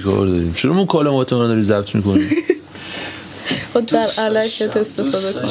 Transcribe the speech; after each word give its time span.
چیکار 0.00 0.26
داریم؟ 0.26 0.52
چرا 0.52 0.72
مکالمات 0.72 1.32
من 1.32 1.46
داری 1.46 1.62
ضبط 1.62 1.94
می‌کنی 1.94 2.26
خود 3.72 3.86
در 3.86 4.06
علکت 4.18 4.76
استفاده 4.76 5.32
کنه 5.32 5.50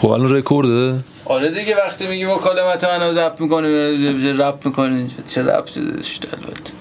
خب 0.00 0.08
الان 0.08 0.30
رکورده؟ 0.30 0.94
آره 1.24 1.50
دیگه 1.50 1.76
وقتی 1.76 2.06
میگی 2.06 2.24
مکالمت 2.24 2.84
منو 2.84 3.12
ضبط 3.12 3.40
می‌کنی 3.40 4.32
رپ 4.32 4.66
می‌کنی 4.66 4.96
اینجا 4.96 5.14
چه 5.26 5.42
رپ 5.42 5.68
داشت 5.74 6.26
البته. 6.32 6.72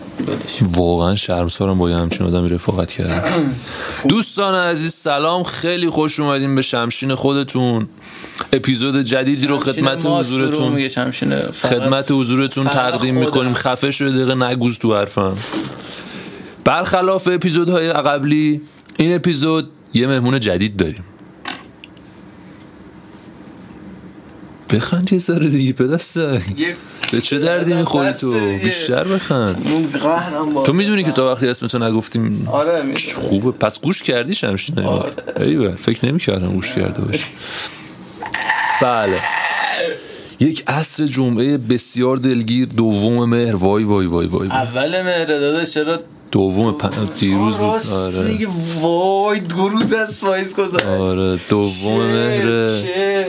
واقعا 0.61 1.15
شرمسارم 1.15 1.77
با 1.77 1.89
یه 1.89 1.95
همچین 1.95 2.27
آدمی 2.27 2.49
رفاقت 2.49 2.91
کردم. 2.91 3.55
دوستان 4.09 4.55
عزیز 4.55 4.93
سلام. 4.93 5.43
خیلی 5.43 5.89
خوش 5.89 6.19
اومدیم 6.19 6.55
به 6.55 6.61
شمشین 6.61 7.15
خودتون. 7.15 7.87
اپیزود 8.53 9.01
جدیدی 9.01 9.47
رو 9.47 9.57
خدمت 9.57 10.05
حضورتون 10.05 10.89
خدمت 11.61 12.11
حضورتون 12.11 12.65
تقدیم. 12.65 13.15
می‌کنیم. 13.15 13.53
خفه 13.53 13.91
شده 13.91 14.09
دقیقه 14.09 14.35
نگوز 14.35 14.77
تو 14.77 14.95
حرفم. 14.95 15.37
برخلاف 16.65 17.27
اپیزودهای 17.31 17.93
قبلی 17.93 18.61
این 18.97 19.15
اپیزود 19.15 19.71
یه 19.93 20.07
مهمون 20.07 20.39
جدید 20.39 20.77
داریم. 20.77 21.03
بخند 24.69 25.13
یه 25.13 25.19
ذره 25.19 25.49
دیگه 25.49 25.73
پدسته 25.73 26.41
یه 26.57 26.75
به 27.11 27.21
چه 27.21 27.39
دردی 27.39 27.73
می‌خوری 27.73 28.13
تو. 28.13 28.57
بیشتر 28.63 29.03
بخند. 29.03 29.65
تو 30.65 30.73
می‌دونی 30.73 31.03
که 31.03 31.11
تا 31.11 31.31
وقتی 31.31 31.47
اسمتو 31.47 31.79
نگفتیم 31.79 32.47
آره 32.51 32.95
خوبه. 33.15 33.51
پس 33.51 33.81
گوش 33.81 34.03
کردی 34.03 34.35
شمشین 34.35 34.79
آره. 34.79 35.75
فکر 35.75 36.05
نمی‌کردم 36.05 36.53
گوش 36.53 36.73
کرده 36.73 37.01
باشی. 37.01 37.29
بله. 38.81 39.19
یک 40.39 40.63
عصر 40.67 41.05
جمعه 41.05 41.57
بسیار 41.57 42.17
دلگیر 42.17 42.67
دوم 42.67 43.29
مهر. 43.29 43.55
وای 43.55 43.83
وای 43.83 44.05
وای 44.05 44.27
وای, 44.27 44.27
وای. 44.27 44.47
اول 44.47 45.01
مهر 45.01 45.25
داده 45.25 45.65
چرا 45.65 45.99
دوم 46.33 46.71
پ... 46.71 46.85
دیروز 47.19 47.57
بود. 47.57 47.93
آره. 47.93 48.47
وای 48.79 49.39
دو 49.39 49.69
روز 49.69 49.93
از 49.93 50.19
پاییز 50.19 50.55
گذشت. 50.55 50.85
آره 50.85 51.39
دوم 51.49 52.05
مهر؟ 52.05 53.25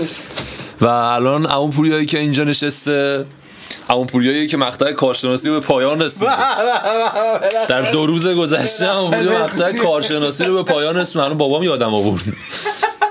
و 0.81 0.87
الان 0.87 1.47
اون 1.47 1.71
پوریایی 1.71 2.07
که 2.07 2.19
اینجا 2.19 2.45
نشسته 2.45 3.27
اون 3.91 4.07
پوریایی 4.07 4.47
که 4.47 4.57
مقطع 4.57 4.93
کارشناسی 4.93 5.49
رو 5.49 5.61
به 5.61 5.67
پایان 5.67 6.03
رسید 6.03 6.29
در 7.69 7.91
دو 7.91 8.07
روز 8.07 8.27
گذشته 8.27 8.97
اون 8.97 9.11
پوریا 9.11 9.43
مقطع 9.43 9.73
کارشناسی 9.73 10.45
رو 10.45 10.63
به 10.63 10.73
پایان 10.73 10.97
رسید 10.97 11.19
الان 11.19 11.39
بابام 11.39 11.63
یادم 11.63 11.95
آورد. 11.95 12.23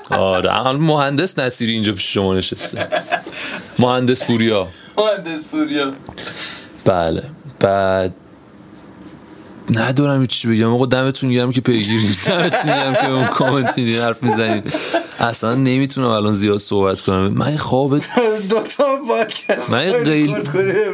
آره 0.09 0.57
الان 0.59 0.75
مهندس 0.75 1.39
نصیری 1.39 1.72
اینجا 1.72 1.94
پیش 1.94 2.13
شما 2.13 2.35
نشسته. 2.35 2.88
مهندس 3.80 4.23
پوریا. 4.23 4.67
مهندس 4.97 5.52
سوریا 5.52 5.94
بله. 6.85 7.23
بعد 7.59 8.13
ندارم 9.69 10.22
هیچ 10.22 10.30
چی 10.30 10.47
بگم. 10.47 10.73
آقا 10.73 10.86
دمتون 10.86 11.31
گرم 11.31 11.52
که 11.52 11.61
پیگیری 11.61 12.08
دمتون 12.25 12.66
گرم 12.66 12.94
که 12.94 13.09
اون 13.09 13.25
کامنت 13.25 13.78
میدین 13.78 14.00
حرف 14.00 14.23
می‌زنید 14.23 14.73
اصلا 15.19 15.56
نمی‌تونم 15.56 16.08
الان 16.08 16.31
زیاد 16.31 16.58
صحبت 16.58 17.02
کنم. 17.02 17.28
من 17.28 17.52
یه 17.52 17.58
خواب 17.58 17.97
دو 18.50 18.59
تا 18.78 18.86
پادکست 19.08 19.73
من 19.73 19.91
قیل... 20.03 20.36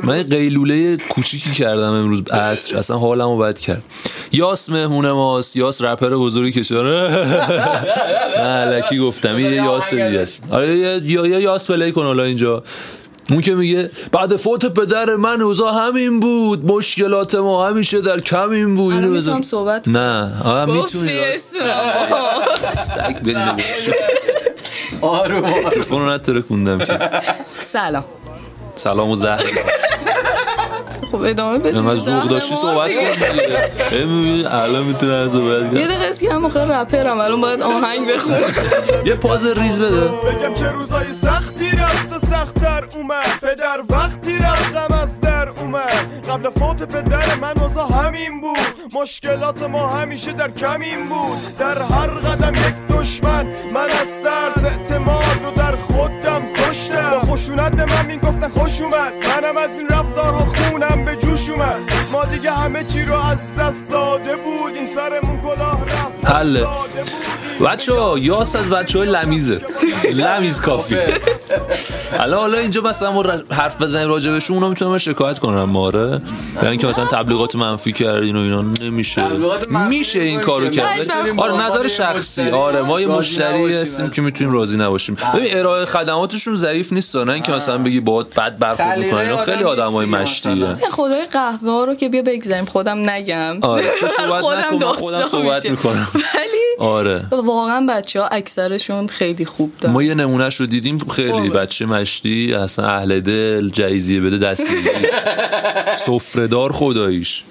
من 0.04 0.24
قیلوله 0.24 0.98
کوچیکی 0.98 1.52
کردم 1.52 1.94
امروز. 1.94 2.28
عصر. 2.32 2.78
اصلا 2.78 2.98
حالمو 2.98 3.38
بد 3.38 3.60
کرد. 3.60 3.84
یاس 4.32 4.70
مهمون 4.70 5.12
ماست. 5.12 5.56
یاس 5.56 5.82
رپر 5.82 6.10
بزرگی 6.10 6.52
کشور. 6.52 7.10
نه 8.38 8.44
علکی 8.44 9.00
گفتم. 9.00 9.36
این 9.36 9.46
یه 9.46 9.56
یاس 9.56 9.90
دیگه. 9.90 10.28
آره 10.52 10.78
یا 11.04 11.40
یاس 11.40 11.72
پلی 11.72 11.92
کن 11.92 12.04
حالا 12.04 12.24
اینجا. 12.24 12.64
اون 13.30 13.42
که 13.42 13.56
میگه 13.56 13.92
بعد 14.12 14.38
فوت 14.38 14.66
پدر 14.66 15.16
من 15.16 15.42
اوضاع 15.42 15.88
همین 15.88 16.20
بود 16.20 16.72
مشکلات 16.72 17.36
ما 17.36 17.68
همیشه 17.68 18.02
در 18.02 18.20
کمین 18.20 18.76
بود. 18.76 18.94
اینو 18.94 19.08
می‌تونم 19.08 19.38
بذار. 19.38 19.42
صحبت 19.42 19.86
کنم. 19.86 19.98
نه 19.98 20.32
آه 20.44 20.66
می‌تونی 20.66 21.12
سگ 22.78 23.20
بدین 23.20 23.64
آره 25.02 25.42
رو 25.90 26.10
نتره 26.10 26.42
کندم 26.42 26.78
که. 26.78 27.00
سلام. 27.58 28.04
سلام 28.76 29.10
و 29.10 29.16
زهر. 29.16 29.44
خب 31.12 31.22
ادامه 31.22 31.58
بدیم 31.58 31.88
انقدر 31.88 32.00
ذوق 32.00 32.24
داشتی 32.24 32.56
صحبت 32.56 32.90
ما 32.96 33.02
کن 33.02 33.32
دیگه. 33.32 33.70
ای 33.92 34.06
می‌بینی 34.06 34.46
الان 34.46 34.84
می‌تونه 34.84 35.30
صحبت 35.30 35.62
یه 35.64 35.70
کنه 35.70 35.88
دقیقه 35.88 36.04
است 36.04 36.20
که 36.20 36.34
هم 36.34 36.46
آخه 36.46 36.64
رپرم 36.64 37.20
الان 37.20 37.42
باید 37.42 37.62
آهنگ 37.62 38.12
بخونم 38.12 38.40
یه 39.06 39.16
پاز 39.16 39.46
ریز 39.46 39.80
بده. 39.80 40.00
بگم 40.00 40.54
چه 40.54 40.72
روزای 40.72 41.14
سختی 41.14 41.69
و 42.12 42.20
سختتر 42.20 42.84
اومد. 42.96 43.40
پدر 43.42 43.82
وقتی 43.90 44.38
رفتم 44.38 45.00
از 45.02 45.22
در 45.22 45.50
اومد. 45.50 46.28
قبل 46.30 46.50
فوت 46.50 46.84
پدر 46.84 47.36
من 47.36 47.54
واسه 47.54 47.96
همین 47.96 48.42
بود. 48.42 49.00
مشکلات 49.02 49.64
ما 49.64 49.88
همیشه 49.88 50.32
در 50.32 50.52
کمین 50.52 51.10
بود. 51.10 51.58
در 51.60 51.82
هر 51.82 52.08
قدم 52.08 52.54
یک 52.54 52.98
دشمن 52.98 53.46
من 53.74 53.90
از 53.90 54.24
ترس 54.24 54.64
اعتماد 54.64 55.40
رو 55.44 55.52
در 55.52 55.76
خودم 55.76 56.54
کشتم. 56.54 57.10
با 57.10 57.20
خشونت 57.20 57.76
به 57.76 57.86
من 57.86 58.06
می‌گفتن 58.06 58.48
خوش 58.48 58.82
اومد. 58.82 59.14
منم 59.14 59.58
از 59.58 59.80
این 59.80 59.88
رفتارها 59.88 60.46
خونم 60.46 61.06
به 61.06 61.16
جوش 61.16 61.50
اومد. 61.50 61.80
ما 62.12 62.26
دیگه 62.26 62.52
همه 62.52 62.84
چی 62.84 63.02
رو 63.02 63.26
از 63.26 63.56
دست 63.56 63.92
داده 63.92 64.36
بود. 64.36 64.76
این 64.76 64.88
سرمون 64.88 65.42
کلاه 65.42 65.84
رفت. 65.84 66.26
حله. 66.26 66.68
بچه 67.66 67.94
ها 67.94 68.20
یاس 68.20 68.56
از 68.56 68.70
بچه 68.70 69.00
های 69.00 69.08
لمیزه. 69.08 69.62
لمیز 70.14 70.62
کافی. 70.62 70.98
حالا 72.18 72.38
حالا 72.38 72.58
اینجا 72.58 72.82
مثلا 72.82 73.12
ما 73.12 73.24
حرف 73.52 73.82
بزنیم 73.82 74.08
راجبشون 74.08 74.56
اونا 74.56 74.70
می‌تونم 74.70 74.98
شکایت 74.98 75.40
کنم 75.40 75.64
ماره 75.64 76.22
یعنی 76.64 76.78
که 76.78 76.88
مثلا 76.88 77.06
تبلیغات 77.06 77.56
منفی 77.56 77.94
کردین 77.94 78.36
و 78.36 78.40
اینا 78.40 78.62
نمیشه. 78.62 79.24
میشه 79.90 80.20
این 80.20 80.40
کارو. 80.40 80.70
کرد. 80.70 81.12
آره 81.38 81.66
نظر 81.66 81.88
شخصی. 81.88 82.50
آره 82.50 82.82
ما 82.82 83.02
یه 83.02 83.08
مشتری 83.08 83.76
هستیم 83.76 84.10
که 84.10 84.22
می‌تونیم 84.22 84.54
راضی 84.54 84.78
نباشیم. 84.78 85.18
ببین 85.36 85.58
ارائه 85.58 85.86
خدماتشون 85.86 86.56
ضعیف 86.56 86.94
نیست 86.94 87.16
نه 87.16 87.32
اینکه 87.32 87.52
مثلا 87.52 87.78
بگی 87.78 88.00
باهات 88.00 88.36
بد 88.36 88.58
برخورد 88.58 89.00
می‌کنن. 89.00 89.20
اینا 89.20 89.38
خیلی 89.38 89.64
آدمای 89.64 90.06
مشتیه. 90.06 90.74
خدای 90.92 91.26
قهوه 91.26 91.72
ها 91.72 91.84
رو 91.84 91.96
که 91.96 92.10
بیا 92.10 92.22
بگذاریم 92.22 92.66
خودم 92.66 93.10
نگم. 93.10 93.60
آره 93.62 93.84
خودم 94.42 94.80
خودم 94.80 95.28
صحبت. 95.28 95.66
می‌کنم. 95.66 96.08
ولی 96.14 96.59
آره. 96.80 97.28
واقعا 97.32 97.86
بچه 97.90 98.22
ها 98.22 98.28
اکثرشون 98.28 99.08
خیلی 99.08 99.46
خوب 99.46 99.72
دارن. 99.82 99.94
ما 99.94 100.04
یه 100.04 100.14
نمونهش 100.14 100.56
رو 100.56 100.66
دیدیم 100.66 100.98
خیلی. 100.98 101.50
بچه 101.50 101.86
مشتی 101.86 102.54
اصلا 102.54 102.88
اهل 102.88 103.20
دل 103.20 103.70
جایزیه 103.70 104.22
بده 104.22 104.38
دست 104.38 104.62
می‌گیری 104.62 105.08
سفرهدار 106.06 106.72
خداییش. 106.72 107.44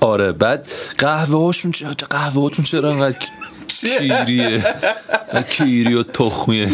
آره 0.00 0.32
بعد 0.32 0.68
قهوه 0.98 1.44
هاشون 1.44 1.72
چه 1.72 1.86
قهوه 1.86 2.42
هاتون 2.42 2.64
چرا 2.64 2.90
انقدر 2.90 3.16
کیریه 3.86 4.64
کیری 5.50 5.94
و 5.94 6.02
تخمیه 6.02 6.68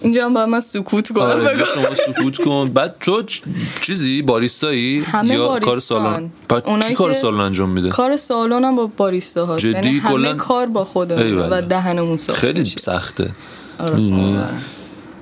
اینجا 0.00 0.24
هم 0.24 0.34
باید 0.34 0.48
من 0.48 0.60
سکوت 0.60 1.08
کنم 1.12 1.22
آره 1.22 1.54
شما 1.64 1.94
سکوت 2.06 2.36
کن 2.44 2.70
بعد 2.74 2.94
تو 3.00 3.22
چ- 3.22 3.40
چیزی 3.80 4.22
باریستایی 4.22 5.00
همه 5.00 5.34
یا 5.34 5.46
کار 5.48 5.60
باریستان. 5.60 5.80
سالن 6.14 6.30
بعد 6.48 6.64
کی 6.64 6.70
اونایی 6.70 6.94
کار 6.94 7.12
سالن 7.12 7.40
انجام 7.40 7.68
میده 7.70 7.88
کار 7.88 8.16
سالن 8.16 8.64
هم 8.64 8.76
با 8.76 8.90
باریستا 8.96 9.46
هاست؟ 9.46 9.64
یعنی 9.64 9.98
همه؟ 9.98 10.34
کار 10.34 10.66
با 10.66 10.84
خودمون. 10.84 11.38
و 11.38 11.60
دهنمون 11.60 12.18
صاف 12.18 12.36
خیلی. 12.36 12.64
سخته 12.64 13.30
آره. 13.78 14.00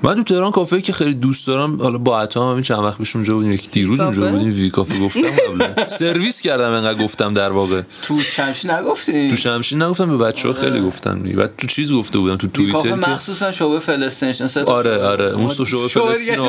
من 0.04 0.14
تو 0.14 0.22
تهران 0.22 0.50
کافه 0.50 0.80
که 0.80 0.92
خیلی 0.92 1.14
دوست 1.14 1.46
دارم 1.46 1.82
حالا 1.82 1.98
با 1.98 2.20
عطا 2.20 2.44
هم 2.44 2.50
همین 2.50 2.62
چند 2.62 2.78
وقت 2.78 2.98
پیش 2.98 3.16
اونجا 3.16 3.34
بودیم 3.34 3.52
یک 3.52 3.70
دیروز؟ 3.70 4.00
اونجا 4.00 4.30
بودیم 4.30 4.48
وی 4.48 4.70
کافه 4.70 5.00
گفتم 5.00 5.20
قبلا 5.20 5.86
سرویس 5.98 6.40
کردم 6.40 6.70
انقدر 6.70 7.02
گفتم 7.02 7.34
در 7.34 7.50
واقع 7.50 7.82
تو 8.02 8.20
شمشی 8.20 8.68
نگفتی 8.68 9.30
تو 9.30 9.36
شمشین 9.36 9.82
نگفتم 9.82 10.18
به 10.18 10.24
بچه 10.24 10.48
ها 10.48 10.54
خیلی 10.54 10.80
گفتم 10.80 11.22
دیگه. 11.22 11.36
بعد 11.36 11.56
تو 11.58 11.66
چیز 11.66 11.92
گفته 11.92 12.18
بودم 12.18 12.36
تو 12.36 12.46
کافه 12.46 12.56
توییتر 12.56 12.88
که 12.88 12.94
مخصوصا 12.94 13.52
شعبه 13.52 13.78
فلسطین 13.78 14.32
سه 14.32 14.64
تا 14.64 14.74
آره. 14.74 15.04
آره 15.04 15.24
اون 15.24 15.48
سو 15.48 15.64
شعبه 15.64 15.88
فلسطین. 15.88 16.38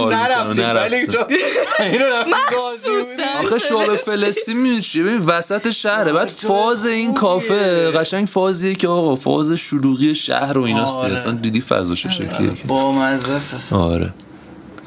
مخصوصا 2.35 3.39
آخه 3.43 3.57
شعبه 3.57 3.95
فلسطین 3.95 4.57
می‌دونی 4.57 4.81
چیه 4.81 5.03
ببین 5.03 5.21
وسط 5.21 5.69
شهره 5.69 6.13
بعد 6.13 6.27
فاز 6.27 6.85
این 6.85 7.13
کافه 7.13 7.91
قشنگ 7.91 8.27
فازیه 8.27 8.75
که 8.75 8.87
آقا 8.87 9.15
فاز 9.15 9.51
شلوغی 9.51 10.15
شهر 10.15 10.57
و 10.57 10.61
ایناست 10.63 10.93
آره. 10.93 11.13
اصلا 11.13 11.31
دیدی 11.31 11.61
فضاش 11.61 12.03
چه 12.03 12.09
شکلیه. 12.09 12.51
با 12.67 12.91
مزه 12.91 13.44
آره. 13.71 14.13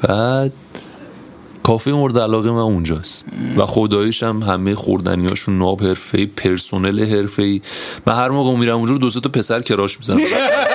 بعد 0.01 0.51
کافه 1.63 1.91
مورد 1.91 2.19
علاقه 2.19 2.51
من 2.51 2.59
اونجاست. 2.59 3.25
و 3.57 3.65
خداییش 3.65 4.23
هم 4.23 4.41
همه 4.41 4.75
خوردنیاشون 4.75 5.57
ناب 5.57 5.83
حرفه‌ای 5.83 6.25
پرسنل 6.25 7.05
حرفه‌ای. 7.05 7.61
من 8.07 8.13
هر 8.15 8.29
موقع 8.29 8.55
میرم 8.55 8.77
اونجا 8.77 8.97
دو 8.97 9.09
تا 9.09 9.29
پسر 9.29 9.61
کراش 9.61 9.99
می‌زنم. 9.99 10.19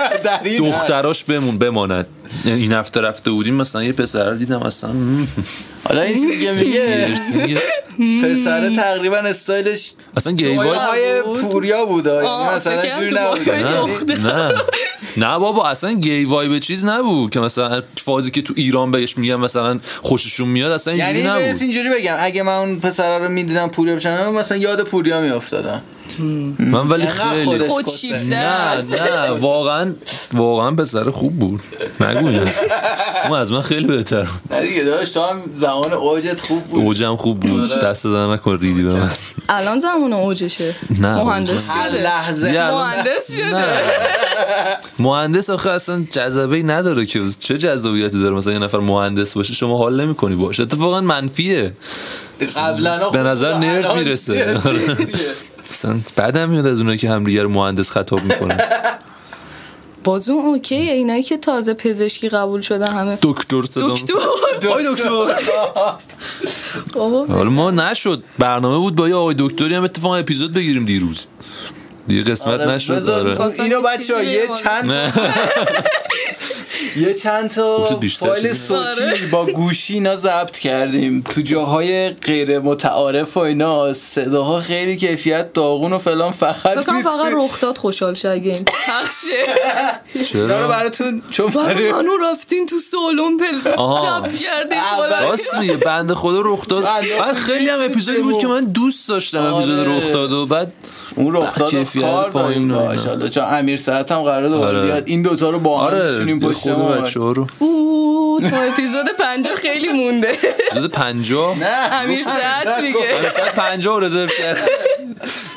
دختراش 0.59 1.25
بمون 1.25 1.59
بماند. 1.59 2.07
این 2.45 2.73
هفته 2.73 3.01
رفته 3.01 3.31
بودیم 3.31 3.55
مثلا 3.55 3.85
یه 3.85 3.93
پسر 3.93 4.31
رو 4.31 4.37
دیدم 4.37 4.63
اصلا. 4.63 4.91
حالا 5.85 6.01
این 6.01 6.41
که 6.41 6.53
میگه. 7.35 7.61
پسر 8.23 8.75
تقریبا 8.75 9.17
استایلش 9.17 9.93
اصلا 10.17 10.33
گی 10.33 10.57
وای 10.57 10.69
های. 10.69 11.23
پوریا 11.23 11.85
بود 11.85 12.07
یعنی 12.07 12.27
مثلا 12.57 12.83
کردم 12.83 13.19
نبود 13.19 14.13
نه 14.13 14.55
نه 15.17 15.39
بابا 15.39 15.69
اصلا 15.69 15.93
گی 15.93 16.25
وای 16.25 16.49
به 16.49 16.61
چیز 16.61 16.85
نبود 16.85 17.31
که 17.31 17.41
مثلا 17.41 17.83
فازی 17.99 18.31
که 18.31 18.43
تو 18.43 18.55
ایران 18.57 18.91
بهش 18.91 19.19
میگن 19.19 19.37
مثلا 19.37 19.81
خوششون 20.03 20.49
میاد 20.49 20.73
اصلا 20.73 20.93
اینجوری 20.93 21.19
یعنی 21.19 21.47
نبود 21.47 21.63
اینجوری 21.63 21.89
بگم 21.89 22.17
اگه 22.21 22.43
من 22.43 22.53
اون 22.53 22.81
پسر 22.81 23.19
رو 23.19 23.29
می‌دیدم 23.29 23.69
پوریا 23.69 23.97
بشنم 23.97 24.35
مثلا 24.35 24.59
یاد 24.59 24.83
پوریا 24.83 25.21
میافتادم 25.21 25.83
من 26.59 26.89
ولی 26.89 27.07
خیلی 27.07 27.45
خودش 27.45 27.69
خودشیفته 27.69 28.25
نه 28.25 28.37
است. 28.37 28.93
نه 28.93 29.31
واقعا 29.31 29.93
واقعا 30.33 30.71
پسر 30.71 31.11
خوب 31.11 31.39
بود. 31.39 31.61
نگویم 32.01 32.51
اون 33.29 33.39
از 33.39 33.53
من 33.53 33.63
خیلی 33.63 33.87
بهتر 33.87 34.21
بود. 34.21 34.55
نه 34.55 34.67
دیگه 34.67 34.85
داشت 34.85 35.15
تو 35.15 35.21
هم 35.21 35.43
زمان 35.55 35.93
اوجت 35.93 36.41
خوب 36.41 36.65
بود. 36.65 36.81
اوجم 36.85 37.17
خوب 37.17 37.41
بود. 37.41 37.71
دست 37.71 38.05
در 38.05 38.27
نکن 38.27 38.59
ریدی 38.59 38.83
به 38.83 38.95
من. 38.95 39.11
الان 39.49 39.79
زمان 39.79 40.13
اوجشه. 40.13 40.75
نه، 41.01 41.23
مهندس 41.25 41.71
شده. 41.71 42.73
مهندس 42.73 43.33
شده. 43.37 43.65
مهندس 44.99 45.51
آخه 45.51 45.71
اصلا 45.71 46.05
جذبه 46.11 46.63
نداره 46.63 47.07
که 47.07 47.21
چه 47.41 47.59
جذابیتی 47.59 48.23
داره 48.23 48.35
مثلا 48.35 48.53
یه 48.53 48.59
نفر 48.59 48.79
مهندس 48.79 49.35
باشه 49.35 49.55
شما 49.55 49.79
حال 49.79 50.01
نمی‌کنی 50.01 50.37
باشه 50.37 50.63
اتفاقا 50.63 51.01
منفیه. 51.01 51.73
قبلا 52.57 53.11
به 53.11 53.19
نظر 53.19 53.55
نرد 53.55 53.93
می‌رسه. 53.97 54.61
اصلا 55.71 56.01
بعدم 56.17 56.51
میاد 56.51 56.67
از 56.67 56.79
اونایی 56.79 56.99
که 56.99 57.11
همدیگه 57.11 57.43
رو 57.43 57.49
مهندس 57.49 57.91
خطاب 57.91 58.23
می‌کنن. 58.23 58.61
باز 60.05 60.29
اون 60.29 60.45
اوکیه 60.45 60.93
اینایی 60.93 61.23
که 61.23 61.37
تازه 61.37 61.75
پزشکی 61.75 62.29
قبول 62.29 62.61
شده 62.61 62.87
همه. 62.87 63.19
دکتر 63.23 63.63
صدا 63.63 63.89
دکتر. 63.89 64.15
آی 64.69 64.85
دکتر 64.95 65.09
حالا 67.35 67.51
ما 67.51 67.71
نشد. 67.71 68.23
برنامه 68.39 68.79
بود 68.79 68.95
با 68.95 69.09
یه 69.09 69.15
آقای 69.15 69.35
دکتری 69.39 69.75
هم 69.75 69.83
اتفاقا 69.83 70.17
اپیزود 70.17 70.53
بگیریم 70.53 70.85
دیروز. 70.85 71.25
دیگه 72.07 72.23
قسمت 72.23 72.61
نشد 72.61 73.09
آره. 73.09 73.41
اینو 73.61 73.83
بچه 73.83 74.25
یه 74.25 74.49
چند. 74.65 74.95
یه 76.97 77.15
چند 77.15 77.51
تا 77.51 77.95
بیشتر 77.95 78.27
فایل. 78.27 78.53
صوتی 78.53 79.27
با 79.31 79.47
گوشی 79.47 79.95
اینا 79.95 80.17
ضبط 80.17 80.59
کردیم. 80.59 81.23
تو 81.23 81.41
جاهای 81.41 82.11
غیر 82.11 82.59
متعارف 82.59 83.37
و 83.37 83.41
اینا 83.41 83.93
صداها 83.93 84.61
خیلی 84.61 84.97
کیفیت 84.97 85.53
داغون 85.53 85.93
و 85.93 85.99
فلان 85.99 86.33
فقط 86.33 86.55
فکر 86.55 87.03
فقط 87.03 87.33
رخ 87.33 87.61
داد 87.61 87.79
خوشحال 87.79 88.15
شه 88.15 88.29
اگه 88.29 88.53
این 88.53 88.65
پخشه 88.65 89.45
رو 90.15 90.25
چرا 90.25 90.69
براتون 90.69 91.23
چون 91.31 91.47
برای 91.47 91.93
منو 91.93 92.17
رفتین 92.17 92.67
تو 92.67 92.77
سالن 92.79 93.37
پل. 93.37 93.71
ضبط 93.71 94.39
کردین. 94.39 94.79
راست 95.29 95.55
میگه 95.55 95.77
بنده 95.77 96.15
خدا 96.15 96.41
رخ 96.45 96.67
داد. 96.67 96.85
بعد 97.19 97.35
خیلی 97.35 97.69
هم 97.69 97.79
اپیزودی 97.81 98.23
بود 98.23 98.39
که 98.39 98.47
من 98.47 98.65
دوست 98.65 99.09
داشتم 99.09 99.55
اپیزود 99.55 99.79
آره. 99.79 99.99
رخ 99.99 100.13
داد 100.13 100.33
و 100.33 100.47
بعد 100.47 100.73
اون 101.17 101.37
رخ 101.37 101.59
داد 101.59 101.93
کار 102.01 102.31
پایین 102.31 102.71
حالا 102.71 103.29
چون 103.29 103.45
امیر 103.45 103.77
ساعت 103.77 104.13
هم 104.13 104.23
قرار 104.23 104.49
دوباره 104.49 104.79
آره. 104.79 104.87
بیاد 104.87 105.03
این 105.07 105.23
دوتا 105.23 105.51
رو 105.51 105.59
با 105.59 105.79
هم 105.81 105.85
آره 105.87 106.35
پشت 106.39 106.67
ما. 106.67 106.95
رو. 107.33 107.47
اوه 107.59 108.51
تا 108.51 108.57
اپیزود 108.57 109.07
پنجا 109.19 109.55
خیلی 109.55 109.89
مونده. 109.89 110.29
اپیزود 110.71 110.93
پنجاه 110.93 111.59
نه 111.59 111.67
امیر 112.03 112.23
ساعت 112.23 112.81
میگه. 112.83 113.85
رو 113.85 114.01
رزرو 114.01 114.29
کرد. 114.39 114.59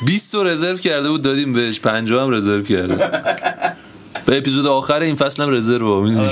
20 0.06 0.34
رو 0.34 0.44
رزرو 0.44 0.76
کرده 0.76 1.08
بود 1.08 1.22
دادیم 1.22 1.52
بهش. 1.52 1.80
پنجاه 1.80 2.24
هم 2.24 2.30
رزرو 2.34 2.62
کرده. 2.62 2.96
به 4.26 4.38
اپیزود 4.38 4.66
آخر 4.66 5.00
این 5.00 5.14
فصل 5.14 5.42
هم 5.42 5.50
رزرو 5.50 6.02
می‌دونی؟ 6.02 6.28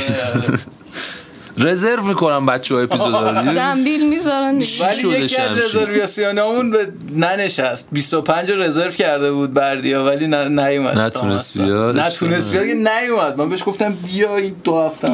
رزرو 1.59 2.03
می‌کنم 2.03 2.47
بچه 2.47 2.75
ها 2.75 2.81
اپیزود 2.81 3.15
رو 3.15 3.55
زنبیل 3.55 4.09
می‌ذارن. 4.09 4.63
ولی 4.81 5.09
یکی 5.09 5.37
از؟ 5.37 5.59
رزرویاسیونامون 5.59 6.71
به 6.71 6.89
ننشست 7.13 7.87
25 7.93 8.51
رو 8.51 8.63
رزرو 8.63 8.91
کرده 8.91 9.33
بود 9.33 9.55
بردیا 9.55 10.05
ولی 10.05 10.27
نیومد 10.27 10.99
نتونست. 10.99 11.59
بیاد. 11.59 11.99
نتونست 11.99 12.51
بیاد 12.51 12.67
که 12.67 12.75
نیومد 12.75 13.39
من 13.39 13.49
بهش 13.49 13.63
گفتم 13.67 13.95
بیا 13.95 14.37
این 14.37 14.57
دو 14.65 14.79
هفته 14.79 15.09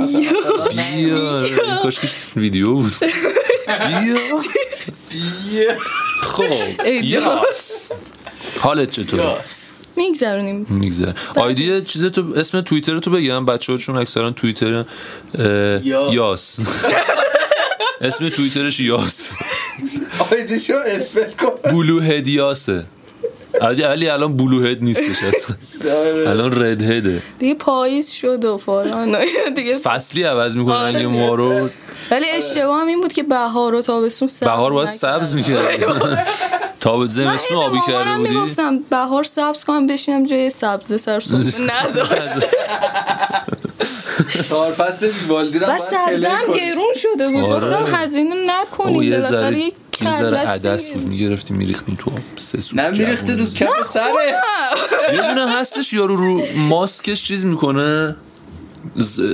بیا 0.97 1.45
این 1.47 1.77
کاش 1.83 2.01
که 2.01 2.09
ویدیو 2.37 2.73
بود 2.75 2.93
بیا 3.89 4.17
بیا 5.09 5.75
خب. 6.23 6.45
حالت 8.61 8.91
چطوره 8.91 9.23
یاس. 9.23 9.62
میگذرونیم. 9.97 10.67
میگذره. 10.71 11.15
آیدی 11.37 11.83
چیز 11.83 12.05
تو 12.05 12.25
اسم 12.37 12.61
توییتر 12.61 12.99
تو 12.99 13.11
بگم. 13.11 13.45
بچه 13.45 13.73
ها 13.73 13.79
چون 13.79 13.97
اکثرا 13.97 14.31
توییتر. 14.31 14.85
یاس. 16.13 16.57
اسم 18.01 18.29
توییترش 18.29 18.81
یاس. 18.81 19.29
آیدیشو 20.33 20.73
اسپل 20.87 21.31
کن. 21.31 21.71
بلو 21.71 22.01
هد 22.01 22.29
یاسه. 22.29 22.85
علی 23.61 23.83
علی 23.83 24.09
الان 24.09 24.37
بلو 24.37 24.67
هد 24.67 24.83
نیستش 24.83 25.17
اصلا. 25.23 25.57
الان 26.31 26.63
رد 26.63 26.83
هده 26.83 27.23
دیگه 27.39 27.55
پاییز 27.55 28.11
شد 28.11 28.45
و 28.45 28.59
فلان. 28.59 29.15
و 29.15 29.19
دیگه 29.57 29.79
فصلی 29.79 30.23
عوض 30.23 30.57
می‌کنه 30.57 30.75
آره. 30.75 30.93
رنگ 30.93 31.07
ما 31.07 31.35
رو 31.35 31.69
ولی 32.11 32.27
اشتباه 32.31 32.81
هم 32.81 32.87
این 32.87 33.01
بود 33.01 33.13
که 33.13 33.23
بهار 33.23 33.75
و 33.75 33.83
تابستون 33.83 34.29
سبز 34.29 34.49
بهار 34.49 34.73
باید. 34.73 34.89
سبز 34.89 35.33
می‌کرد 35.33 35.63
تا 36.83 36.97
من 36.97 37.07
زمستون 37.07 37.57
آبی 37.59 37.79
کرده 37.87 38.17
بودی؟ 38.17 38.29
می‌گفتم 38.29 38.79
بهار 38.79 39.23
سبز 39.25 39.65
کنم 39.65 39.87
بشینم 39.87 40.27
جای 40.27 40.51
سبز 40.51 41.03
سر 41.03 41.21
سفره 41.21 41.65
نذاشت. 41.85 42.47
چهار 44.49 44.73
فصل 44.73 45.07
ویوالدی 45.07 45.59
رو 45.59 45.67
و 45.67 45.79
سبزه 45.79 46.29
هم 46.29 46.53
گرون 46.53 46.93
شده 46.95 47.29
بود. 47.29 47.45
آره. 47.45 47.77
گفتم 47.77 47.97
هزینه 47.97 48.35
نکنید 48.49 49.03
یه 49.03 49.11
بالاخره 49.11 49.41
ذره 49.41 49.59
یک 49.59 49.75
کله 49.93 50.39
عدس 50.39 50.67
است 50.67 50.93
بود. 50.93 51.05
می‌گرفتیم 51.07 51.57
میریختیم 51.57 51.99
تو 52.01 52.11
آب. 52.11 52.19
سه 52.37 52.61
سو 52.61 52.77
نه 52.77 52.91
میریخته 52.91 53.37
رو. 53.37 53.45
کف 53.45 53.87
سره 53.95 54.37
یه 55.15 55.23
دونه 55.29 55.51
هستش 55.53 55.93
یارو 55.93 56.17
رو 56.17 56.43
ماسکش 56.57 57.25
چیز 57.25 57.45
می‌کنه. 57.45 58.17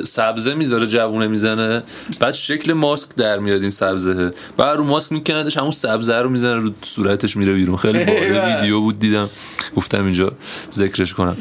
سبزه 0.05 0.55
می‌ذاره 0.55 0.87
جوونه 0.87 1.27
می‌زنه. 1.27 1.83
بعد 2.21 2.35
شکل 2.35 2.73
ماسک 2.73 3.09
در 3.17 3.39
میاد 3.39 3.61
این 3.61 3.71
سبزه. 3.71 4.31
بعد 4.57 4.77
رو 4.77 4.85
ماسک 4.85 5.13
میکندش 5.13 5.57
همون 5.57 5.71
سبزه 5.71 6.17
رو 6.17 6.29
می‌زنه 6.29 6.55
رو 6.55 6.71
صورتش 6.83 7.37
میره 7.37 7.53
بیرون. 7.53 7.77
خیلی 7.77 8.05
باحال. 8.05 8.57
ویدیو 8.57 8.81
بود 8.81 8.99
دیدم. 8.99 9.31
گفتم 9.77 10.05
اینجا 10.05 10.33
ذکرش 10.73 11.15
کنم. 11.15 11.37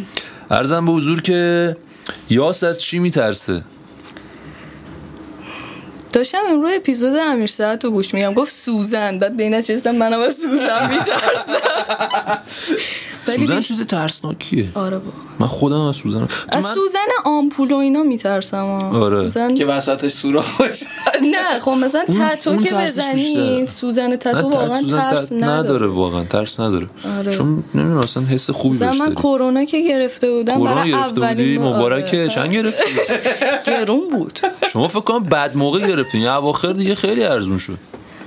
ارزم 0.50 0.86
به 0.86 0.92
حضور 0.92 1.22
که 1.22 1.78
یاس 2.30 2.64
از 2.64 2.82
چی 2.82 3.00
میترسه؟ 3.00 3.64
داشتم 6.14 6.38
امروز 6.50 6.72
اپیزود 6.76 7.16
امیر 7.16 7.48
ساعت 7.48 7.86
رو 7.86 7.92
گوش 7.92 8.14
میگم 8.14 8.34
گفت 8.34 8.54
سوزن. 8.54 9.20
بعد 9.20 9.38
به 9.38 9.44
این 9.44 9.54
نچستم 9.54 9.92
منم 9.92 10.20
از 10.20 10.36
سوزن 10.36 10.90
میترسم. 10.90 11.54
سوزن 13.36 13.60
چیز 13.60 13.82
ترسناکیه. 13.82 14.70
آره 14.76 14.98
بابا 14.98 15.12
من 15.40 15.48
خودم 15.48 15.82
از 15.82 15.96
سوزن 15.96 16.28
از 16.50 16.66
من 16.66 16.74
سوزن 16.74 17.00
آمپول 17.26 17.72
و 17.72 17.76
اینا 17.76 18.04
میترسم 18.04 18.66
آره. 18.94 19.22
مثلا 19.22 19.54
که 19.54 19.66
وسطش 19.66 20.12
سوراخ 20.12 20.58
باشه. 20.62 20.86
نه 21.22 21.60
خب 21.60 21.72
مثلا 21.72 22.06
تتو 22.06 22.64
که 22.64 22.74
بزنی. 22.76 23.68
سوزن 23.68 24.16
تتو 24.16 24.50
واقعا 24.50 24.82
سوزن 24.82 24.98
ترس 25.10 25.32
نداره. 25.32 25.52
نداره 25.52 25.88
واقعا 25.88 26.24
ترس 26.24 26.60
نداره. 26.60 26.88
آره. 27.20 27.32
چون 27.32 27.64
نمی‌دونم 27.76 27.98
اصلا 27.98 28.24
حس 28.24 28.50
خوبی 28.50 28.78
بهش 28.78 29.00
من 29.00 29.14
کرونا 29.16 29.66
که 29.66 29.82
گرفته 29.82 30.32
بودم 30.32 30.54
کرونا 30.56 30.76
برای 30.76 30.94
اولین 30.94 31.62
بار- 31.62 31.76
مبارکه 31.76 32.18
آره. 32.18 32.28
چند 32.28 32.54
گرفتی؟ 32.54 32.84
گرون 33.72 34.10
بود. 34.12 34.40
شما 34.74 34.88
فکر 34.88 35.00
کنم 35.00 35.24
بعد 35.24 35.58
موقع 35.58 35.88
گرفتین 35.88 36.22
یا 36.22 36.38
اواخر 36.38 36.74
دیگه 36.74 36.96
خیلی 36.96 37.24
ارزون 37.24 37.58
شد. 37.58 37.78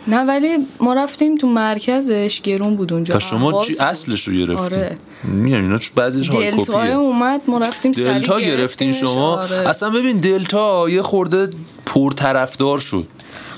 نه 0.06 0.24
ولی 0.24 0.48
ما 0.80 0.94
رفتیم 0.94 1.36
تو 1.36 1.46
مرکزش 1.46 2.40
گرون 2.42 2.76
بود 2.76 2.92
اونجا 2.92 3.12
تا 3.12 3.18
شما 3.18 3.62
چی. 3.64 3.76
اصلش 3.80 4.28
رو 4.28 4.34
گرفتین 4.34 4.58
آره. 4.58 4.96
میگم 5.24 5.62
اینا 5.62 5.78
چون 5.78 5.92
بعضیش 5.96 6.28
های 6.28 6.50
دلتا 6.50 6.62
کپیه 6.82 6.94
اومد 6.94 7.40
ما 7.46 7.58
رفتیم 7.58 7.92
دلتا 7.92 8.40
گرفتین. 8.40 8.92
شما 8.92 9.36
آره, 9.42 9.56
اصلا 9.68 9.90
ببین 9.90 10.18
دلتا 10.20 10.88
یه 10.90 11.02
خورده 11.02 11.48
پرطرفدار 11.86 12.78
شد 12.78 13.06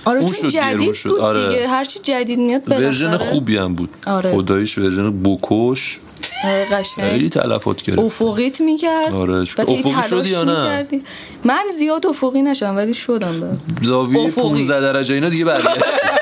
آره 0.04 0.20
اون 0.20 0.32
چون 0.32 0.50
شد 0.50 0.56
جدید 0.58 0.92
شد. 0.92 1.10
بود 1.10 1.20
آره. 1.20 1.48
دیگه 1.48 1.68
هرچی 1.68 1.98
جدید 2.02 2.38
میاد 2.38 2.70
ورژن 2.70 3.16
خوبی 3.16 3.56
هم 3.56 3.74
بود 3.74 3.90
آره. 4.06 4.32
خداییش 4.32 4.78
ورژن 4.78 5.10
بوکوش 5.10 5.98
آره، 6.44 6.64
قشنگ 6.72 7.10
خیلی 7.10 7.28
تلفات 7.28 7.82
گرفت 7.82 7.98
افقیت 7.98 8.60
می‌کرد 8.60 9.14
آره. 9.14 9.34
افقی 9.34 9.82
شدی 10.10 10.30
یا 10.30 10.44
نه؟ 10.44 10.52
می‌کردی. 10.62 11.02
من 11.44 11.62
زیاد 11.78 12.06
افقی 12.06 12.42
نشدم 12.42 12.76
ولی 12.76 12.94
شدم 12.94 13.40
به 13.40 13.46
زاویه 13.86 14.20
افقی. 14.20 14.42
15 14.42 14.80
درجه 14.80 15.14
اینا 15.14 15.28
دیگه 15.28 15.44
برگشت 15.44 15.84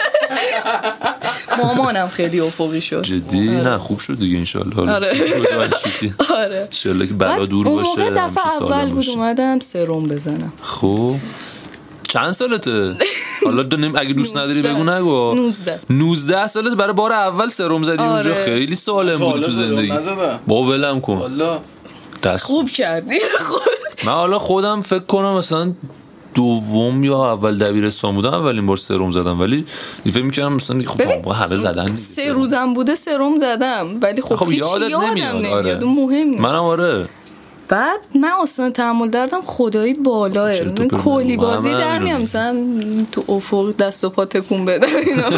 مامانم 1.59 2.09
خیلی 2.09 2.41
افقی 2.41 2.81
شد. 2.81 3.03
جدی؟ 3.03 3.41
نه 3.49 3.79
خوب 3.79 3.99
شد 3.99 4.19
دیگه 4.19 4.39
انشالله. 4.39 4.93
آره. 4.93 5.11
آره. 6.37 6.61
انشالله 6.67 7.07
که 7.07 7.15
بلا 7.15 7.47
دور 7.47 7.69
اون 7.69 7.77
باشه 7.77 7.89
موقع 7.89 8.03
همیشه 8.03 8.21
دفعه 8.27 8.62
اول 8.62 8.91
بود. 8.91 9.09
اومدم 9.09 9.61
سرم 9.61 10.09
بزنم. 10.09 10.53
خب. 10.62 11.15
چند 12.09 12.31
سالته؟ 12.33 12.97
حالا 13.45 13.62
دنیم 13.62 13.93
اگه 13.97 14.12
دوست 14.12 14.37
نداری 14.37 14.62
بگو 14.62 14.85
نگو. 14.85 15.35
19 15.35 15.81
19 15.91 16.47
سالت 16.47 16.77
برای 16.77 16.93
بار 16.93 17.12
اول 17.12 17.49
سرم 17.49 17.83
زدی 17.83 18.03
اونجا. 18.03 18.33
آره. 18.33 18.45
خیلی 18.45 18.77
سالم 18.77 19.19
بود 19.19 19.43
تو 19.43 19.50
زندگی. 19.50 19.93
با 20.47 20.62
ولم 20.62 21.00
کن. 21.00 21.39
دست 22.23 22.45
خوب 22.45 22.69
کردی. 22.71 23.21
خود 23.41 23.61
من 24.07 24.12
حالا 24.12 24.39
خودم 24.39 24.81
فکر 24.81 24.99
کنم 25.05 25.33
مثلا 25.37 25.73
دوم 26.34 27.04
یا 27.04 27.32
اول 27.32 27.58
دبیرستان 27.58 28.14
بودم 28.14 28.34
اولین 28.34 28.66
بار 28.66 28.76
سرم 28.76 29.10
زدم. 29.10 29.40
ولی 29.40 29.64
فکر 30.04 30.22
می‌کردم 30.22 30.52
مثلا 30.52 30.82
خب 30.87 31.28
همه 31.32 31.56
زدن 31.56 31.92
سه. 31.92 32.32
روزم 32.32 32.75
بوده 32.75 32.94
سرم 32.94 33.38
زدم. 33.38 33.87
ولی 34.02 34.22
خب, 34.22 34.37
خب 34.37 34.50
هیچ 34.50 34.58
یادت 34.58 34.90
یادم 34.90 35.06
نمیاد، 35.06 35.37
نمیاد, 35.37 35.84
آره. 35.84 36.25
منم 36.25 36.62
آره. 36.62 37.08
بعد 37.71 38.00
من 38.15 38.31
اصلا 38.43 38.71
تحمل 38.71 39.09
دردم 39.09 39.41
خدایی 39.45 39.95
بالاه 39.95 40.59
تو؟ 40.59 40.89
کلی 40.89 41.37
بازی 41.37 41.71
در 41.71 41.99
میام. 41.99 42.23
مثلا 42.23 42.57
تو 43.12 43.25
افق 43.29 43.77
دست 43.77 44.05
و 44.05 44.11
پا 44.11 44.25
تکون 44.25 44.65
بدم 44.65 44.97
اینا. 45.07 45.31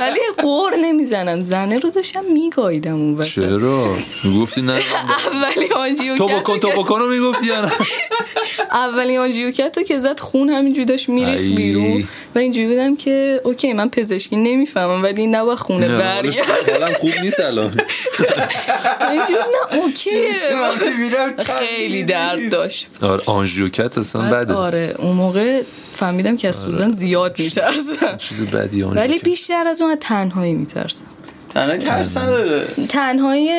ولی 0.00 0.20
قور 0.42 0.76
نمی‌زنن 0.76 1.42
زنه 1.42 1.78
رو 1.78 1.90
داشتم 1.90 2.24
میگاییدم 2.32 2.94
اون 2.94 3.14
وسط. 3.14 3.34
چرا؟ 3.34 3.96
می‌گفتی 4.24 4.62
نه. 4.62 4.72
اولی 4.72 5.68
آنجیو 5.76 6.16
تو 6.16 6.28
بکن 6.28 6.58
تو 6.58 6.68
بکن 6.68 6.98
رو 6.98 7.06
می‌گفتی 7.06 7.46
یا 7.46 7.60
نه؟ 7.60 7.72
اولین 8.72 9.18
آنجیو 9.18 9.50
کرد 9.50 9.82
که 9.82 9.98
زد 9.98 10.20
خون 10.20 10.50
همینجوری 10.50 10.84
داشت 10.84 11.08
میریخت. 11.08 11.56
بیرون. 11.56 12.08
و 12.34 12.38
اینجوری 12.38 12.66
بودم 12.66 12.96
که 12.96 13.40
اوکی 13.44 13.72
من 13.72 13.88
پزشکی 13.88 14.36
نمی‌فهمم 14.36 15.02
ولی 15.02 15.20
این 15.20 15.34
نباید 15.34 15.58
خونه 15.58 15.88
نه، 15.88 15.98
برگرد. 15.98 16.96
خوب 17.00 17.10
نیست 17.22 17.40
الان. 17.40 17.66
نه 17.66 19.10
می‌بینم 19.10 19.44
خیلی 21.46 22.04
درد 22.04 22.50
داشت. 22.50 22.86
آره 23.02 23.22
آنژیوکت 23.26 23.98
اصلا 23.98 24.22
بعد 24.30 24.44
بده. 24.44 24.54
آره 24.54 24.94
اون 24.98 25.16
موقع 25.16 25.62
فهمیدم 25.92 26.36
که 26.36 26.48
از 26.48 26.56
سوزن 26.56 26.90
زیاد 26.90 27.38
میترسم 27.40 28.16
چیز 28.16 28.42
بدی 28.42 28.82
ولی 28.82 29.18
بیشتر 29.18 29.66
از 29.66 29.82
اون 29.82 29.90
از 29.90 29.98
تنهایی 30.00 30.54
میترسم. 30.54 31.04
تنها 31.54 31.76
ترس 31.76 32.16
نداره. 32.16 32.66
تنهایی 32.88 33.50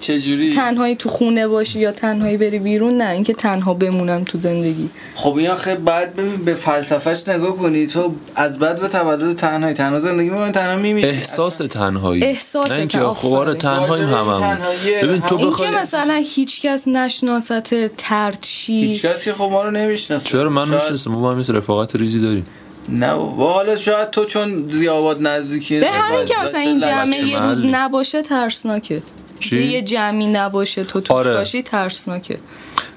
چجوری؟ 0.00 0.52
تنهایی 0.52 0.96
تو 0.96 1.08
خونه 1.08 1.48
باشی 1.48 1.80
یا 1.80 1.92
تنهایی 1.92 2.36
بری 2.36 2.58
بیرون 2.58 2.98
نه 3.02 3.10
اینکه 3.10 3.32
تنها 3.34 3.74
بمونم 3.74 4.24
تو 4.24 4.38
زندگی. 4.38 4.88
خب 5.14 5.36
این 5.36 5.50
آخه 5.50 5.74
بعد 5.74 6.16
ببین 6.16 6.44
به 6.44 6.54
فلسفهش 6.54 7.28
نگاه 7.28 7.56
کنی. 7.56 7.86
تو 7.86 8.12
از 8.34 8.58
بعد 8.58 8.80
به 8.80 8.88
تولد 8.88 9.36
تنهایی. 9.36 9.74
تنها 9.74 10.00
زندگی 10.00 10.30
می‌کنی 10.30 10.52
تنها 10.52 10.76
میمیری 10.76 11.08
احساس 11.08 11.56
تنهایی. 11.58 12.24
احساس 12.24 12.70
نه 12.70 12.78
اینکه 12.78 12.98
خب 12.98 13.32
آره 13.32 13.52
واژه 13.52 14.06
هممون. 14.06 14.40
تنهایی 14.56 15.02
ببین 15.02 15.20
تو 15.20 15.38
هم- 15.38 15.46
بخوای 15.46 15.70
که 15.70 15.76
مثلا 15.76 16.22
هیچ 16.26 16.62
کس 16.62 16.88
نشناست 16.88 17.88
ترچی. 17.96 18.72
هیچ 18.72 19.04
کسی 19.04 19.32
خب 19.32 19.48
ما 19.52 19.62
رو 19.62 19.70
نمی‌شناسه. 19.70 20.24
چرا 20.24 20.50
من 20.50 20.68
می‌شناسم 20.68 21.10
ما 21.10 21.32
هم 21.32 21.38
مثل 21.38 21.54
رفاقت 21.54 21.96
ریزی 21.96 22.20
داریم. 22.20 22.44
نه 22.88 23.12
و 23.12 23.44
حالا 23.44 23.76
شاید 23.76 24.10
تو 24.10 24.24
چون 24.24 24.70
زیاباد 24.70 25.26
نزدیکی 25.26 25.80
به 25.80 25.90
همین 25.90 26.24
که 26.24 26.34
مثلا 26.44 26.60
این 26.60 26.80
جمعه 26.80 27.28
یه 27.28 27.42
روز. 27.42 27.64
نباشه 27.64 28.22
ترسناکه 28.22 29.02
چی؟ 29.40 29.62
یه 29.62 29.82
جمعی 29.82 30.26
نباشه 30.26 30.84
تو 30.84 31.00
توش 31.00 31.16
آره. 31.16 31.34
باشی 31.34 31.62
ترسناکه 31.62 32.38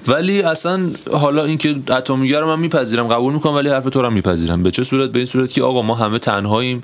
ولی 0.08 0.42
اصلا 0.42 0.80
حالا 1.12 1.44
اینکه 1.44 1.76
اتمیگر 1.88 2.40
رو 2.40 2.46
من 2.46 2.58
میپذیرم 2.58 3.08
قبول 3.08 3.32
می‌کنم 3.32 3.54
ولی 3.54 3.68
حرف 3.68 3.84
تو 3.84 4.00
رو 4.00 4.06
هم 4.06 4.12
میپذیرم 4.12 4.62
به 4.62 4.70
چه 4.70 4.84
صورت 4.84 5.10
به 5.10 5.18
این 5.18 5.26
صورت 5.26 5.52
که 5.52 5.62
آقا 5.62 5.82
ما 5.82 5.94
همه 5.94 6.18
تنهاییم 6.18 6.82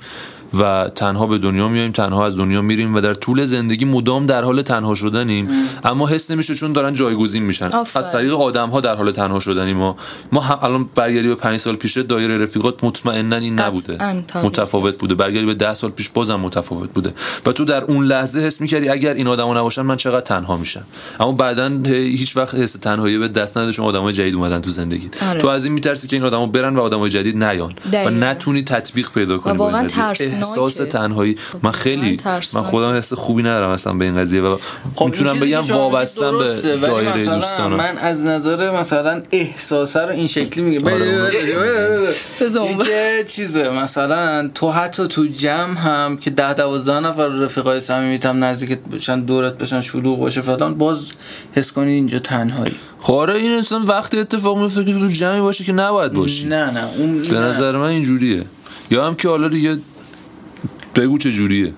و 0.59 0.89
تنها 0.95 1.27
به 1.27 1.37
دنیا 1.37 1.67
میایم 1.67 1.91
تنها 1.91 2.25
از 2.25 2.37
دنیا 2.37 2.61
میریم 2.61 2.95
و 2.95 3.01
در 3.01 3.13
طول 3.13 3.45
زندگی 3.45 3.85
مدام 3.85 4.25
در 4.25 4.43
حال 4.43 4.61
تنها 4.61 4.95
شدنیم. 4.95 5.49
اما 5.83 6.07
حس 6.07 6.31
نمیشه 6.31 6.55
چون 6.55 6.71
دارن 6.71 6.93
جایگزین 6.93 7.43
میشن. 7.43 7.65
آفرین. 7.65 8.05
از 8.05 8.11
طریق 8.11 8.33
آدم 8.33 8.69
ها 8.69 8.81
در 8.81 8.95
حال 8.95 9.11
تنها 9.11 9.39
شدنیم 9.39 9.77
ما. 9.77 9.97
ما 10.31 10.41
هم 10.41 10.59
الان 10.61 10.89
برگردی 10.95 11.27
به 11.27 11.35
پنج 11.35 11.59
سال 11.59 11.75
پیشه 11.75 12.03
دایره 12.03 12.37
رفیقات 12.37 12.83
مطمئنا 12.83 13.35
این 13.35 13.59
نبوده. 13.59 14.23
متفاوت 14.43 14.97
بوده. 14.97 15.15
برگردی 15.15 15.45
به 15.45 15.53
ده 15.53 15.73
سال 15.73 15.89
پیش 15.89 16.09
بازم 16.09 16.35
متفاوت 16.35 16.89
بوده. 16.93 17.13
و 17.45 17.51
تو 17.51 17.65
در 17.65 17.83
اون 17.83 18.05
لحظه 18.05 18.39
حس 18.39 18.61
می‌کردی 18.61 18.89
اگر 18.89 19.13
این 19.13 19.27
آدما 19.27 19.53
نباشن 19.53 19.81
من 19.81 19.95
چقدر 19.95 20.21
تنها 20.21 20.57
میشم. 20.57 20.83
اما 21.19 21.31
بعدا 21.31 21.71
هیچ 21.85 22.37
وقت 22.37 22.55
حس 22.55 22.71
تنهایی 22.71 23.17
به 23.17 23.27
دست 23.27 23.57
نده 23.57 23.71
چون 23.71 23.85
آدمای 23.85 24.13
جدید 24.13 24.35
اومدن 24.35 24.61
تو 24.61 24.69
زندگیت 24.69 25.23
آره. 25.23 25.41
تو 25.41 25.47
از 25.47 25.65
این 25.65 25.73
میترسی 25.73 26.07
که 26.07 26.15
این 26.15 26.25
آدما 26.25 26.45
برن 26.45 26.75
و 26.75 26.81
آدمای 26.81 27.09
جدید 27.09 27.43
نیان. 27.43 27.73
و. 27.93 28.09
نتونی 28.09 28.63
تطبیق 28.63 29.11
پیدا 29.11 29.37
کنی 29.37 29.57
واقعاً. 29.57 29.87
ترسناکه. 29.87 30.42
احساس 30.47 30.75
تنهایی. 30.75 31.37
من 31.63 31.71
خیلی 31.71 32.19
من. 32.53 32.63
خودم 32.63 32.97
حس 32.97 33.13
خوبی 33.13 33.43
ندارم 33.43 33.69
اصلا 33.69 33.93
به 33.93 34.05
این 34.05 34.17
قضیه 34.17 34.41
و 34.41 34.57
خب 34.95 35.05
می‌تونم 35.05 35.39
بگم 35.39 35.61
وابستم 35.61 36.37
به 36.37 36.77
دایره 36.77 37.17
مثلا 37.17 37.35
دوستانم. 37.35 37.75
من 37.75 37.97
از 37.97 38.25
نظر 38.25 38.79
مثلا 38.79 39.21
احساسه 39.31 40.01
رو 40.01 40.09
این 40.09 40.27
شکلی 40.27 40.63
میگم. 40.63 40.87
آره. 40.87 41.29
بذار 42.41 42.61
اون 42.61 42.71
اینکه 42.71 43.25
چیزه 43.27 43.69
مثلا 43.69 44.49
تو 44.55 44.71
حتی 44.71 45.07
تو 45.07 45.25
جمع 45.25 45.77
هم 45.77 46.17
که 46.17 46.29
ده 46.29 46.53
دوازده 46.53 46.99
نفر 46.99 47.27
رفیقای 47.27 47.81
صمیمیت 47.81 48.25
هم 48.25 48.43
نزدیکت 48.43 48.79
بشن 48.79 49.21
دورت 49.21 49.57
بشن 49.57 49.81
شلوغ 49.81 50.19
باشه 50.19 50.41
فلان 50.41 50.73
باز 50.73 50.97
حس 51.51 51.71
کنی 51.71 51.91
اینجا 51.91 52.19
تنهایی. 52.19 52.75
خب 52.99 53.13
آره 53.13 53.35
این 53.35 53.51
اصلا 53.51 53.79
وقتی 53.79 54.19
اتفاق 54.19 54.57
میفته 54.57 54.85
که 54.85 54.93
تو 54.93 55.07
جمعی 55.07 55.41
باشه 55.41 55.63
که 55.63 55.73
نباید 55.73 56.13
باشی. 56.13 56.47
نه 56.47 56.71
نه 56.71 56.83
اون 56.97 57.21
به. 57.21 57.39
نظر 57.39 57.77
من 57.77 57.85
اینجوریه. 57.85 58.45
یا 58.91 59.07
هم 59.07 59.15
که 59.15 59.29
حالا 59.29 59.47
دیگه 59.47 59.77
بگو 60.95 61.17
چه 61.17 61.31
جوریه 61.31 61.73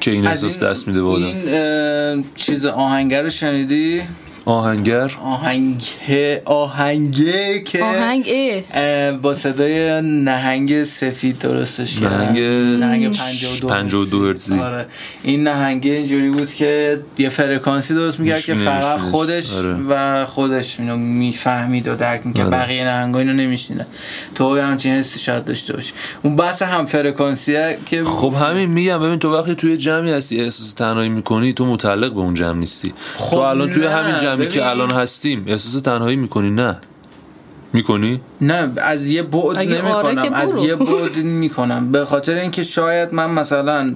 که 0.00 0.10
این 0.10 0.26
احساس 0.26 0.58
دست 0.58 0.88
میده 0.88 1.02
به 1.02 1.08
آدم. 1.08 1.26
این 1.26 2.24
چیز 2.34 2.64
آهنگر 2.64 3.22
رو 3.22 3.30
شنیدی؟ 3.30 4.02
آهنگر. 4.50 5.12
آهنگ 5.24 5.84
آهنگه 6.44 7.60
که 7.60 7.84
آهنگ 7.84 8.30
اه. 8.74 9.12
با 9.12 9.34
صدای 9.34 10.02
نهنگ 10.02 10.84
سفید 10.84 11.38
درستش. 11.38 12.02
نهنگ 12.02 12.38
نهنگ 12.80 13.06
52 13.06 13.68
52 13.68 14.26
هرتزی. 14.26 14.58
آره. 14.58 14.86
این 15.22 15.42
نهنگه 15.42 15.90
اینجوری 15.90 16.30
بود 16.30 16.52
که 16.52 17.00
یه 17.18 17.28
فرکانسی 17.28 17.94
درست 17.94 18.20
می‌کرد 18.20 18.40
که 18.40 18.54
فقط. 18.54 18.98
خودش 18.98 19.56
آره. 19.56 19.76
و 19.88 20.26
خودش 20.26 20.80
اینو 20.80 20.96
می‌فهمید 20.96 21.88
و 21.88 21.94
درک 21.94 22.20
می‌کرد. 22.24 22.46
آره. 22.46 22.56
بقیه 22.56 22.84
نهنگا 22.84 23.18
اینو 23.18 23.32
نمیشنیدن. 23.32 23.86
تو 24.34 24.60
همچین 24.60 24.92
حسی 24.92 25.18
شاید 25.18 25.44
داشته 25.44 25.72
باشی. 25.72 25.92
اون 26.22 26.36
بحث 26.36 26.62
هم 26.62 26.84
فرکانسیه 26.84 27.78
که 27.86 28.04
خب 28.04 28.34
همین 28.40 28.70
میگم. 28.70 28.98
ببین 28.98 29.18
تو 29.18 29.36
وقتی 29.36 29.54
توی 29.54 29.76
جمعی 29.76 30.12
هستی 30.12 30.40
احساس 30.40 30.72
تنهایی 30.72 31.08
می‌کنی 31.08 31.52
تو 31.52 31.66
متعلق 31.66 32.12
به 32.12 32.20
اون 32.20 32.34
جمع 32.34 32.58
نیستی. 32.58 32.92
خب 33.16 33.30
تو 33.30 33.36
الان 33.36 33.70
توی 33.70 33.82
نه، 33.82 33.90
همین 33.90 34.16
جمعی 34.16 34.39
ببین. 34.40 34.54
که 34.54 34.66
الان 34.68 34.90
هستیم 34.90 35.44
احساس 35.46 35.82
تنهایی 35.82 36.16
می‌کنی؟ 36.16 36.50
نه. 36.50 36.80
می‌کنی؟ 37.72 38.20
نه 38.40 38.72
از 38.76 39.06
یه 39.06 39.22
بعد 39.22 39.58
آره 39.58 40.14
کنم 40.14 40.22
که 40.22 40.36
از. 40.36 40.58
یه 40.58 40.76
بعد 40.90 41.16
می‌کنم. 41.16 41.92
به 41.92 42.04
خاطر 42.04 42.34
اینکه 42.34 42.62
شاید 42.62 43.14
من 43.14 43.30
مثلا 43.30 43.94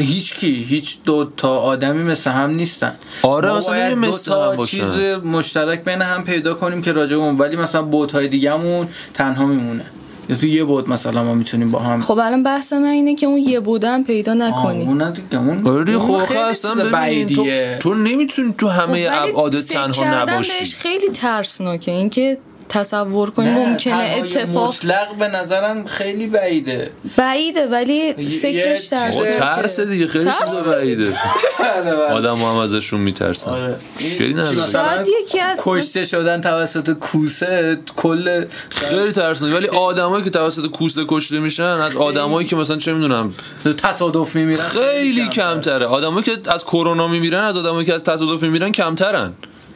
هیچ 0.00 0.34
کی 0.34 0.52
هیچ 0.68 0.98
دو 1.04 1.30
تا 1.36 1.58
آدمی 1.58 2.02
مثل 2.02 2.30
هم 2.30 2.50
نیستن. 2.50 2.94
آره، 3.22 3.52
مثلا 3.52 3.88
یه 3.88 3.94
دو 3.94 4.18
تا 4.18 4.50
هم 4.50 4.56
باشن. 4.56 4.76
چیز 4.78 5.24
مشترک 5.24 5.84
بین 5.84 6.02
هم 6.02 6.24
پیدا 6.24 6.54
کنیم 6.54 6.82
که 6.82 6.92
راجع 6.92 7.16
ولی 7.16 7.56
مثلا 7.56 7.82
بوت‌های 7.82 8.28
دیگه‌مون 8.28 8.88
تنها 9.14 9.46
میمونه. 9.46 9.84
یا 10.28 10.36
تو 10.36 10.46
یه 10.46 10.64
بود 10.64 10.88
مثلا 10.88 11.24
ما 11.24 11.34
می‌تونیم 11.34 11.70
با 11.70 11.78
هم 11.78 12.02
خب 12.02 12.18
الان 12.18 12.42
بحث 12.42 12.72
من 12.72 12.84
اینه 12.84 13.14
که 13.14 13.26
اون 13.26 13.38
یه 13.38 13.60
بودن 13.60 14.02
پیدا 14.02 14.34
نکنی 14.34 14.82
اون 14.82 15.10
دیگه 15.10 15.38
اون 15.38 15.66
آره 15.66 15.84
دیگه، 15.84 15.98
خب 15.98 16.16
خیلی 16.16 16.40
اصلا 16.40 16.74
چیز 16.74 16.92
ببین 16.92 17.28
تو. 17.28 17.46
تو 17.80 17.94
نمی‌تونی 17.94 18.54
تو 18.58 18.68
همه 18.68 19.10
خب 19.10 19.28
ابعاد 19.28 19.60
تنها 19.60 20.22
نباشی 20.22 20.64
خیلی 20.64 21.08
ترسناکه 21.08 21.90
اینکه 21.90 22.38
تصور 22.68 23.30
کنی 23.30 23.46
نه، 23.46 23.68
ممکنه 23.68 24.14
اتفاق 24.18 24.68
مطلق 24.68 25.14
به 25.18 25.28
نظرم 25.28 25.86
خیلی 25.86 26.26
بعیده. 26.26 26.90
بعیده 27.16 27.66
ولی 27.66 28.28
فکرش 28.28 28.88
ترسناکه 28.88 29.38
ترس 29.38 29.80
دیگه 29.80 30.06
خیلی 30.06 30.24
ترس؟ 30.24 30.38
چیزا 30.40 30.70
بعیده. 30.70 31.04
بله، 31.04 31.94
بله. 31.94 32.12
آدم 32.12 32.36
هم 32.36 32.56
ازشون 32.56 33.00
میترسن. 33.00 33.50
آره. 33.50 33.76
مشکلی 33.96 34.34
نداره 34.34 34.70
شاید 34.72 35.06
یکی 35.22 35.40
از 35.40 35.58
کشته 35.62 36.04
شدن 36.04 36.40
توسط 36.40 36.90
کوسه 36.90 37.78
کل 37.96 38.44
خیلی 38.70 39.12
ترسناک 39.12 39.54
ولی 39.54 39.68
آدمایی 39.68 40.24
که 40.24 40.30
توسط 40.30 40.66
کوسه 40.66 41.04
کشته 41.08 41.40
میشن 41.40 41.62
از 41.62 41.96
آدمایی 41.96 42.46
که 42.46 42.56
مثلا 42.56 42.76
چه 42.76 42.92
می‌دونم 42.92 43.34
تصادف 43.82 44.36
میمیرن 44.36 44.60
خیلی 44.60 45.28
کمتره. 45.28 45.86
آدمایی 45.86 46.24
که 46.24 46.36
از 46.46 46.64
کرونا 46.64 47.08
میمیرن 47.08 47.44
از 47.44 47.56
آدمایی 47.56 47.86
که 47.86 47.94
از 47.94 48.04
تصادف 48.04 48.42
میمیرن 48.42 48.72
کمترن. 48.72 49.32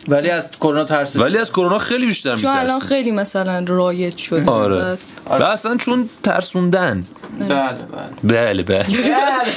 ولی 0.08 0.30
از 0.30 0.50
کرونا 0.50 0.84
ترس 0.84 1.16
ولی 1.16 1.38
از 1.38 1.50
کرونا 1.50 1.78
خیلی 1.78 2.06
بیشتر 2.06 2.36
چون 2.36 2.50
الان 2.50 2.64
میترسن 2.64 2.86
خیلی 2.86 3.10
مثلا 3.10 3.64
رایج 3.68 4.16
شده. 4.16 4.50
آره. 4.50 4.98
و 5.30 5.42
اصلا 5.42 5.76
چون 5.76 6.08
ترسوندن. 6.22 7.04
بله 7.38 7.76
بله 8.24 8.62
بله. 8.72 8.84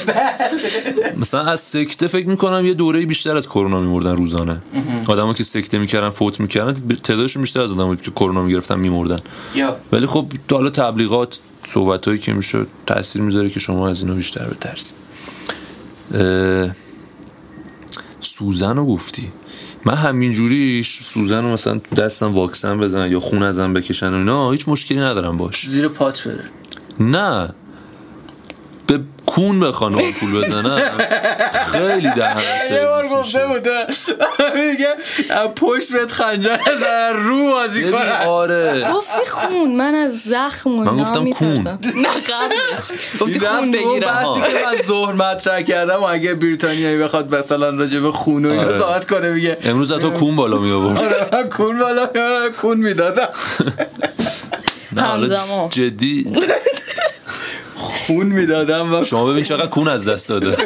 بله 0.08 1.14
مثلا 1.18 1.42
از 1.42 1.60
سکته 1.60 2.08
فکر 2.08 2.28
می‌کنم 2.28 2.66
یه 2.66 2.74
دوره 2.74 3.06
بیشتر 3.06 3.38
از 3.38 3.48
کرونا 3.48 3.80
میمردن 3.80 4.16
روزانه. 4.16 4.62
آدمایی 5.08 5.34
که 5.34 5.44
سکته 5.44 5.78
می‌کردن 5.78 6.10
فوت 6.10 6.40
می‌کردن 6.40 6.74
تعدادشون 7.04 7.42
بیشتر 7.42 7.62
از 7.62 7.72
آدمایی 7.72 7.98
که 7.98 8.12
کرونا 8.12 8.42
می‌گرفتن 8.42 8.80
میمردن. 8.80 9.20
ولی 9.92 10.06
خب 10.06 10.25
حالا 10.52 10.70
تبلیغات 10.70 11.40
صحبت 11.68 12.08
هایی 12.08 12.20
که 12.20 12.34
میشه 12.34 12.66
تاثیر 12.86 13.22
می‌ذاره 13.22 13.50
که 13.50 13.60
شما 13.60 13.90
از 13.90 14.02
اینا 14.02 14.14
بیشتر 14.14 14.46
بترسید. 14.46 14.96
سوزن 18.20 18.75
رو 18.78 18.86
گفتی. 18.86 19.32
من 19.86 19.94
همینجوری 19.96 20.84
سوزن 20.84 21.44
رو 21.44 21.54
مثلا 21.54 21.82
دستم 21.98 22.34
واکسن 22.34 22.77
بزنن 22.77 23.12
یا 23.12 23.20
خون 23.20 23.44
ازم 23.44 23.74
بکشن 23.74 24.13
و 24.13 24.18
اینا 24.18 24.51
هیچ 24.51 24.68
مشکلی 24.68 25.00
ندارم 25.00 25.38
باش. 25.38 25.70
زیر 25.70 25.88
پات 25.88 26.27
بره. 26.27 26.44
نه. 27.00 27.50
به 28.88 29.00
کون 29.25 29.60
بخوان 29.60 30.12
پول 30.12 30.42
بزنم 30.42 30.82
خیلی 31.65 32.10
دهن 32.15 32.42
یه 32.72 32.86
بار 32.86 33.04
گفته 33.04 33.18
میشه 33.18 33.46
بود 33.46 33.68
میگه 34.56 34.88
پشت 35.56 35.92
بهت 35.94 36.12
خنجر 36.12 36.51
از 36.51 36.84
رو 37.15 37.50
بازی 37.50 37.92
کنن. 37.92 38.22
آره. 38.27 38.92
گفتی 38.94 39.25
خون 39.27 39.75
من 39.75 39.96
از 39.96 40.20
زخم 40.20 40.72
و 40.80 40.84
من 40.84 40.96
گفتم. 40.96 41.30
کون. 41.30 41.48
نه 41.58 42.10
قبلش. 42.10 42.92
گفتی 43.20 43.39
خون 43.39 43.50
اون 43.58 43.72
بگیرم. 43.72 44.00
بحثی 44.00 44.42
که 44.42 44.65
من 44.65 44.82
ظهر 44.88 45.13
مطرح 45.13 45.62
کردم 45.62 46.00
و 46.00 46.04
اگه 46.04 46.34
بریتانیایی 46.34 46.98
بخواد 46.98 47.36
مثلا 47.36 47.70
راجع 47.70 48.00
به 48.00 48.12
خون 48.12 48.46
و 48.46 48.50
اینا 48.50 48.63
آره. 48.63 48.80
صحبت 48.80 49.08
کنه 49.08 49.30
میگه 49.30 49.58
امروز 49.63 49.94
تو 49.94 50.10
کون 50.10 50.36
بالا 50.36 50.58
می 50.58 50.72
آورد 50.72 51.04
آره 51.04 51.44
کون 51.50 51.80
بالا 51.80 52.10
میارم 52.15 52.51
کون 52.51 52.77
می‌دادم. 52.77 53.30
همزمان. 54.98 55.70
جدی. 55.70 56.36
خون 57.86 58.27
می‌دادم 58.27 58.94
و 58.94 59.04
شما 59.04 59.25
ببین 59.25 59.44
چقدر 59.44 59.68
کون 59.68 59.88
از 59.88 60.08
دست 60.08 60.30
داده. 60.30 60.58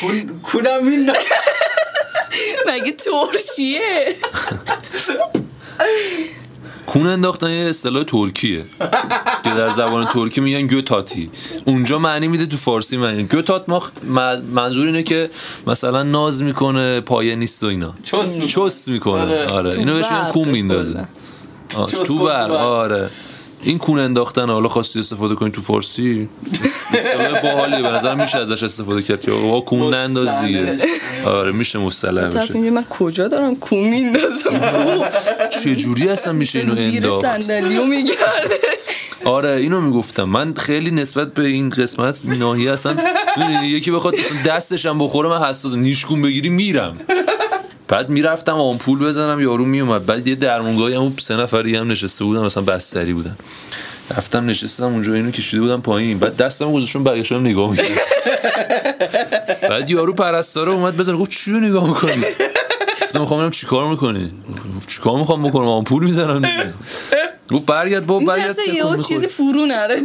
کون 0.00 0.40
کونم 0.42 0.84
می‌دادم 0.84 1.20
مگه 2.66 2.92
ترشیه 2.92 4.16
کون 6.86 7.06
انداختن 7.06 7.50
یه 7.50 7.68
اصطلاح 7.68 8.04
ترکیه. 8.04 8.64
که 9.44 9.50
در 9.50 9.68
زبان 9.68 10.06
ترکی 10.06 10.40
میگن 10.40 10.66
گوتاتی. 10.66 11.30
اونجا 11.64 11.98
معنی 11.98 12.28
میده 12.28 12.46
تو 12.46 12.56
فارسی 12.56 12.96
معنی. 12.96 13.22
گوتات 13.22 13.68
ما 13.68 13.82
منظور 14.52 14.86
اینه 14.86 15.02
که 15.02 15.30
مثلا 15.66 16.02
ناز 16.02 16.42
می‌کنه 16.42 17.00
پایه 17.00 17.36
نیست 17.36 17.64
و 17.64 17.66
اینا. 17.66 17.94
چس 18.46 18.88
می‌کنه. 18.88 19.22
آره. 19.22 19.46
آره. 19.46 19.78
اینو 19.78 19.94
بهش 19.94 20.04
میگن 20.04 20.30
کون 20.30 20.48
میندازه. 20.48 21.04
تو 22.04 22.18
بر. 22.18 22.50
آره. 22.50 23.10
این 23.62 23.78
کون 23.78 23.98
انداختن 23.98 24.50
حالا 24.50 24.68
خواستی 24.68 25.00
استفاده 25.00 25.34
کنی 25.34 25.50
تو 25.50 25.60
فارسی؟ 25.60 26.28
اصطلاح 26.92 27.40
باحالیه 27.42 27.82
به 27.82 27.90
نظر 27.90 28.14
میشه 28.14 28.38
ازش 28.38 28.62
استفاده 28.62 29.02
کرد 29.02 29.20
که 29.20 29.32
آقا 29.32 29.60
کون 29.60 29.94
ننداز 29.94 30.44
دیگه. 30.44 30.76
آره 31.24 31.52
میشه 31.52 31.78
مصطلح 31.78 32.40
میشه 32.40 32.54
اینجا 32.54 32.70
من 32.70 32.84
کجا 32.90 33.28
دارم 33.28 33.56
کون 33.56 33.78
میندازم؟ 33.78 34.60
چه 35.50 35.76
جوری 35.76 36.08
اصلا 36.08 36.32
میشه 36.32 36.58
اینو 36.58 36.74
زیر 36.74 36.94
انداخت؟ 36.94 37.26
صندلیو 37.26 37.84
میگرده. 37.84 38.58
آره 39.24 39.56
اینو 39.56 39.80
می‌گفتم. 39.80 40.24
من 40.24 40.54
خیلی 40.54 40.90
نسبت 40.90 41.34
به 41.34 41.46
این 41.46 41.70
قسمت 41.70 42.20
ناحیه 42.38 42.72
اصلا 42.72 42.96
یکی 43.62 43.90
بخواد 43.90 44.14
دستش 44.46 44.86
هم 44.86 44.98
بخوره 44.98 45.28
من 45.28 45.38
حساس 45.38 45.74
نیشگون 45.74 46.22
بگیری 46.22 46.48
میرم. 46.48 46.96
بعد 47.90 48.08
می‌رفتم 48.08 48.52
آمپول 48.52 48.98
بزنم 48.98 49.40
یارو 49.40 49.64
میومد 49.64 50.06
بعد 50.06 50.28
یه 50.28 50.34
درمونگاهی 50.34 50.94
هم 50.94 51.14
سه 51.20 51.36
نفری 51.36 51.76
هم 51.76 51.90
نشسته 51.90 52.24
بودن 52.24 52.40
مثلا 52.40 52.62
بستری 52.62 53.12
بودن. 53.12 53.36
رفتم 54.16 54.46
نشستم 54.46 54.84
اونجا 54.84 55.14
اینو 55.14 55.30
کشیده 55.30 55.62
بودم 55.62 55.80
پایین. 55.80 56.18
بعد 56.18 56.36
دستم 56.36 56.72
گذاشتم 56.72 57.04
برگشتم 57.04 57.40
نگاه 57.40 57.70
می‌کنم 57.70 57.86
بعد 59.68 59.90
یارو 59.90 60.12
پرستاره 60.12 60.72
اومد 60.72 60.96
بزنه. 60.96 61.16
گفت 61.16 61.30
چی 61.30 61.52
رو 61.52 61.60
نگاه 61.60 61.88
می‌کنی؟ 61.88 62.24
گفتم 63.02 63.20
می‌خوام 63.20 63.40
ببینم 63.40 63.50
چیکار 63.50 63.90
می‌کنی؟ 63.90 64.32
چیکار 64.86 65.18
می‌خوام 65.18 65.48
بکنم؟ 65.48 65.68
آمپول 65.68 66.04
می‌زنم. 66.04 66.42
گفت 67.50 67.66
برگرد 67.66 68.06
بابا 68.06 68.26
برگرد 68.26 68.58
یه. 68.58 68.84
چیزی 69.08 69.26
فرو 69.26 69.66
نره 69.66 69.96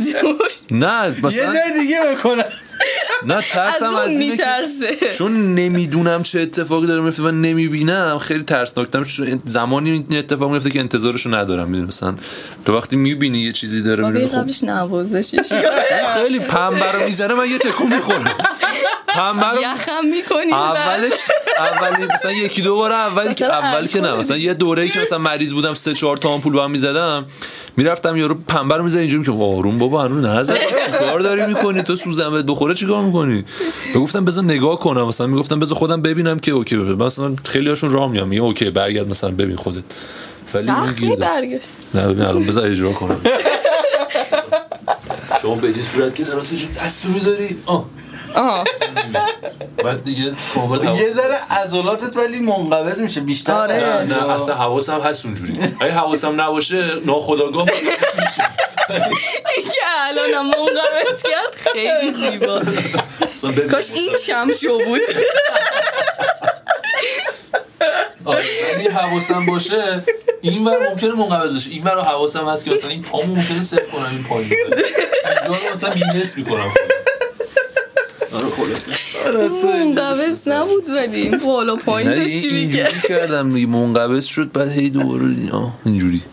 نه 0.72 1.08
یه 1.08 1.26
مثلا 1.26 1.54
جای 1.54 1.82
دیگه 1.82 2.00
بکنم 2.16 2.44
نه 3.26 3.36
از 3.36 3.44
ترسم 3.44 3.96
از, 3.96 4.10
که 4.10 4.18
میترسه. 4.18 5.14
چون 5.14 5.56
نمی‌دونم 5.56 6.24
چه 6.24 6.42
اتفاقی 6.42 6.88
داره 6.88 7.02
میفته 7.02 7.24
و 7.24 7.32
نمی‌بینم 7.32 8.20
خیلی 8.20 8.44
ترسناکتم 8.44 9.04
چون 9.04 9.42
زمانی 9.46 9.92
این 9.92 10.18
اتفاق 10.18 10.52
میفته 10.52 10.70
که 10.70 10.80
انتظارشو 10.80 11.36
ندارم 11.36 11.68
می‌دونی؟ 11.68 11.88
مثلا 11.88 12.16
تو 12.66 12.78
وقتی 12.78 12.96
می‌بینی 12.96 13.40
یه 13.40 13.52
چیزی 13.52 13.82
داره 13.82 14.06
می‌بینی 14.06 14.28
خب. 14.28 14.38
قبلش 14.38 14.64
نوازشش 14.64 15.54
خیلی 16.14 16.40
پنبه 16.40 16.92
رو 16.92 17.06
می‌زنه 17.06 17.34
من 17.34 17.50
یه 17.50 17.58
تکون 17.58 17.96
می‌خورم. 17.96 18.26
پنبه 19.08 19.46
رو 19.56 19.62
یخم 19.62 20.06
می‌کنی 20.06 20.54
اولش 20.54 21.12
اولی 21.58 22.06
مثلا 22.16 22.32
یکی 22.32 22.62
دو 22.62 22.76
بار 22.76 22.92
اولی 22.92 23.34
که 23.34 23.46
اول 23.46 23.88
که 23.88 24.02
نه. 24.02 24.14
مثلا 24.14 24.38
یه 24.38 24.54
دوره‌ای 24.54 24.90
که 24.90 25.00
مثلا 25.00 25.18
مریض 25.18 25.54
بودم 25.54 25.74
سه 25.74 25.94
چهار 25.94 26.18
تا 26.18 26.30
آمپول 26.30 26.54
با 26.54 26.64
هم 26.64 26.72
می‌زدم 26.72 27.26
می‌رفتم 27.78 28.18
یارو 28.18 28.36
پنبه 28.48 28.78
رو 28.78 28.84
می‌زد 28.84 28.98
اینجوری 28.98 29.24
که 29.24 29.32
آروم 29.32 29.78
بابا 29.78 30.04
هنوز 30.04 30.26
نزد 30.26 30.58
چیکار 30.86 31.20
داری 31.20 31.46
می‌کنی؟ 31.46 31.84
تو 31.84 31.96
سوزن 31.96 32.32
بهت 32.32 32.46
بخوره 32.46 32.74
چیکار 32.74 33.04
می‌کنی؟ 33.04 33.46
گفتم 33.96 34.26
بذار 34.26 34.44
نگاه 34.44 34.80
کنم 34.80 35.08
مثلا 35.08 35.28
می‌گفتم 35.28 35.60
بذار 35.60 35.78
خودم 35.78 36.02
ببینم 36.02 36.40
که 36.40 36.52
اوکی 36.52 36.76
مثلا 36.76 37.36
خیلی 37.46 37.70
هاشون 37.70 37.92
راه 37.92 38.12
میام 38.12 38.28
میگه 38.28 38.42
اوکی 38.42 38.70
برگرد 38.70 39.10
مثلا 39.10 39.32
ببین 39.32 39.56
خودت. 39.56 39.84
ولی 40.54 40.66
سخت. 40.66 41.00
برگشت 41.20 41.68
نه 41.94 42.08
ببین 42.08 42.26
الان 42.26 42.44
بذار 42.44 42.68
اجرا 42.68 42.94
کنم. 42.94 43.22
شما 45.42 45.56
به 45.56 45.68
این 45.68 45.84
صورت 45.94 46.16
که 46.16 46.24
دراز 46.24 46.52
دستو 46.84 47.10
می‌ذاری؟ 47.10 47.58
آه. 47.66 47.86
آه 48.36 48.64
بعد 49.84 50.04
دیگه 50.04 50.34
کامل 50.56 50.84
یه 50.84 51.12
ذره 51.14 51.36
عضلاتت 51.62 52.18
ولی 52.18 52.40
منقبض 52.40 52.98
میشه 53.00 53.22
بیشتر 53.22 53.54
آره. 53.54 53.74
نه 53.76 54.04
نه 54.04 54.30
اصلا 54.32 54.56
حواسم 54.56 55.00
هست 55.00 55.26
اونجوری. 55.26 55.60
اگه 55.82 55.92
حواسم 55.94 56.42
نباشه 56.42 56.92
ناخداگاه 57.06 57.66
میشه 57.66 58.42
که 59.74 59.82
الانم 60.00 60.46
منقبض 60.46 61.22
کرد 61.24 61.56
خیلی 61.74 62.14
زیبا. 62.32 62.62
کاش 63.72 63.92
این 63.92 64.14
شمشو 64.26 64.86
بود. 64.86 65.02
ولی 68.26 68.88
حواسم 68.88 69.46
باشه 69.46 70.04
این 70.42 70.68
ور 70.68 70.90
ممکنه 70.90 71.14
منقبض 71.14 71.56
بشه. 71.56 71.70
این 71.70 71.84
ور 71.84 72.02
حواسم 72.02 72.46
هست 72.50 72.66
که 72.66 72.72
مثلا 72.72 72.90
این 72.90 73.02
پامو 73.02 73.36
ممکنه 73.36 73.62
صفر 73.62 73.82
کنم 73.86 74.06
این 74.12 74.24
پایین. 74.24 74.52
اینجا 74.54 75.48
رو 75.48 75.76
مثلا 75.76 75.90
بی‌نصف 75.90 76.38
می‌کنم. 76.38 76.72
آره 78.36 78.50
خلاصه. 78.50 78.92
منقبض 79.64 80.48
نبود 80.48 80.90
ولی. 80.90 81.22
این 81.22 81.38
بالا 81.38 81.76
پایین 81.76 82.10
میگه. 82.10 82.22
اینجوری 82.22 82.84
کردم 83.10 83.54
دیگه 83.54 83.68
منقبض 83.68 84.26
شد 84.26 84.52
بعد 84.52 84.72
هی 84.72 84.90
دوباره 84.90 85.24
اینجوری. 85.86 86.22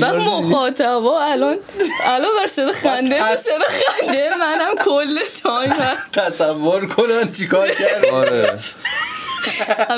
بعد 0.00 0.14
مخاطبا 0.16 1.20
الان 1.24 1.56
الان 2.04 2.30
بر 2.40 2.46
صدا 2.46 2.72
خنده 2.72 3.10
به 3.10 3.36
صدا 3.36 3.64
خنده 4.00 4.30
منم 4.40 4.74
کل 4.84 5.18
تایم. 5.42 5.72
تصور 6.12 6.86
کنن 6.86 7.32
چیکار 7.32 7.68
کرد 7.68 8.04
آره. 8.12 8.58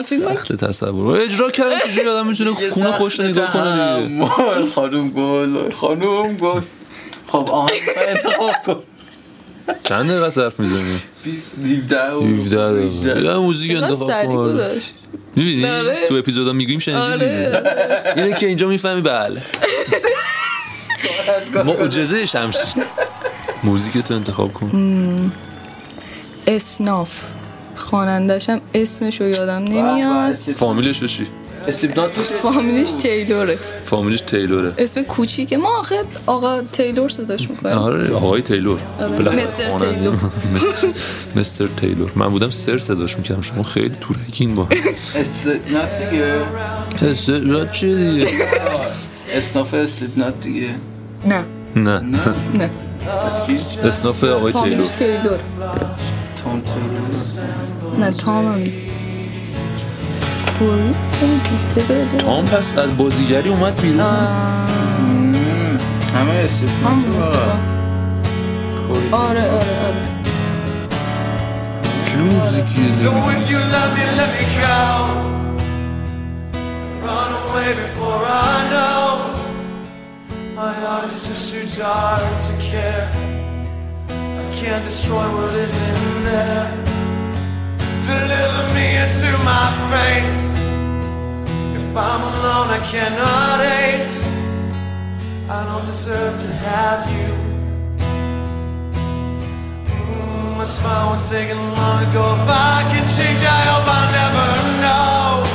سخت 0.04 0.52
تصور. 0.52 1.20
اجرا 1.20 1.50
کردم 1.50 1.78
که 1.78 1.88
چجوری 1.88 2.08
آدم 2.08 2.26
می‌تونه 2.26 2.70
خونه 2.70 2.92
خوش 2.92 3.20
نگاه 3.20 3.52
کنه 3.52 4.06
دیگه. 4.06 4.26
خانوم 4.74 5.10
گل 5.10 5.70
خانوم 5.70 6.36
گل. 6.36 6.60
خب 7.28 7.48
آهنگ 7.50 7.80
انتخاب 8.08 8.54
کن. 8.66 8.82
چند 9.84 10.10
دقیقه 10.10 10.30
صرف 10.30 10.60
می‌زنی؟ 10.60 10.98
20 11.24 11.58
17 11.58 12.12
و 12.12 12.20
17 12.22 13.14
دقیقه. 13.14 13.38
موزیک 13.38 13.76
انتخاب 13.76 14.26
کن 14.26 14.70
می‌بینی؟ 15.36 15.66
آره. 15.66 15.96
تو 16.08 16.14
اپیزودا 16.14 16.52
میگیم 16.52 16.78
شنیدی 16.78 17.00
آره. 17.00 17.62
اینه 18.16 18.32
که 18.32 18.46
اینجا 18.46 18.68
می‌فهمی 18.68 19.00
بله. 19.00 19.42
معجزه 21.66 22.24
شمشیر. 22.26 22.84
موزیک 23.62 23.98
تو 23.98 24.14
انتخاب 24.14 24.52
کن. 24.52 25.32
اسناف. 26.46 27.20
خوانندشم 27.76 28.60
اسمشو 28.74 29.24
یادم 29.24 29.64
نمیاد. 29.64 30.34
فامیلش 30.34 31.04
چی 31.04 31.26
اسلیپ 31.68 31.98
نات 31.98 32.10
فامیلیش 32.12 32.90
تیلوره. 33.02 33.58
فامیلش 33.84 34.20
تیلوره. 34.20 34.72
اسم 34.78 35.02
کوچیکه 35.02 35.56
ما 35.56 35.78
آخه 35.78 35.96
آقا 36.26 36.62
تیلور 36.72 37.08
صداش 37.08 37.50
می‌کنیم. 37.50 37.78
آره 37.78 38.14
آقای 38.14 38.42
تیلور. 38.42 38.80
آره. 39.00 39.08
بالاخره 39.08 39.42
مستر. 39.42 39.78
تیلور. 39.78 40.14
مستر- 40.54 40.96
مستر 41.36 41.66
تیلور. 41.80 42.12
من 42.16 42.28
بودم 42.28 42.50
سر 42.50 42.78
صداش 42.78 43.16
می‌کردم. 43.16 43.40
شما 43.40 43.62
خیلی 43.62 43.94
تورکین 44.00 44.54
با. 44.54 44.68
اسلیپ 45.14 45.72
نات 45.72 46.10
دیگه 46.10 48.08
دیگه؟ 48.10 48.28
اسناف 49.34 49.74
اسلیپ 49.74 50.10
نات 50.18 50.40
دیگه. 50.40 50.68
نه. 51.26 51.44
نه. 51.76 52.00
نه؟ 52.00 52.70
اسناف 53.84 54.24
آقای 54.24 54.52
فامیلیش 54.52 54.86
تیلور. 54.86 55.20
تیلور. 55.22 55.38
تون 56.44 56.62
تیلور. 56.62 58.08
نه 58.10 58.10
تام 58.16 58.64
تام 62.19 62.45
پس 62.45 62.77
از 62.77 62.97
بازیگری 62.97 63.49
اومد 63.49 63.81
بیرون 63.81 63.99
همه 66.15 66.33
اسلیپ 66.43 66.69
هم 66.87 67.01
بود. 67.01 67.15
نات 67.15 69.13
آره 69.13 69.41
آره 69.41 69.51
آره 69.55 70.07
چه 72.05 72.17
موزیکی 72.17 72.87
So 72.87 73.07
if 73.07 73.51
you 73.51 73.59
love 73.75 73.91
me, 73.97 74.05
let 74.19 74.31
me 74.37 74.45
go. 74.61 74.79
Run 77.05 77.31
away 77.43 77.69
before 77.85 78.21
I 78.51 78.57
know. 78.73 79.05
My 80.59 80.71
heart 80.81 81.05
is 81.11 81.19
just 81.27 81.43
too 81.51 81.65
dark 81.81 82.21
to 82.45 82.53
care. 82.69 83.07
I 84.41 84.45
can't 84.59 84.83
destroy 84.89 85.25
what 85.35 85.53
is 85.65 85.75
in 85.89 86.23
there. 86.27 86.92
Deliver 88.06 88.74
me 88.74 88.96
into 88.96 89.30
my 89.44 89.64
fate. 89.88 90.40
If 91.80 91.96
I'm 91.96 92.22
alone, 92.34 92.68
I 92.68 92.80
cannot 92.92 93.60
hate. 93.64 94.12
I 95.48 95.64
don't 95.64 95.86
deserve 95.86 96.38
to 96.40 96.48
have 96.68 97.08
you. 97.16 97.32
Mm, 99.88 100.58
my 100.58 100.64
smile 100.64 101.12
was 101.14 101.30
taken 101.30 101.56
long 101.56 102.02
ago. 102.02 102.24
If 102.42 102.48
I 102.50 102.90
can 102.92 103.06
change, 103.16 103.42
I 103.42 103.60
hope 103.70 103.88
I'll 103.96 104.12
never 104.20 104.46
know. 104.82 105.53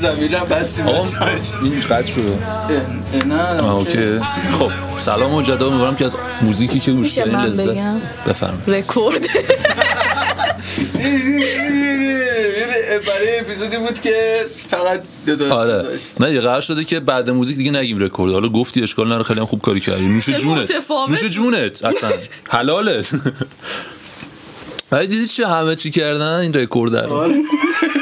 زمینی 0.00 0.34
هم 0.34 0.46
بستیم 0.46 0.86
این 1.62 1.80
قطع 1.80 2.12
شده. 2.12 2.38
نه 3.26 3.42
آه، 3.42 3.74
okay. 3.74 4.18
خب 4.58 4.70
سلام 4.98 5.32
مجدد 5.32 5.62
امیدوارم 5.62 5.96
که 5.96 6.04
از 6.04 6.12
موزیکی 6.42 6.80
که 6.80 6.92
گوش 6.92 7.18
لذت؟ 7.18 7.68
بفرمایید 8.26 8.70
رکورد. 8.70 9.26
برای 13.06 13.38
اپیزودی 13.40 13.76
بود 13.76 14.00
که 14.00 14.46
فقط 14.68 15.02
دو 15.26 15.36
تا 15.36 15.56
آره. 15.56 15.72
داشت. 15.72 16.20
نه 16.20 16.32
یه 16.32 16.40
قرار 16.40 16.60
شده 16.60 16.84
که 16.84 17.00
بعد 17.00 17.30
موزیک 17.30 17.56
دیگه 17.56 17.70
نگیم 17.70 17.98
رکورد. 17.98 18.32
حالا 18.32 18.48
گفتی 18.48 18.82
اشکال 18.82 19.08
نداره 19.08 19.22
خیلی 19.22 19.40
هم 19.40 19.46
خوب 19.46 19.60
کاری 19.60 19.80
کردی. 19.80 20.08
نوش 20.08 20.30
جونت. 20.30 20.72
نوش. 21.08 21.24
جونت 21.24 21.84
اصلا. 21.84 22.10
حلالت. 22.48 23.10
ولی 24.92 25.06
دیدی 25.06 25.26
چه 25.26 25.46
همه 25.46 25.76
چی 25.76 25.90
کردن؟ 25.90 26.22
این 26.22 26.54
رکورد 26.54 26.96
رو. 26.96 27.32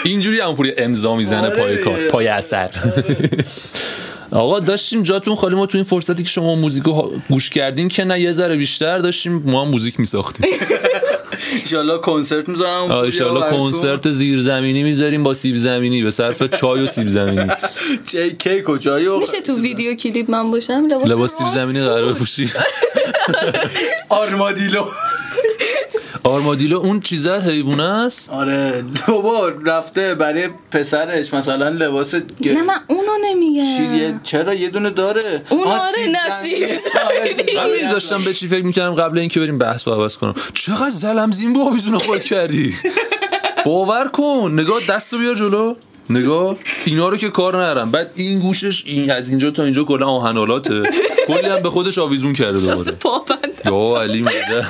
اینجوری 0.05 0.41
هم 0.41 0.55
پوری 0.55 0.73
امضا 0.79 1.17
می‌زنه 1.17 1.39
آره 1.41 1.57
پای 1.57 1.77
کار 1.77 1.97
دیگه. 1.97 2.09
پای 2.09 2.29
اثر. 2.29 2.71
آقا 4.31 4.61
داشتیم 4.61 5.03
جاتون 5.03 5.35
خالی 5.35 5.55
ما 5.55 5.67
تو 5.67 5.79
این 5.79 5.85
فرصتی 5.85 6.23
که 6.23 6.29
شما 6.29 6.55
موزیک 6.55 6.83
رو 6.85 6.93
ها- 6.93 7.11
گوش 7.31 7.51
کردین 7.51 7.89
که 7.89 8.05
نه 8.05 8.21
یه 8.21 8.33
ذره 8.33 8.57
بیشتر 8.57 8.99
داشتیم 8.99 9.43
ما 9.47 9.65
هم 9.65 9.71
موزیک 9.71 10.01
میساختیم. 10.01 10.47
ایشالله 11.65 11.99
کنسرت 11.99 12.49
می‌ذارم 12.49 12.91
ایشالله 12.91 13.51
کنسرت 13.51 14.11
زیرزمینی 14.11 14.83
می‌ذاریم 14.83 15.23
با 15.23 15.35
سیب 15.35 15.57
زمینی 15.57 16.03
به 16.03 16.11
صرف 16.11 16.43
چای 16.61 16.81
و 16.83 16.87
سیب 16.87 17.09
زمینی. 17.09 17.47
چه 18.13 18.31
کیک 18.31 18.69
و 18.69 18.79
چای 18.79 19.07
و 19.07 19.19
میشه 19.19 19.41
تو 19.41 19.61
ویدیو 19.61 19.95
کلیپ 19.95 20.31
من 20.31 20.51
باشم؟ 20.51 20.87
لباس 20.91 21.07
لباس 21.07 21.39
سیب 21.39 21.49
زمینی 21.49 21.81
قرار 21.81 22.13
بپوشی. 22.13 22.51
آرمادیلو. 24.09 24.85
آرمادیلو 26.25 26.79
اون 26.79 27.01
چیزه 27.01 27.41
حیوانه 27.41 27.83
است؟ 27.83 28.31
آره. 28.31 28.85
بابا 29.09 29.49
رفته 29.49 30.15
برای 30.15 30.49
پسرش 30.71 31.35
مثلا 31.35 31.69
لباس 31.69 32.15
گ- 32.15 32.47
نه 32.47 32.63
من 32.63 32.81
اونو 32.89 33.13
نمیگم. 33.25 34.21
چرا 34.23 34.55
یه 34.55 34.69
دونه 34.69 34.91
داره؟ 34.91 35.43
اون 35.49 35.65
آره، 35.65 35.81
زمینی. 35.95 37.83
می 37.87 37.93
داشتم 37.93 38.25
به 38.25 38.35
چی 38.35 38.49
فکر 38.49 38.65
می‌کردم 38.65 38.95
قبل 38.95 39.19
اینکه 39.19 39.41
بریم 39.41 39.59
بحث 39.59 39.89
رو 39.89 39.95
عوض 39.95 40.17
کنم. 40.17 40.35
چقدر 40.55 40.91
زلمزین 40.91 41.53
به 41.53 41.61
آویزون 41.61 41.99
خود 41.99 42.25
کردی. 42.25 42.75
باور 43.65 44.09
کن. 44.09 44.51
نگاه 44.55 44.81
دستو 44.89 45.19
بیار 45.19 45.35
جلو. 45.35 45.75
نگاه. 46.11 46.57
اینا 46.85 47.09
رو 47.09 47.17
که 47.17 47.29
کار 47.29 47.57
نرم 47.65 47.91
بعد 47.91 48.11
این 48.15 48.39
گوشش 48.41 48.85
این 48.87 49.11
از 49.11 49.29
اینجا 49.29 49.51
تا 49.51 49.65
اینجا 49.65 49.85
کلا 49.85 50.07
آهنالاته. 50.07 50.83
کلی 51.27 51.49
هم 51.49 51.63
به 51.63 51.71
خودش 51.71 51.99
آویزون 51.99 52.33
کرده 52.33 52.61
دوباره. 52.61 52.93
یا 53.65 54.03
علی 54.03 54.21
میده 54.23 54.67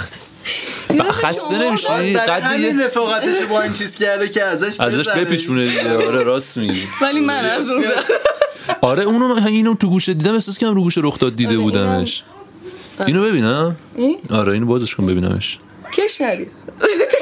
خسته 1.12 1.58
نمیشی؟ 1.58 1.86
برای 1.88 2.12
قد 2.16 2.42
همین 2.42 2.80
رفاقتش 2.80 3.42
با 3.50 3.62
این 3.62 3.72
چیز 3.72 3.96
کرده 3.96 4.28
که 4.28 4.42
ازش 4.42 4.80
ازش. 4.80 5.08
بپیچونه 5.08 5.66
دیگه. 5.66 6.06
آره 6.06 6.22
راست 6.22 6.56
میگی. 6.56 6.82
ولی 7.02 7.20
من 7.20 7.44
از 7.44 7.70
اون 7.70 7.84
آره 8.80 9.02
اونو 9.04 9.28
من 9.28 9.46
اینو 9.46 9.74
تو 9.74 9.90
گوشه 9.90 10.14
دیدم 10.14 10.34
احساس 10.34 10.58
کردم 10.58 10.74
رو 10.74 10.82
گوشه 10.82 11.00
رخ 11.04 11.18
داد 11.18 11.36
دیده 11.36 11.50
آره، 11.50 11.58
بودمش 11.58 12.22
اینو 13.06 13.22
ببینم؟ 13.22 13.76
آره 14.30 14.52
اینو 14.52 14.66
بازش 14.66 14.94
کن 14.94 15.06
ببینمش. 15.06 15.58
کش 15.92 16.20
ندید 16.20 16.52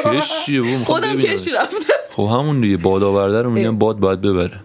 کش 0.04 0.44
چیه 0.46 0.62
بابا 0.62 0.76
خودم 0.76 1.16
ببینمش. 1.16 1.40
کش 1.44 1.54
رفتم. 1.54 1.76
خب 2.12 2.22
همون 2.22 2.60
دیگه 2.60 2.76
باد 2.76 3.02
آورده 3.02 3.42
رو 3.42 3.50
میگم 3.50 3.78
باد 3.78 3.96
باید 3.96 4.20
ببره. 4.20 4.60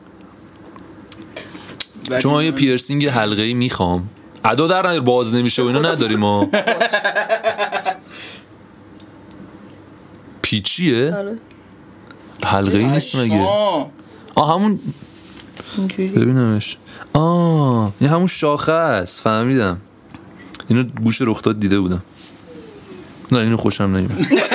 چون 2.20 2.44
یه 2.44 2.52
پیرسینگ 2.52 3.08
حلقه 3.08 3.42
ای 3.42 3.54
می‌خوام. 3.54 4.10
ادا 4.46 4.68
در 4.68 5.00
باز 5.00 5.34
نمیشه 5.34 5.64
و 5.64 5.66
اینا 5.66 5.80
نداریم 5.80 6.20
ما. 6.20 6.50
پیچیه؟ 10.52 11.16
آره 11.16 11.38
حلقه 12.44 12.78
ای 12.78 12.86
نیست 12.86 13.16
مگه. 13.16 13.42
آه 14.36 14.54
همون 14.56 14.80
اینجوری؟ 15.78 16.08
ببینمش. 16.08 16.78
آه 17.14 17.94
این 18.00 18.10
همون 18.10 18.28
شاخه 18.28 18.72
است 18.72 19.22
فهمیدم. 19.22 19.78
اینو 20.68 20.84
گوش 20.84 21.22
رخ 21.22 21.42
داد 21.42 21.60
دیده 21.60 21.80
بودم. 21.80 22.04
نه 23.32 23.40
اینو 23.40 23.58
خوشم 23.58 23.84
نمیاد. 23.84 24.12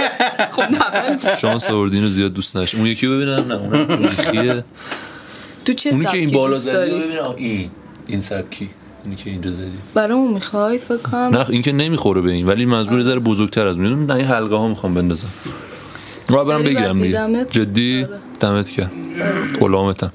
خب 0.56 0.62
نه 0.62 1.37
شانس 1.37 1.70
آوردی 1.70 1.96
اینو 1.96 2.09
زیاد 2.09 2.32
دوست 2.32 2.56
نش 2.56 2.74
اون 2.74 2.87
یکی 2.87 3.06
رو 3.06 3.16
ببینم 3.16 3.52
نه 3.52 3.54
اون 3.54 3.98
میخیه 3.98 4.64
تو 5.64 5.72
چه 5.72 5.90
اونی 5.90 6.04
که 6.04 6.18
این 6.18 6.30
بالا 6.30 6.56
زدی 6.56 6.74
رو 6.74 6.80
داری؟ 6.82 7.04
ببینم. 7.04 7.35
این 7.37 7.70
این 8.06 8.20
سبکی. 8.20 8.70
اینی 9.04 9.16
که 9.16 9.30
اینجا 9.30 9.52
زدی. 9.52 9.70
برامون 9.94 10.32
می‌خوای؟ 10.35 10.78
فکر 10.78 10.96
کنم 10.96 11.37
نه 11.37 11.50
این 11.50 11.62
که 11.62 11.72
نمی‌خوره 11.72 12.20
به 12.20 12.30
این 12.30 12.46
ولی 12.46 12.66
منظور 12.66 13.02
ذره 13.02 13.18
بزرگتر 13.18 13.66
از 13.66 13.76
اون. 13.76 14.06
نه 14.06 14.14
این 14.14 14.24
حلقه 14.24 14.56
ها 14.56 14.68
می‌خوام 14.68 14.94
بندازم. 14.94 15.28
رو 16.28 16.44
برم 16.44 16.62
سری 16.62 16.74
بگیرم 16.74 17.02
دیگه. 17.02 17.46
جدی؟ 17.50 18.04
آره. 18.04 18.18
دمت 18.40 18.70
کرد 18.70 18.92
غلامتم. 19.60 20.12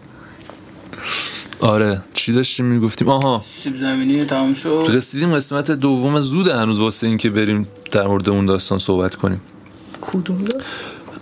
آره 1.59 2.01
چی 2.13 2.33
داشتیم 2.33 2.65
می‌گفتیم؟ 2.65 3.09
آها. 3.09 3.43
سیب 3.63 3.77
زمینی 3.77 4.25
تمام 4.25 4.53
شد. 4.53 4.85
رسیدیم 4.89 5.35
قسمت 5.35 5.71
دوم 5.71 6.19
زود 6.19 6.47
هنوز 6.47 6.79
واسه 6.79 7.07
این 7.07 7.17
که 7.17 7.29
بریم 7.29 7.67
در 7.91 8.07
مورد 8.07 8.29
اون 8.29 8.45
داستان 8.45 8.79
صحبت 8.79 9.15
کنیم. 9.15 9.41
کدوم 10.01 10.45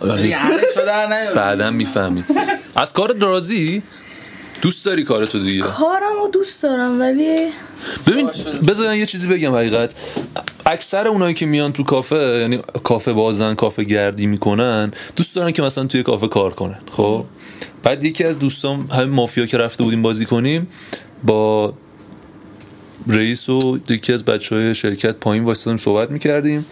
در 0.01 0.15
نیار. 0.17 1.33
بعدا 1.35 1.71
می‌فهمی. 1.71 2.23
از 2.75 2.93
کار 2.93 3.15
راضی 3.17 3.83
دوست 4.61 4.85
داری 4.85 5.03
کارتو 5.03 5.39
دیگه؟ 5.39 5.61
کارم 5.61 6.13
رو 6.21 6.29
دوست 6.33 6.63
دارم 6.63 6.99
ولی 6.99 7.49
ببین 8.07 8.29
بذار 8.67 8.95
یه 8.95 9.05
چیزی 9.05 9.27
بگم 9.27 9.55
حقیقت. 9.55 9.95
اکثر 10.65 11.07
اونایی 11.07 11.33
که 11.33 11.45
میان 11.45 11.73
تو 11.73 11.83
کافه 11.83 12.15
یعنی 12.41 12.61
کافه 12.83 13.13
بازن 13.13 13.55
کافه 13.55 13.83
گردی 13.83 14.25
می‌کنن 14.25 14.91
دوست 15.15 15.35
دارن 15.35 15.51
که 15.51 15.61
مثلا 15.61 15.85
توی 15.85 16.03
کافه 16.03 16.27
کار 16.27 16.53
کنن 16.53 16.79
خب؟ 16.91 17.25
بعد 17.83 18.03
یکی 18.03 18.23
از 18.23 18.39
دوستان 18.39 18.87
همین 18.91 19.09
مافیا 19.09 19.45
که 19.45 19.57
رفته 19.57 19.83
بودیم 19.83 20.01
بازی 20.01 20.25
کنیم 20.25 20.67
با 21.23 21.73
رئیس 23.07 23.49
و 23.49 23.79
یکی 23.89 24.13
از 24.13 24.25
بچه 24.25 24.55
های 24.55 24.75
شرکت 24.75 25.15
پایین 25.15 25.43
وایستادیم 25.43 25.77
صحبت 25.77 26.11
می‌کردیم. 26.11 26.65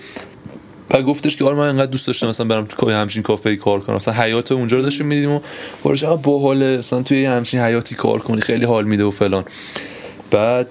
بعد 0.90 1.04
گفتش 1.06 1.38
که 1.38 1.46
آره 1.46 1.56
من 1.56 1.68
انقدر 1.70 1.92
دوست 1.92 2.08
داشتم 2.08 2.28
مثلا 2.28 2.48
برم 2.48 2.66
تو 2.66 2.92
همچین 2.92 3.24
کافه 3.24 3.56
کار 3.56 3.80
کنم. 3.80 3.96
مثلا 3.96 4.14
حیات 4.14 4.52
اونجا 4.52 4.78
رو 4.78 4.84
داشتیم 4.84 5.06
می‌دیدیم 5.06 5.32
و 5.32 5.40
بارش 5.84 6.04
آقا 6.04 6.16
باحاله. 6.16 6.78
مثلا 6.78 7.04
توی 7.04 7.26
همچین 7.26 7.60
حیاتی 7.60 7.96
کار 7.96 8.20
کنی 8.20 8.42
خیلی 8.42 8.66
حال 8.66 8.86
میده 8.86 9.04
و 9.04 9.12
فلان. 9.12 9.46
بعد 10.32 10.68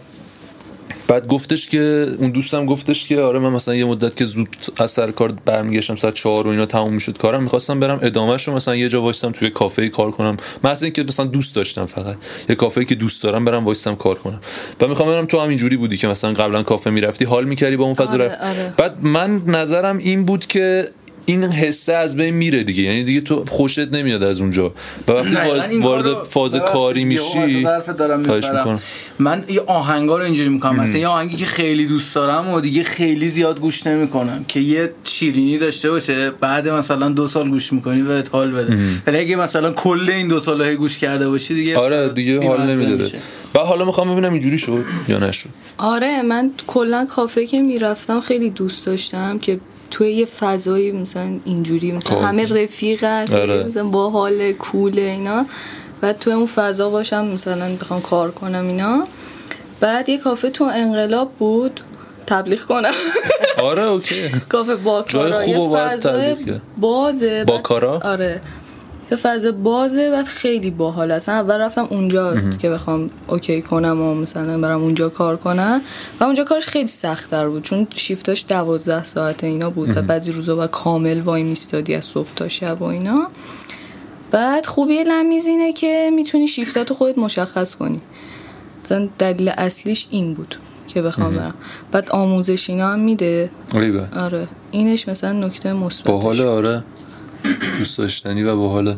بعد 1.09 1.29
گفتش 1.29 1.69
که 1.69 2.07
اون 2.19 2.31
دوستم 2.31 2.67
گفتش 2.67 3.09
که 3.09 3.21
آره 3.21 3.39
من 3.39 3.53
مثلا 3.53 3.75
یه 3.75 3.85
مدت 3.85 4.17
که 4.17 4.25
زود 4.25 4.49
از 4.77 4.91
سر 4.91 5.11
کار 5.11 5.33
برمیگشتم 5.45 5.95
ساعت 5.95 6.15
چهار 6.15 6.47
و 6.47 6.51
اینا 6.51 6.67
تموم 6.67 6.93
می‌شد 6.93 7.19
کارم 7.19 7.43
می‌خواستم 7.43 7.81
برم 7.81 7.99
ادامهش 8.03 8.49
رو 8.49 8.55
مثلا 8.55 8.77
یه 8.77 8.89
جا 8.89 9.03
وایستم 9.03 9.33
توی 9.33 9.51
کافه 9.51 9.89
کار 9.89 10.11
کنم. 10.11 10.37
من 10.63 10.71
اصلا 10.71 10.87
اینکه 10.87 11.03
مثلا 11.03 11.27
دوست 11.27 11.55
داشتم 11.55 11.87
فقط. 11.87 12.17
یه 12.49 12.55
کافه 12.55 12.85
که 12.85 12.95
دوست 12.95 13.23
دارم 13.23 13.45
برم 13.45 13.65
وایستم 13.65 13.95
کار 13.95 14.15
کنم. 14.15 14.41
و 14.81 14.87
می‌خوام 14.87 15.09
برم 15.09 15.27
تو 15.27 15.41
هم 15.41 15.49
اینجوری 15.49 15.77
بودی 15.77 15.97
که 15.97 16.09
مثلا 16.09 16.33
قبلا 16.33 16.63
کافه 16.63 16.91
می‌رفتی 16.91 17.25
حال 17.25 17.45
می‌کردی 17.45 17.77
با 17.77 17.85
اون 17.85 17.95
فضا 17.95 18.13
آره، 18.13 18.25
آره. 18.25 18.75
بعد 18.77 19.05
من 19.05 19.43
نظرم 19.47 19.99
این 19.99 20.25
بود 20.25 20.47
که 20.47 20.89
این 21.27 21.45
حسه 21.45 21.93
از 21.93 22.17
بین 22.17 22.35
میره 22.35 22.65
دیگه. 22.65 22.83
یعنی 22.83 23.05
دیگه 23.05 23.21
تو 23.21 23.45
خوشت 23.49 23.79
نمیاد 23.79 24.23
از 24.23 24.41
اونجا. 24.41 24.73
و 25.09 25.13
وقتی 25.13 25.79
وارد- 25.79 26.23
فاز 26.23 26.57
کاری 26.57 27.05
میشی 27.05 27.63
دارم 27.99 28.25
خواهش 28.25 28.45
می‌پرم. 28.45 28.59
می‌کنم. 28.59 28.81
من 29.19 29.45
یه 29.49 29.61
آهنگا 29.61 30.19
رو 30.19 30.25
اینجوری 30.25 30.49
می‌کنم. 30.49 30.81
مثلا 30.81 30.99
یه 30.99 31.09
آهنگی 31.09 31.37
که 31.37 31.45
خیلی 31.45 31.87
دوست 31.87 32.15
دارم 32.15 32.51
و 32.51 32.61
دیگه 32.61 32.83
خیلی 32.83 33.29
زیاد 33.29 33.61
گوش 33.61 33.87
نمی‌کنم. 33.87 34.45
که 34.49 34.61
یه 34.61 34.91
شیرینی 35.05 35.59
داشته 35.59 35.91
باشه 35.91 36.31
بعد 36.31 36.69
مثلا 36.69 37.09
دو 37.09 37.27
سال 37.27 37.51
گوش 37.51 37.73
می‌کنی 37.73 38.03
بهت 38.03 38.29
حال 38.33 38.51
بده. 38.53 38.79
ولی 39.07 39.19
اگه 39.19 39.37
مثلا 39.37 39.73
کل 39.73 40.11
این 40.11 40.29
دو 40.29 40.41
سال 40.41 40.75
گوش 40.75 40.99
کرده 40.99 41.29
باشی 41.29 41.55
دیگه 41.55 41.79
آره 41.79 42.09
دیگه 42.09 42.47
حال 42.49 42.71
نمیده. 42.71 43.09
و 43.55 43.59
حالا 43.59 43.85
می‌خوام 43.85 44.13
ببینم 44.13 44.33
اینجوری 44.33 44.59
شد 44.59 44.85
یا 45.09 45.19
نشد. 45.19 45.49
آره 45.79 46.23
من 46.23 46.51
کلا 46.67 47.07
کافه 47.11 47.47
که 47.47 47.61
می‌رفتم 47.63 48.21
خیلی 48.21 48.51
دوست 48.51 48.87
داشتم 48.87 49.39
که 49.39 49.61
توی 49.91 50.13
یه 50.13 50.25
فضایی 50.27 50.93
مثلا 50.93 51.39
اینجوری 51.45 51.93
مثلا 51.93 52.17
خب. 52.19 52.25
همه 52.25 52.47
رفیقن 52.63 53.27
آره. 53.33 53.65
مثلا 53.67 53.85
با 53.85 54.11
حال 54.11 54.53
کول 54.53 54.99
اینا 54.99 55.47
بعد 56.01 56.19
توی 56.19 56.33
اون 56.33 56.47
فضا 56.47 56.91
باشم 56.91 57.27
مثلا 57.27 57.77
بخوام 57.81 58.01
کار 58.01 58.31
کنم 58.31 58.67
اینا 58.69 59.07
بعد 59.81 60.09
یه 60.09 60.19
کافه 60.19 60.51
تو 60.51 60.65
انقلاب 60.65 61.31
بود 61.33 61.81
تبلیغ 62.27 62.61
کنم 62.63 62.91
آره 63.59 63.83
اوکی 63.83 64.29
کافه 64.49 64.77
با 64.77 65.05
جای 65.09 65.31
کارا 65.33 65.43
خوب 65.45 65.49
یه 65.55 65.59
و 65.59 65.77
فضای. 65.89 66.37
بازه 66.79 67.45
با 67.45 67.55
بعد- 67.55 67.63
کارا؟ 67.63 68.01
آره 68.05 68.41
یه 69.11 69.17
فضا 69.17 69.53
بازه 69.53 70.11
بعد 70.11 70.25
خیلی 70.25 70.71
باحال 70.71 71.11
اصلا 71.11 71.35
اول 71.35 71.61
رفتم 71.61 71.87
اونجا 71.91 72.51
که 72.59 72.71
بخوام 72.71 73.11
اوکی 73.27 73.63
کنم 73.63 74.03
و 74.03 74.15
مثلا 74.15 74.59
برم 74.59 74.83
اونجا 74.83 75.09
کار 75.09 75.37
کنم. 75.37 75.81
و 76.21 76.25
اونجا 76.25 76.45
کارش 76.45 76.67
خیلی 76.67 76.87
سخت 76.87 77.31
تر 77.31 77.49
بود 77.49 77.63
چون 77.63 77.87
شیفتاش 77.95 78.45
دوازده 78.49 79.05
ساعت 79.05 79.45
اینا 79.45 79.71
بود 79.71 79.97
و 79.97 80.03
بعضی 80.03 80.33
روزا 80.33 80.57
با 80.57 80.67
کامل 80.67 81.21
وای 81.21 81.43
میستادی 81.43 81.95
از 81.95 82.05
صبح 82.05 82.29
تا 82.37 82.49
شب 82.49 82.83
و 82.83 82.85
اینا. 82.85 83.29
بعد 84.31 84.67
خوبی 84.67 85.05
لمیز 85.05 85.47
اینه 85.47 85.73
که 85.73 86.11
می‌تونی 86.15 86.49
شیفتاتو 86.49 86.95
خودت 86.95 87.19
مشخص 87.19 87.75
کنی. 87.75 88.01
مثلا 88.85 89.09
دلیل 89.19 89.49
اصلیش 89.49 90.07
این 90.11 90.35
بود 90.35 90.57
که 90.89 91.03
بخوام 91.03 91.37
برم. 91.37 91.55
بعد 91.93 92.11
آموزش 92.11 92.71
اینا 92.71 92.89
هم 92.89 92.99
میده. 92.99 93.51
آره. 93.75 94.09
آره. 94.21 94.49
اینش 94.71 95.09
مثلا 95.09 95.33
نکته 95.33 95.73
مثبتش. 95.73 96.07
باحاله 96.07 96.45
آره. 96.45 96.85
دوست 97.79 97.99
داشتنی 97.99 98.43
و 98.43 98.57
باحاله 98.57 98.97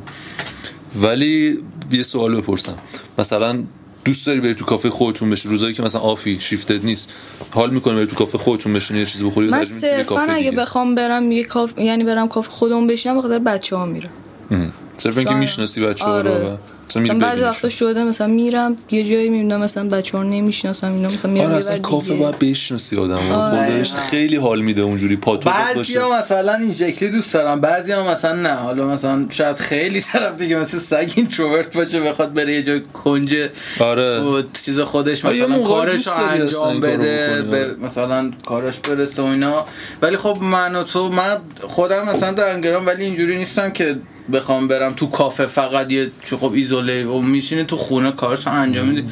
ولی 0.96 1.58
یه 1.92 2.02
سوال 2.02 2.36
بپرسم 2.36 2.74
مثلا 3.18 3.64
دوست 4.04 4.26
داری 4.26 4.40
بری 4.40 4.54
تو 4.54 4.64
کافه 4.64 4.90
خودتون 4.90 5.30
بشی 5.30 5.48
روزایی 5.48 5.74
که 5.74 5.82
مثلا 5.82 6.00
آفی 6.00 6.40
شیفتد 6.40 6.84
نیست 6.84 7.10
حال 7.50 7.70
می‌کنی 7.70 7.94
بری 7.94 8.06
تو 8.06 8.16
کافه 8.16 8.38
خودتون 8.38 8.72
بشینی 8.72 9.00
یه 9.00 9.06
چیزی 9.06 9.24
بخوری 9.24 9.48
من 9.48 9.64
صرفا 9.64 10.20
اگه؟ 10.20 10.50
بخوام 10.50 10.94
برم 10.94 11.32
یه 11.32 11.44
کاف 11.44 11.78
یعنی 11.78 12.04
برم 12.04 12.28
کافه 12.28 12.50
خودم 12.50 12.86
بشینم 12.86 13.18
بخاطر 13.18 13.38
بچه 13.38 13.76
ها 13.76 13.86
میرم 13.86 14.10
اه. 14.50 14.66
صرفا 14.96 15.20
اینکه. 15.20 15.34
می‌شناسی 15.34 15.80
بچه 15.80 16.04
ها 16.04 16.12
آره. 16.12 16.38
رو 16.38 16.58
مثلا 16.88 17.02
مثلا 17.02 17.18
بعضی. 17.18 17.42
وقتا 17.42 17.68
شده 17.68 18.04
مثلا 18.04 18.26
میرم 18.26 18.76
یه 18.90 19.04
جایی 19.04 19.28
می‌بینم 19.28 19.60
مثلا 19.60 19.88
بچه 19.88 20.16
ها 20.16 20.22
رو 20.22 20.28
نمی‌شناسم 20.28 20.92
اینا 20.92 21.08
مثلا 21.08 21.30
میرم 21.30 21.44
آره 21.44 21.54
یه 21.54 21.58
اصلا 21.58 21.78
کافه. 21.78 22.14
باید 22.14 22.38
بشناسی 22.38 22.96
آدم 22.96 23.30
آره. 23.32 23.72
خودش 23.72 23.92
خیلی 23.92 24.36
حال 24.36 24.60
میده 24.60 24.82
اونجوری 24.82 25.16
پاتو 25.16 25.50
بعضی 25.50 25.74
باشه 25.74 26.02
ها 26.02 26.18
مثلا 26.18 26.54
این 26.54 26.74
شکلی 26.74 27.08
دوست 27.08 27.34
دارم 27.34 27.60
بعضی 27.60 27.92
ها 27.92 28.10
مثلا 28.10 28.42
نه 28.42 28.54
حالا 28.54 28.86
مثلا 28.86 29.26
شاید 29.30 29.56
خیلی 29.56 30.00
طرف 30.00 30.36
دیگه 30.36 30.58
مثل 30.58 30.78
سگ 30.78 31.12
اینتروورت 31.16 31.76
باشه 31.76 32.00
بخواد 32.00 32.32
بره 32.32 32.52
یه 32.52 32.62
جای 32.62 32.82
کنج 32.92 33.36
آره 33.80 34.20
و 34.20 34.42
چیز 34.64 34.80
خودش 34.80 35.24
آره، 35.24 35.46
مثلا 35.46 35.62
کارش 35.64 36.06
رو 36.06 36.12
انجام 36.12 36.80
بده 36.80 37.42
آره. 37.42 37.76
مثلا 37.82 38.30
کارش 38.46 38.78
برسه 38.78 39.22
و 39.22 39.24
اینا 39.24 39.64
ولی 40.02 40.16
خب 40.16 40.38
من 40.40 40.76
و 40.76 40.82
تو 40.82 41.08
من 41.08 41.38
خودم 41.60 42.08
مثلا 42.08 42.32
در 42.32 42.50
انگرام 42.50 42.86
ولی 42.86 43.04
اینجوری 43.04 43.38
نیستم 43.38 43.70
که 43.70 43.96
بخوام 44.32 44.68
برم 44.68 44.92
تو 44.92 45.06
کافه 45.06 45.46
فقط 45.46 45.92
یه 45.92 46.10
خب 46.40 46.52
ایزوله 46.52 47.06
و 47.06 47.20
میشینه 47.20 47.64
تو 47.64 47.76
خونه 47.76 48.10
کارش 48.12 48.46
انجام 48.46 48.88
میده. 48.88 49.04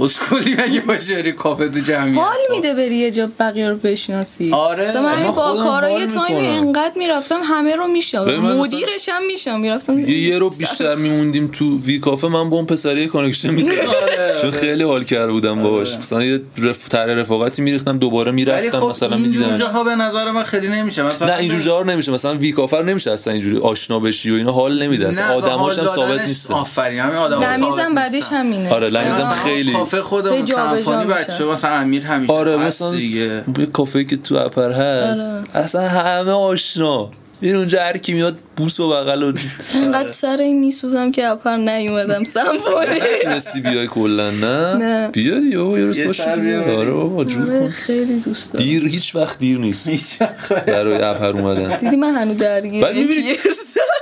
اسکولی 0.00 0.54
مگه 0.54 0.80
باشه 0.80 1.14
بری 1.14 1.32
کافه 1.32 1.68
تو 1.68 1.80
جمعیت؟ 1.80 2.18
حال 2.18 2.36
میده 2.50 2.74
بری 2.74 2.94
یه 2.94 3.10
جا 3.10 3.28
بقیه 3.38 3.68
رو 3.68 3.76
بشناسی. 3.76 4.52
آره. 4.52 4.84
مثلا 4.84 5.02
من 5.02 5.12
همین 5.12 5.26
با 5.26 5.32
خودم 5.32 5.64
کارا 5.64 5.88
حال 5.88 6.00
یه 6.00 6.06
تایمی. 6.06 6.46
انقدر 6.46 6.92
می‌رفتم 6.96 7.40
همه 7.44 7.76
رو 7.76 7.86
مثلا- 7.86 8.54
مدیرش 8.56 9.08
هم 9.08 9.26
می‌شناسم 9.26 9.60
می‌رفتم 9.60 9.98
یه 9.98 10.38
رو 10.38 10.50
بیشتر 10.50 10.94
میموندیم 10.94 11.46
تو 11.52 11.78
وی 11.78 11.98
کافه 11.98 12.28
من 12.28 12.50
با 12.50 12.56
اون 12.56 12.66
پسری 12.66 13.06
connection 13.06 13.50
می‌زدم. 13.50 13.74
چون 14.40 14.50
خیلی 14.50 14.82
حال 14.84 15.04
کرده 15.04 15.32
بودم 15.32 15.62
باهاش. 15.62 15.94
مثلا 15.96 16.24
یه 16.24 16.40
رف... 16.58 16.88
تر 16.88 17.06
رفاقتی 17.06 17.62
میریختم 17.62 17.98
دوباره 17.98 18.32
می‌رفتم 18.32 18.80
خب 18.80 18.86
مثلا 18.86 19.16
میدیدمش. 19.16 19.60
جاها 19.60 19.84
به 19.84 19.94
نظر 19.94 20.30
من 20.30 20.42
خیلی 20.42 20.68
نمیشه. 20.68 21.02
مثلا 21.02 21.28
نه 21.28 21.38
اینجور 21.40 21.60
جاها 21.60 21.82
نمیشه. 21.82 22.12
مثلا 22.12 22.34
وی 22.34 22.52
کافه 22.52 22.76
رو 22.76 22.82
نمیشه 22.84 23.10
اصلا 23.10 23.32
اینجوری 23.32 23.58
آشنا 23.58 23.98
بشی 24.00 24.30
و 24.30 24.34
اینا 24.34 24.52
حال 24.52 24.82
نمیده. 24.82 25.08
اصلا 25.08 25.34
آدماش 25.34 25.78
هم 25.78 25.84
ثابت 25.86 26.20
نیستن 26.20 26.54
آفرین. 26.54 27.00
همین 27.00 27.16
آدم 27.16 27.42
لمیزم 27.42 27.94
بعدش 27.94 28.22
همینه. 28.30 28.70
آره، 28.74 28.88
لمیزم 28.88 29.22
آره. 29.22 29.34
خیلی- 29.34 29.72
کافه 29.90 30.02
خودمون 30.02 30.40
میشه. 30.40 30.54
بچه 30.54 31.44
مثلا 31.44 31.70
امیر 31.70 32.06
همیشه 32.06 32.32
آره 32.32 32.56
مثلا 32.56 32.90
دیگه 32.90 33.42
کافه 33.72 34.04
که 34.04 34.16
تو 34.16 34.36
اپر 34.36 34.72
هست 34.72 35.34
آره. 35.34 35.44
اصلا 35.54 35.88
همه 35.88 36.30
آشنا 36.32 37.10
این 37.40 37.56
اونجا 37.56 37.82
هر 37.82 37.96
کی 37.96 38.12
میاد 38.12 38.38
بوس 38.56 38.80
و 38.80 38.88
بغل 38.90 39.22
و 39.22 39.32
انقدر 39.84 40.10
سر 40.10 40.36
این 40.40 40.60
میسوزم 40.60 41.12
که 41.12 41.26
اپر 41.28 41.56
نیومدم 41.56 42.24
سمفونی 42.24 42.86
نتونستی 43.24 43.60
بیای 43.60 43.86
کلا 43.86 44.30
نه؟ 44.30 44.74
نه. 44.74 45.08
بیا 45.08 45.38
دیگه 45.40 45.58
بابا 45.58 45.78
یه 45.78 45.84
روز. 45.84 45.98
بیا 45.98 46.78
آره 46.78 46.90
بابا 46.90 47.24
جور 47.24 47.50
آره، 47.50 47.60
کن. 47.60 47.68
خیلی 47.68 48.20
دوست 48.20 48.52
دارم. 48.52 48.64
دیر 48.66 48.86
هیچ 48.86 49.14
وقت 49.16 49.38
دیر 49.38 49.58
نیست. 49.58 49.88
هیچ 49.88 50.20
وقت. 50.20 50.52
برای 50.66 51.02
اپر 51.02 51.26
اومدن. 51.40 51.76
دیدی 51.78 51.96
من 51.96 52.14
هنو 52.14 52.34
درگیر 52.34 52.84
ولی 52.84 53.04
می‌بینی- 53.04 53.38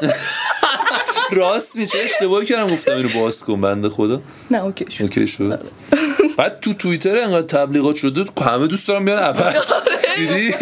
راست 1.32 1.76
می 1.76 1.86
چه 1.86 1.98
اشتباهی 2.04 2.46
کردم 2.46 2.72
گفتم 2.74 2.92
اینو 2.96 3.08
باز 3.20 3.40
کن 3.44 3.60
بنده 3.60 3.88
خدا. 3.88 4.20
نه 4.50 4.64
okay 4.64 4.84
شد. 4.90 5.02
okay 5.02 5.26
شد. 5.26 5.60
بعد 6.36 6.60
تو 6.60 6.74
توییتر 6.74 7.18
انقدر 7.18 7.46
تبلیغات 7.46 7.96
شده 7.96 8.24
همه 8.44 8.66
دوست 8.66 8.88
دارم 8.88 9.04
بیان 9.04 9.22
اپر 9.22 9.52
دیدی؟ 10.16 10.54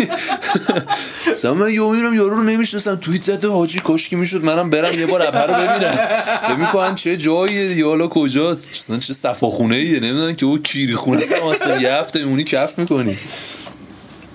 مثلا 1.30 1.54
من 1.54 1.74
یه 1.74 1.82
میرم 1.82 2.14
یارو 2.14 2.36
رو 2.36 2.42
نمی‌شناسم. 2.42 2.96
توییت 2.96 3.24
زده 3.24 3.48
حاجی 3.48 3.78
کاشکی 3.80 4.16
می‌شد 4.16 4.44
منم 4.44 4.70
برم 4.70 4.98
یه 5.00 5.06
بار 5.06 5.22
اپر 5.22 5.46
رو 5.46 5.54
ببینم. 5.54 5.98
ببین 6.50 6.66
کن 6.66 6.94
چه 6.94 7.16
جاییه 7.16 7.68
دیگه 7.68 7.86
حالا 7.86 8.06
کجاست؟ 8.08 8.68
مثلا 8.70 8.98
چه 8.98 9.12
صفاخونه 9.12 9.76
ایه 9.76 10.00
نمی‌دونن 10.00 10.36
که 10.36 10.46
او 10.46 10.58
کیری 10.58 10.94
خونه 10.94 11.22
است 11.22 11.42
مثلا 11.42 11.80
یه 11.80 11.92
هفته 11.92 12.18
میمونی 12.18 12.44
کف 12.44 12.78
می‌کنی 12.78 13.16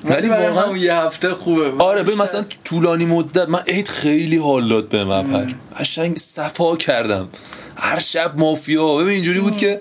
ولی 0.04 0.30
واقعا 0.30 0.78
یه 0.78 0.94
هفته 0.96 1.30
خوبه. 1.30 1.84
آره 1.84 2.04
ببین 2.04 2.18
مثلا 2.18 2.46
طولانی 2.64 3.06
مدت 3.06 3.50
من 3.50 3.60
عید 3.68 3.88
خیلی 3.88 4.38
حال 4.38 4.68
داد 4.70 4.90
به 4.90 5.04
مپر 5.04 5.46
قشنگ 5.80 6.18
صفا 6.18 6.76
کردم. 6.76 7.30
هر 7.76 8.00
شب 8.00 8.34
مافیا 8.38 8.96
ببین 8.96 9.14
اینجوری 9.14 9.40
بود 9.40 9.58
که 9.58 9.80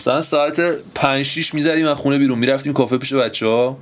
مثلا 0.00 0.20
ساعت 0.20 0.60
5 0.94 1.24
6 1.24 1.54
می‌زدیم 1.54 1.86
از 1.86 1.96
خونه 1.96 2.18
بیرون. 2.18 2.38
می‌رفتیم 2.38 2.72
کافه 2.72 2.98
پیش 2.98 3.14
بچه 3.14 3.46
ها 3.46 3.78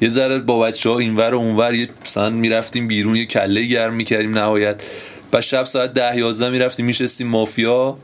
یه 0.00 0.08
ذره 0.08 0.38
با 0.38 0.60
بچه 0.60 0.90
ها 0.90 0.98
اینور 0.98 1.34
و 1.34 1.38
اونور 1.38 1.74
یه 1.74 1.88
مثلا 2.04 2.30
می‌رفتیم 2.30 2.88
بیرون 2.88 3.16
یه 3.16 3.26
کله 3.26 3.62
گرم 3.62 3.94
می‌کردیم 3.94 4.38
نهایت. 4.38 4.82
بعد 5.30 5.42
شب 5.42 5.64
ساعت 5.64 5.92
ده 5.92 6.16
یازده 6.16 6.50
می‌رفتیم 6.50 6.86
میشستیم 6.86 7.26
مافیا. 7.26 7.96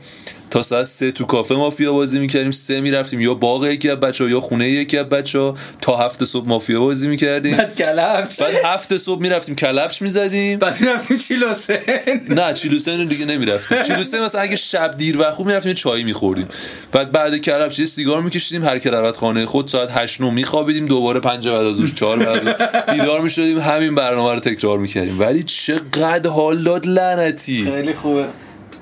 تا 0.49 0.61
ساعت 0.61 0.83
سه 0.83 1.11
تو 1.11 1.25
کافه 1.25 1.55
مافیا 1.55 1.93
بازی 1.93 2.19
می‌کردیم 2.19 2.51
سه 2.51 2.81
می‌رفتیم. 2.81 3.21
یا 3.21 3.33
باغ 3.33 3.65
یکی 3.65 3.89
از 3.89 3.99
بچه 3.99 4.23
ها 4.23 4.29
یا 4.29 4.39
خونه 4.39 4.69
یکی 4.69 4.97
از 4.97 5.05
بچه 5.05 5.39
ها 5.39 5.55
تا 5.81 5.97
هفت 5.97 6.25
صبح 6.25 6.47
مافیا 6.47 6.81
بازی 6.81 7.07
می‌کردیم. 7.07 7.57
بعد 7.57 7.75
کلفت 7.75 8.43
بعد 8.43 8.53
هفت 8.65 8.97
صبح 8.97 9.21
می‌رفتیم 9.21 9.55
کلبش 9.55 10.01
می‌زدیم. 10.01 10.59
بعد 10.59 10.81
می‌رفتیم 10.81 11.17
چیلوسه 11.17 11.81
نه 12.29 12.53
چیلوسن 12.53 13.05
دیگه 13.07 13.25
نمی‌رفتیم. 13.25 13.81
چیلوسن 13.83 14.23
مثلا 14.23 14.41
اگه 14.41 14.55
شب 14.55 14.97
دیر 14.97 15.19
وقت 15.19 15.33
خوب 15.33 15.47
می‌رفتیم 15.47 15.69
یه 15.69 15.75
چایی 15.75 16.03
میخوردیم. 16.03 16.47
بعد 16.91 17.11
بعد 17.11 17.37
کلبش 17.37 17.79
یه 17.79 17.85
سیگار 17.85 18.21
میکشیدیم 18.21 18.63
هر 18.63 18.79
که 18.79 18.89
رود 18.89 19.15
خانه 19.15 19.45
خود 19.45 19.67
ساعت 19.67 19.91
8 19.91 20.21
9 20.21 20.31
میخوابیدیم 20.31 20.85
دوباره 20.85 21.19
5 21.19 21.47
بعد 21.47 21.65
از 21.65 21.75
ظهر 21.75 21.87
4 21.87 22.19
بعد 22.19 22.91
بیدار 22.91 23.21
می‌شدیم 23.21 23.59
همین 23.59 23.95
برنامه 23.95 24.33
رو 24.33 24.39
تکرار 24.39 24.77
می‌کردیم. 24.77 25.19
ولی 25.19 25.43
چقدر 25.43 26.29
حال 26.29 26.63
داد 26.63 26.87
لعنتی. 26.87 27.63
خیلی 27.63 27.93
خوبه. 27.93 28.25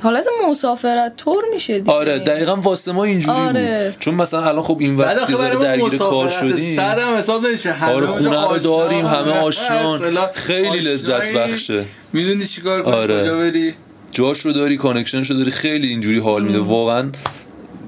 حالت 0.03 0.25
مسافرت 0.49 1.15
طور 1.17 1.43
میشه 1.53 1.79
دیگه. 1.79 1.91
آره 1.93 2.19
دقیقا 2.19 2.55
واسه 2.55 2.91
ما 2.91 3.03
اینجوری 3.03 3.37
آره. 3.37 3.89
بود 3.91 3.99
چون 3.99 4.15
مثلا 4.15 4.43
الان 4.43 4.63
خب 4.63 4.77
این 4.79 4.97
بعد 4.97 5.17
وقت 5.17 5.31
درگیر 5.61 5.97
کار 5.97 6.25
مسافرت 6.25 6.49
شدیم. 6.49 6.75
صد 6.75 6.99
هم 6.99 7.15
حساب 7.15 7.47
نمیشه. 7.47 7.71
همه 7.71 7.91
آره 7.91 8.11
اونجا 8.11 8.29
خونه 8.29 8.53
رو 8.53 8.57
داریم 8.57 9.05
همه 9.05 9.31
آشنان. 9.31 9.99
خیلی 10.33 10.79
لذت. 10.79 11.31
بخشه. 11.31 11.85
می‌دونی 12.13 12.45
چیکار 12.45 12.83
کنی 12.83 12.93
آره. 12.93 13.21
کجا 13.23 13.37
بری؟ 13.37 13.73
جاش 14.11 14.39
رو 14.39 14.51
داری 14.51 14.77
connection 14.77 15.21
ش 15.21 15.29
رو 15.29 15.37
داری 15.37 15.51
خیلی 15.51 15.87
اینجوری 15.87 16.19
حال 16.19 16.43
میده. 16.43 16.59
واقعا 16.59 17.11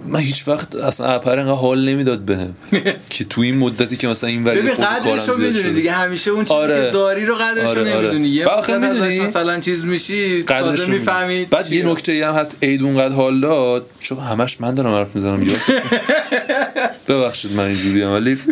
من 0.08 0.20
هیچ 0.20 0.48
وقت 0.48 0.76
اصلا 0.76 1.08
اپر 1.08 1.40
انقدر 1.40 1.54
حال 1.54 1.90
نمی‌داد 1.90 2.20
بهم. 2.20 2.54
که 3.10 3.24
تو 3.24 3.42
این 3.42 3.58
مدتی 3.58 3.98
که 3.98 4.08
مثلا 4.08 4.30
این 4.30 4.44
وری 4.44 4.62
قدرش 4.62 5.06
رو 5.06 5.36
زیاد 5.36 5.38
می‌دونی 5.38 5.60
شده. 5.60 5.70
دیگه. 5.70 5.92
همیشه 5.92 6.32
اون 6.32 6.44
چیزی 6.44 6.54
آره. 6.54 6.86
که 6.86 6.92
داری 6.92 7.26
رو 7.26 7.36
قدرش 7.36 7.64
رو 7.64 7.68
آره، 7.70 7.82
آره. 7.82 8.02
نمی‌دونی. 8.02 8.28
یه 8.28 8.48
می‌دونی؟ 8.68 9.20
مثلا 9.20 9.60
چیز 9.60 9.84
میشی 9.84 10.44
قدرش 10.44 10.62
تازه 10.80 10.86
رو 10.86 10.94
می‌فهمی 10.94 11.46
بعد 11.46 11.72
یه 11.72 11.86
نکته 11.86 12.28
هم 12.28 12.34
هست 12.34 12.58
عید 12.62 12.84
اونقدر 12.84 13.16
حال 13.16 13.40
داد. 13.40 13.86
چون 14.00 14.18
همش 14.18 14.62
من 14.62 14.74
دارم 14.74 14.94
حرف 14.94 15.16
می‌زنم 15.16 15.40
ببخشید 17.08 17.52
من 17.52 17.64
اینجوری 17.64 18.04
ولی 18.04 18.38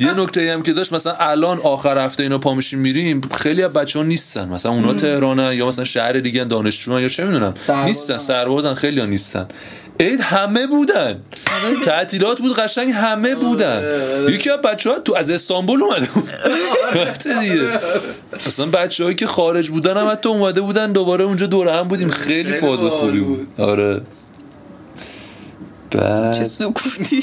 یه 0.00 0.12
نکته 0.12 0.52
هم 0.52 0.62
که 0.62 0.72
داشت 0.72 0.92
مثلا 0.92 1.14
الان 1.20 1.58
آخر 1.58 1.98
هفته 2.04 2.22
اینا 2.22 2.38
پا 2.38 2.54
میشیم 2.54 2.78
میریم 2.78 3.20
خیلی 3.34 3.62
از 3.62 3.72
بچه 3.72 3.98
ها 3.98 4.04
نیستن. 4.04 4.48
مثلا 4.48 4.72
اونا 4.72 4.94
تهرانن 4.94 5.52
یا 5.52 5.68
مثلا 5.68 5.84
شهر 5.84 6.12
دیگه 6.12 6.44
دانشجو 6.44 7.00
یا 7.00 7.08
چه 7.08 7.24
می‌دونم. 7.24 7.54
نیستن 7.86 8.18
سربازن 8.18 8.74
خیلی 8.74 9.00
ها 9.00 9.06
نیستن. 9.06 9.48
عید 10.00 10.20
همه 10.20 10.66
بودن. 10.66 11.20
تعطیلات 11.84 12.38
بود 12.38 12.54
قشنگ 12.56 12.92
همه 12.92 13.34
بودن. 13.34 13.84
یکی 14.28 14.50
از 14.50 14.60
بچه 14.60 14.90
ها 14.90 14.98
تو 14.98 15.14
از 15.14 15.30
استانبول 15.30 15.82
اومده 15.82 16.08
بود. 16.14 16.28
دیگه. 17.40 17.78
مثلا 18.46 18.66
بچه 18.66 19.04
هایی 19.04 19.16
که 19.16 19.26
خارج 19.26 19.70
بودن 19.70 19.96
هم 19.96 20.10
حتی 20.10 20.28
اومده 20.28 20.60
بودن 20.60 20.92
دوباره 20.92 21.24
اونجا 21.24 21.46
دوره 21.46 21.76
هم 21.76 21.88
بودیم. 21.88 22.08
خیلی 22.08 22.52
فاز 22.52 22.80
خوبی 22.80 23.20
بود. 23.20 23.48
بود. 23.56 24.06
آره 25.96 26.32
چه 26.32 26.38
بعد 26.38 26.48
سکوتی. 26.48 27.16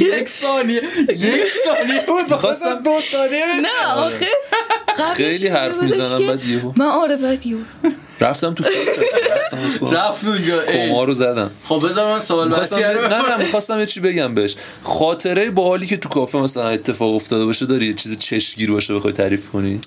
یک 0.00 0.28
ثانیه 0.28 0.82
یک 1.08 1.44
ثانیه. 1.64 2.00
بود 2.06 2.24
می‌خواستم- 2.32 2.82
دو 2.84 2.90
ثانیه 3.12 3.44
نه 3.60 3.92
آخه 3.96 4.26
خیلی 5.16 5.44
یه 5.44 5.52
حرف 5.52 5.82
می‌زنم 5.82 6.26
بعد 6.26 6.44
یهو. 6.44 6.72
من 6.76 6.86
آره 6.86 7.16
بعد 7.16 7.46
یهو. 7.46 7.58
رفتم 8.20 8.54
تو 8.54 8.64
رفتم 8.64 9.86
رفت 9.92 10.24
اونجا. 10.24 10.58
قمار 10.60 11.06
رو 11.06 11.14
زدم. 11.14 11.50
خب 11.64 11.88
بذار 11.88 12.14
من 12.14 12.20
سوال 12.20 12.48
نه 12.48 13.28
نه 13.28 13.36
می‌خواستم 13.36 13.80
یه 13.80 13.86
چی 13.86 14.00
بگم 14.00 14.34
بهش. 14.34 14.56
خاطره 14.82 15.50
باحالی 15.50 15.86
که 15.86 15.96
تو 15.96 16.08
کافه 16.08 16.38
مثلا 16.38 16.68
اتفاق 16.68 17.14
افتاده 17.14 17.44
باشه 17.44 17.66
داری 17.66 17.86
یه 17.86 17.92
چیز 17.94 18.18
چشمگیر 18.18 18.70
باشه 18.70 18.94
بخوای 18.94 19.12
تعریف 19.12 19.48
کنی؟ 19.48 19.80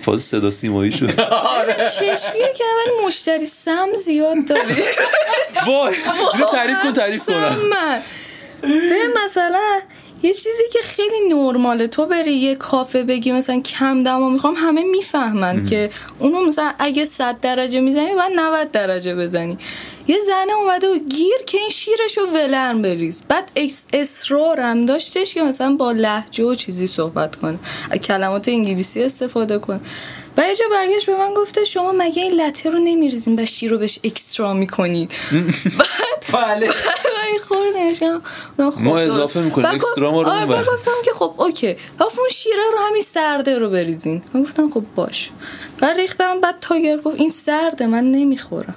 فاز 0.00 0.22
صدا 0.22 0.50
سیمایی 0.50 0.92
شد. 0.92 1.10
چشمیه 1.98 2.52
که 2.56 2.64
ولی 2.64 3.06
مشتری 3.06 3.46
سم 3.46 3.92
زیاد 3.94 4.44
داری 4.48 4.74
وای 5.66 5.96
تعریف 6.52 6.76
کن 6.82 6.92
تعریف 6.92 7.24
کنم. 7.24 7.56
من 7.70 8.02
به 8.62 8.96
مثلا 9.24 9.80
یه 10.22 10.32
چیزی 10.32 10.62
که 10.72 10.78
خیلی 10.82 11.34
نرماله. 11.34 11.86
تو 11.86 12.06
بری 12.06 12.32
یه 12.32 12.54
کافه 12.54 13.02
بگی 13.02 13.32
مثلا 13.32 13.60
کم 13.60 14.02
دما 14.02 14.28
می‌خوام 14.28 14.54
همه 14.56 14.82
می‌فهمن 14.82 15.64
که 15.64 15.90
اونو 16.18 16.46
مثلا 16.46 16.72
اگه 16.78 17.04
100 17.04 17.40
درجه 17.40 17.80
می‌زنی 17.80 18.14
باید 18.14 18.32
90 18.36 18.70
درجه 18.70 19.14
بزنی. 19.14 19.58
یه 20.08 20.18
زنه 20.26 20.54
اومده 20.62 20.88
و 20.88 20.98
گیر 20.98 21.36
که 21.46 21.58
این 21.58 21.68
شیرشو 21.68 22.20
ولرم 22.20 22.82
بریز. 22.82 23.24
بعد 23.28 23.50
اصرارم 23.92 24.86
داشتش 24.86 25.34
که 25.34 25.42
مثلا 25.42 25.74
با 25.74 25.92
لحجه 25.92 26.44
و 26.44 26.54
چیزی 26.54 26.86
صحبت 26.86 27.36
کنه. 27.36 27.58
کلمات 28.02 28.48
انگلیسی 28.48 29.02
استفاده 29.02 29.58
کنه. 29.58 29.80
و 30.36 30.48
یه 30.48 30.56
جا 30.56 30.64
برگشت 30.70 31.06
به 31.06 31.16
من 31.16 31.34
گفته 31.34 31.64
شما 31.64 31.92
مگه 31.92 32.22
این 32.22 32.32
لته 32.32 32.70
رو 32.70 32.78
نمیریزین 32.78 33.40
و 33.42 33.46
شیر 33.46 33.70
رو 33.70 33.78
بهش 33.78 33.98
اکسترا 34.04 34.54
می‌کنید 34.54 35.12
بله. 36.32 36.68
ما 38.80 38.98
اضافه 38.98 39.40
می‌کنیم، 39.40 39.66
اکسترا 39.70 40.10
ما 40.12 40.22
رو 40.22 40.28
آره 40.28 40.46
گفتم 40.46 40.90
که 41.04 41.10
خب 41.14 41.34
اوکی. 41.36 41.76
گفت 42.00 42.18
اون 42.18 42.28
شیره 42.28 42.62
رو 42.72 42.78
همین 42.88 43.02
سرده 43.02 43.58
رو 43.58 43.70
بریزین. 43.70 44.22
من 44.34 44.42
گفتم 44.42 44.70
خب 44.70 44.84
باش. 44.94 45.30
بعد 45.80 45.96
ریختم 45.96 46.40
بعد 46.40 46.54
تاگر 46.60 46.96
گفت 46.96 47.20
این 47.20 47.28
سرده 47.28 47.86
من 47.86 48.04
نمی‌خورم. 48.04 48.74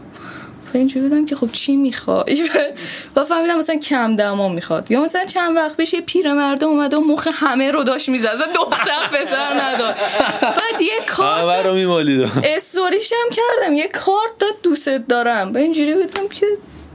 و 0.74 0.78
اینجوری 0.78 1.08
بودم 1.08 1.26
که 1.26 1.36
خب 1.36 1.52
چی 1.52 1.76
می‌خوای؟ 1.76 2.50
و 3.16 3.24
فهمیدم 3.24 3.58
مثلا 3.58 3.76
کم 3.76 4.16
دما 4.16 4.50
می‌خواد. 4.50 4.92
یا 4.92 5.02
مثلا 5.02 5.26
چند 5.26 5.56
وقت 5.56 5.78
پیش 5.78 5.94
یه 5.94 6.02
پیرمرده 6.02 6.66
اومده 6.66 6.98
و 6.98 7.00
مخ 7.00 7.28
همه 7.34 7.72
رو 7.72 7.84
داشت 7.84 8.10
می‌زد. 8.10 8.38
دختر 8.56 9.08
پسر 9.12 9.62
نداد 9.62 9.96
بعد 10.42 10.82
یه 10.82 11.00
کار 11.08 11.42
همه 11.42 11.64
رو 11.64 11.74
میمالید. 11.74 12.30
استوریش 12.44 13.14
هم 13.14 13.30
کردم. 13.32 13.74
یه 13.74 13.88
کارت 13.88 14.32
داد 14.40 14.54
دوستت 14.64 15.08
دارم. 15.08 15.54
و 15.54 15.58
اینجوری 15.58 15.96
بودم 15.96 16.28
که 16.28 16.46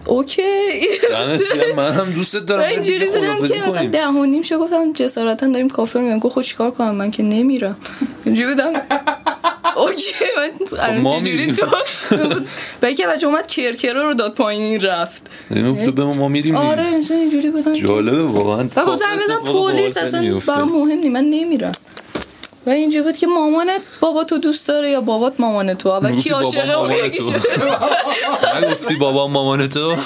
okay. 0.06 0.42
دمت 1.10 1.54
گرم 1.54 1.76
من 1.76 1.92
هم 1.92 2.10
دوستت 2.10 2.46
دارم. 2.46 2.68
اینجوری 2.68 3.06
بودم 3.06 3.46
که 3.46 3.62
مثلا. 3.66 3.86
ده 3.86 4.06
و 4.06 4.24
نیم 4.24 4.42
شو 4.42 4.58
گفتم 4.58 4.92
جسارتا 4.92 5.46
داریم 5.46 5.68
کافه 5.68 5.98
رو 5.98 6.04
میام 6.04 6.18
گفت 6.18 6.34
خود 6.34 6.44
چیکار 6.44 6.70
کنم؟ 6.70 6.94
من 6.94 7.10
که 7.10 7.22
نمیرم. 7.22 7.76
اینجوری 8.24 8.48
بودم. 8.48 8.72
okay 9.76 10.12
من 10.72 10.98
ما 10.98 11.20
چجوری. 11.20 11.52
تو 11.52 11.66
و 12.82 12.92
که 12.92 13.06
بچه 13.06 13.26
اومد 13.26 13.46
کرکره 13.46 14.02
رو 14.02 14.14
داد 14.14 14.34
پایین 14.34 14.80
رفت. 14.80 15.22
می‌گفت 15.50 15.84
به 15.90 16.04
ما 16.04 16.14
ما 16.14 16.28
میریم. 16.28 16.56
آره 16.56 16.96
مثلا 16.96 17.16
اینجوری 17.16 17.52
که- 17.64 17.72
جالبه 17.72 18.22
واقعا. 18.22 18.68
و 18.76 18.84
گفتم 18.84 19.18
بزن 19.24 19.36
پلیس 19.52 19.96
اصلا 19.96 20.40
برام 20.46 20.68
مهم 20.72 20.98
نی 20.98 21.08
من 21.08 21.24
نمیرم. 21.24 21.72
و 22.66 22.70
اینجوری 22.70 23.04
بود 23.04 23.16
که 23.16 23.26
مامانت 23.26 23.80
بابا 24.00 24.24
تو 24.24 24.38
دوست 24.38 24.68
داره 24.68 24.90
یا 24.90 25.00
بابات 25.00 25.34
مامان 25.38 25.74
تو؟ 25.74 25.88
اول 25.88 26.20
کی 26.20 26.30
عاشقه 26.30 26.78
اون 26.78 26.90
یکیشه. 26.90 27.32
نگفتی 28.62 28.94
بابا 28.96 29.28
مامان 29.28 29.68
تو؟ 29.68 29.96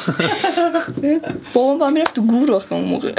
بابام 1.54 1.78
با 1.78 1.90
می‌رفت 1.90 2.14
تو 2.14 2.22
گور 2.22 2.62
اون 2.70 2.85
موقع. 2.85 3.12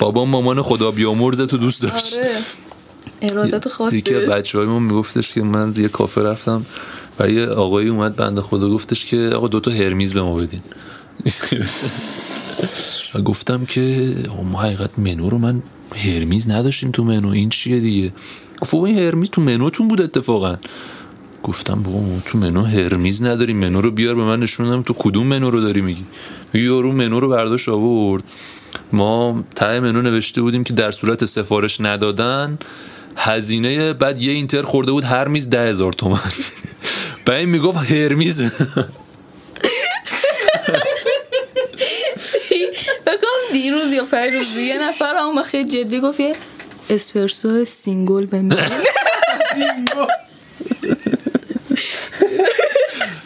بابا 0.00 0.24
مامان 0.24 0.62
خدا 0.62 0.90
بیامرز 0.90 1.40
تو 1.40 1.56
دوست 1.56 1.82
داشت. 1.82 2.18
آره. 2.18 2.30
ارادت 3.22 3.68
خاصی. 3.68 3.96
یکی 3.96 4.14
از 4.14 4.56
ما 4.56 4.78
میگفتش 4.78 5.34
که 5.34 5.42
من 5.42 5.74
یه 5.76 5.88
کافه 5.88 6.22
رفتم 6.22 6.66
و 7.18 7.30
یه 7.30 7.46
آقایی 7.46 7.88
اومد 7.88 8.16
بنده 8.16 8.40
خدا 8.40 8.70
گفتش 8.70 9.06
که 9.06 9.30
آقا 9.34 9.48
دوتا 9.48 9.70
هرمیز 9.70 10.12
به 10.12 10.22
ما 10.22 10.34
بدین. 10.34 10.60
و 13.14 13.20
گفتم 13.20 13.64
که 13.64 14.14
ما 14.52 14.60
حقیقت 14.60 14.90
منو 14.98 15.28
رو 15.28 15.38
من 15.38 15.62
هرمیز 15.94 16.50
نداشتیم 16.50 16.90
تو 16.90 17.04
منو 17.04 17.28
این 17.28 17.48
چیه 17.48 17.80
دیگه؟ 17.80 18.12
گفت 18.60 18.74
این 18.74 18.98
هرمیز 18.98 19.30
تو 19.30 19.40
منوتون 19.40 19.88
بود 19.88 20.00
اتفاقا. 20.00 20.56
گفتم 21.42 21.82
بابا 21.82 22.00
ما 22.00 22.20
تو 22.26 22.38
منو 22.38 22.62
هرمیز 22.62 23.22
نداریم 23.22 23.56
منو 23.56 23.80
رو 23.80 23.90
بیار 23.90 24.14
به 24.14 24.22
من 24.22 24.40
نشون 24.40 24.82
تو 24.82 24.94
کدوم 24.98 25.26
منو 25.26 25.50
رو 25.50 25.60
داری 25.60 25.80
میگی؟ 25.80 26.04
یارو 26.54 26.92
منو 26.92 27.20
رو 27.20 27.28
برداشت 27.28 27.68
آورد. 27.68 28.24
ما 28.92 29.44
ته 29.54 29.80
منو 29.80 30.02
نوشته 30.02 30.42
بودیم 30.42 30.64
که 30.64 30.74
در 30.74 30.90
صورت 30.90 31.24
سفارش 31.24 31.80
ندادن 31.80 32.58
هزینه 33.16 33.92
بعد 33.92 34.22
یه 34.22 34.32
اینتر 34.32 34.62
خورده 34.62 34.92
بود 34.92 35.04
هر 35.04 35.28
میز 35.28 35.50
ده 35.50 35.68
هزار 35.68 35.92
تومن. 35.92 36.20
بعد 37.26 37.36
این 37.38 37.48
می‌گفت 37.48 37.92
هرمیز. 37.92 38.40
بکنم 43.06 43.52
دیروز 43.52 43.92
یا 43.92 44.04
پیروز 44.04 44.56
یه 44.56 44.88
نفر 44.88 45.14
هم 45.14 45.42
خیلی 45.42 45.70
جدی 45.70 46.00
گفت 46.00 46.20
یه 46.20 46.32
اسپرسو 46.90 47.64
سینگل 47.64 48.26
بمیرین 48.26 48.64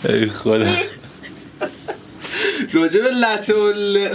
ای 0.08 0.26
خدا. 0.26 0.66
راجع 2.72 3.00
به 3.00 3.10
لته 3.10 3.54
و 3.54 3.72
ل- 3.72 4.08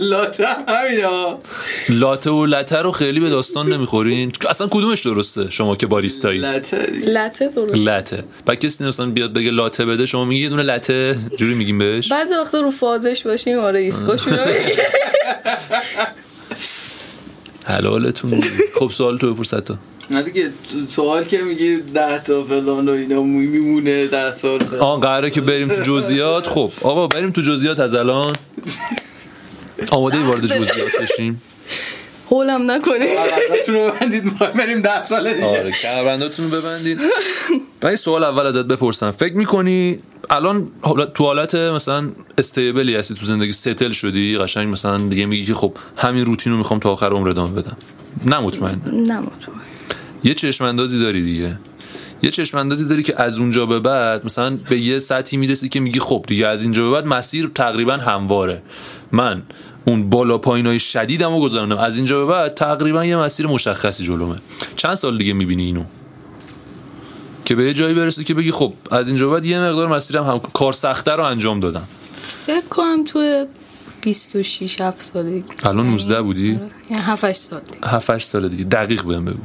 لاته 0.00 0.46
هم 0.46 0.64
همینه 0.68 1.06
ها 1.06 1.40
لاته 1.88 2.30
و 2.30 2.46
لته 2.46 2.76
رو 2.76 2.90
خیلی 2.92 3.20
به 3.20 3.30
داستان 3.30 3.72
نمی‌خورین. 3.72 4.32
اصلا 4.48 4.66
کدومش 4.70 5.00
درسته 5.06 5.50
شما 5.50 5.76
که 5.76 5.86
باریستایی؟ 5.86 6.40
لته 6.40 6.86
دیگه. 6.86 7.06
لته 7.06 7.48
درست 7.48 7.74
لته 7.74 8.24
بعد 8.46 8.58
کسی 8.58 8.84
مثلا 8.84 9.06
بیاد 9.10 9.32
بگه 9.32 9.50
لاته 9.50 9.84
بده 9.86 10.06
شما 10.06 10.24
میگی 10.24 10.42
یه 10.42 10.48
دونه 10.48 10.62
لته 10.62 11.18
جوری 11.38 11.54
میگیم 11.54 11.78
بهش؟ 11.78 12.12
بعضی 12.12 12.34
وقتا 12.34 12.60
رو 12.60 12.70
فازش 12.70 13.22
باشیم 13.26 13.58
آره 13.58 13.80
ایسکاشونو. 13.80 14.36
حلالتون. 17.66 18.40
خب 18.78 18.90
سوال 18.90 19.18
تو 19.18 19.34
بپرس 19.34 19.50
تا 19.50 19.78
نه 20.10 20.22
دیگه 20.22 20.50
سوال 20.88 21.24
که 21.24 21.42
میگی 21.42 21.76
ده 21.76 22.18
تا 22.18 22.44
فلان 22.44 22.88
و 22.88 22.92
اینا 22.92 23.22
می- 23.22 23.46
میمونه 23.46 24.06
در 24.06 24.30
سال 24.30 24.62
آن 24.80 25.00
قراره 25.00 25.30
که 25.30 25.40
بریم 25.40 25.68
تو 25.68 25.82
جزئیات. 25.82 26.46
خب 26.46 26.72
آقا 26.82 27.06
بریم 27.06 27.30
تو 27.30 27.40
جزئیات 27.42 27.80
از 27.80 27.94
الان. 27.94 28.36
آماده 29.90 30.18
ای 30.18 30.24
وارد 30.24 30.46
جزئیات 30.46 31.02
بشیم. 31.02 31.42
هولم 32.30 32.70
نکنیم. 32.70 33.14
قراردادتون 33.14 33.74
رو 33.74 33.90
ببندید 33.90 34.24
می‌خوایم 34.24 34.52
بریم 34.52 34.80
ده 34.82 35.02
سال 35.02 35.32
دیگه. 35.34 35.46
آره 35.46 35.70
کمربنداتون 35.70 36.50
رو 36.50 36.60
ببندید. 36.60 37.00
من 37.82 37.88
این 37.88 37.96
سوال 37.96 38.24
اول 38.24 38.46
ازت 38.46 38.64
بپرسم. 38.66 39.10
فکر 39.10 39.34
می‌کنی 39.36 39.98
الان 40.30 40.68
حالت- 40.82 41.12
تو 41.14 41.24
حالت 41.24 41.54
مثلا 41.54 42.10
استیبلی 42.38 42.96
هستی 42.96 43.14
تو 43.14 43.26
زندگی 43.26 43.52
ستل 43.52 43.90
شدی؟ 43.90 44.38
قشنگ 44.38 44.68
مثلا 44.72 44.98
دیگه 44.98 45.26
میگی 45.26 45.44
که 45.44 45.54
خب 45.54 45.72
همین 45.96 46.24
روتین 46.24 46.52
رو 46.52 46.58
می‌خوام 46.58 46.80
تا 46.80 46.90
آخر 46.90 47.12
عمر 47.12 47.28
ادامه 47.28 47.50
بدم. 47.62 47.76
نه 48.26 48.40
مطمئن. 48.40 48.80
نه 48.86 49.20
مطمئن. 49.20 49.59
یه 50.24 50.34
چشم 50.34 50.64
اندازی 50.64 51.00
داری 51.00 51.22
دیگه. 51.22 51.58
یه 52.22 52.30
چشم 52.30 52.58
اندازی 52.58 52.84
داری 52.84 53.02
که 53.02 53.22
از 53.22 53.38
اونجا 53.38 53.66
به 53.66 53.80
بعد 53.80 54.24
مثلا 54.24 54.56
به 54.56 54.80
یه 54.80 54.98
سطحی 54.98 55.38
می‌رسی 55.38 55.68
که 55.68 55.80
میگی 55.80 56.00
خب 56.00 56.24
دیگه 56.28 56.46
از 56.46 56.62
اینجا 56.62 56.84
به 56.84 56.90
بعد 56.90 57.06
مسیر 57.06 57.50
تقریبا 57.54 57.92
همواره. 57.92 58.62
من 59.12 59.42
اون 59.86 60.10
بالا 60.10 60.38
پایینای 60.38 60.78
شدیدم 60.78 61.34
رو 61.34 61.40
گذارنم 61.40 61.78
از 61.78 61.96
اینجا 61.96 62.26
به 62.26 62.32
بعد 62.32 62.54
تقریبا 62.54 63.04
یه 63.04 63.16
مسیر 63.16 63.46
مشخصی 63.46 64.04
جلومه. 64.04 64.36
چند 64.76 64.94
سال 64.94 65.18
دیگه 65.18 65.32
می‌بینی 65.32 65.64
اینو؟ 65.64 65.84
که 67.44 67.54
به 67.54 67.64
یه 67.64 67.74
جایی 67.74 67.94
برسی 67.94 68.24
که 68.24 68.34
بگی 68.34 68.50
خب 68.50 68.74
از 68.90 69.08
اینجا 69.08 69.28
به 69.28 69.34
بعد 69.34 69.46
یه 69.46 69.60
مقدار 69.60 69.88
مسیرم 69.88 70.24
هم 70.24 70.38
کار 70.38 70.72
سخته 70.72 71.12
رو 71.12 71.24
انجام 71.24 71.60
دادم. 71.60 71.88
فکر 72.46 72.66
کنم 72.70 73.04
تو 73.04 73.46
26 74.00 74.80
7 74.80 75.02
سالگی 75.02 75.44
الان 75.62 75.86
19 75.86 76.22
بودی؟ 76.22 76.60
یعنی 76.90 77.02
7 77.02 77.24
8 77.24 77.40
سال 77.40 77.60
دیگه. 77.60 77.88
7 77.88 78.10
8 78.10 78.26
سال 78.26 78.48
دیگه. 78.48 78.64
دقیق 78.64 79.02
بهم 79.02 79.24
بگو. 79.24 79.38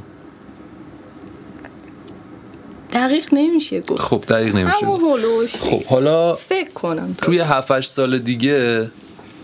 دقیق 2.96 3.34
نمیشه 3.34 3.80
گفت. 3.82 4.02
خب 4.02 4.24
دقیق 4.28 4.56
نمیشه. 4.56 4.86
همون 4.86 5.00
هولوش 5.00 5.56
خب 5.56 5.84
حالا 5.84 6.34
فکر 6.34 6.70
کنم 6.72 7.16
توی 7.22 7.40
7 7.40 7.72
8 7.72 7.90
سال 7.92 8.18
دیگه 8.20 8.92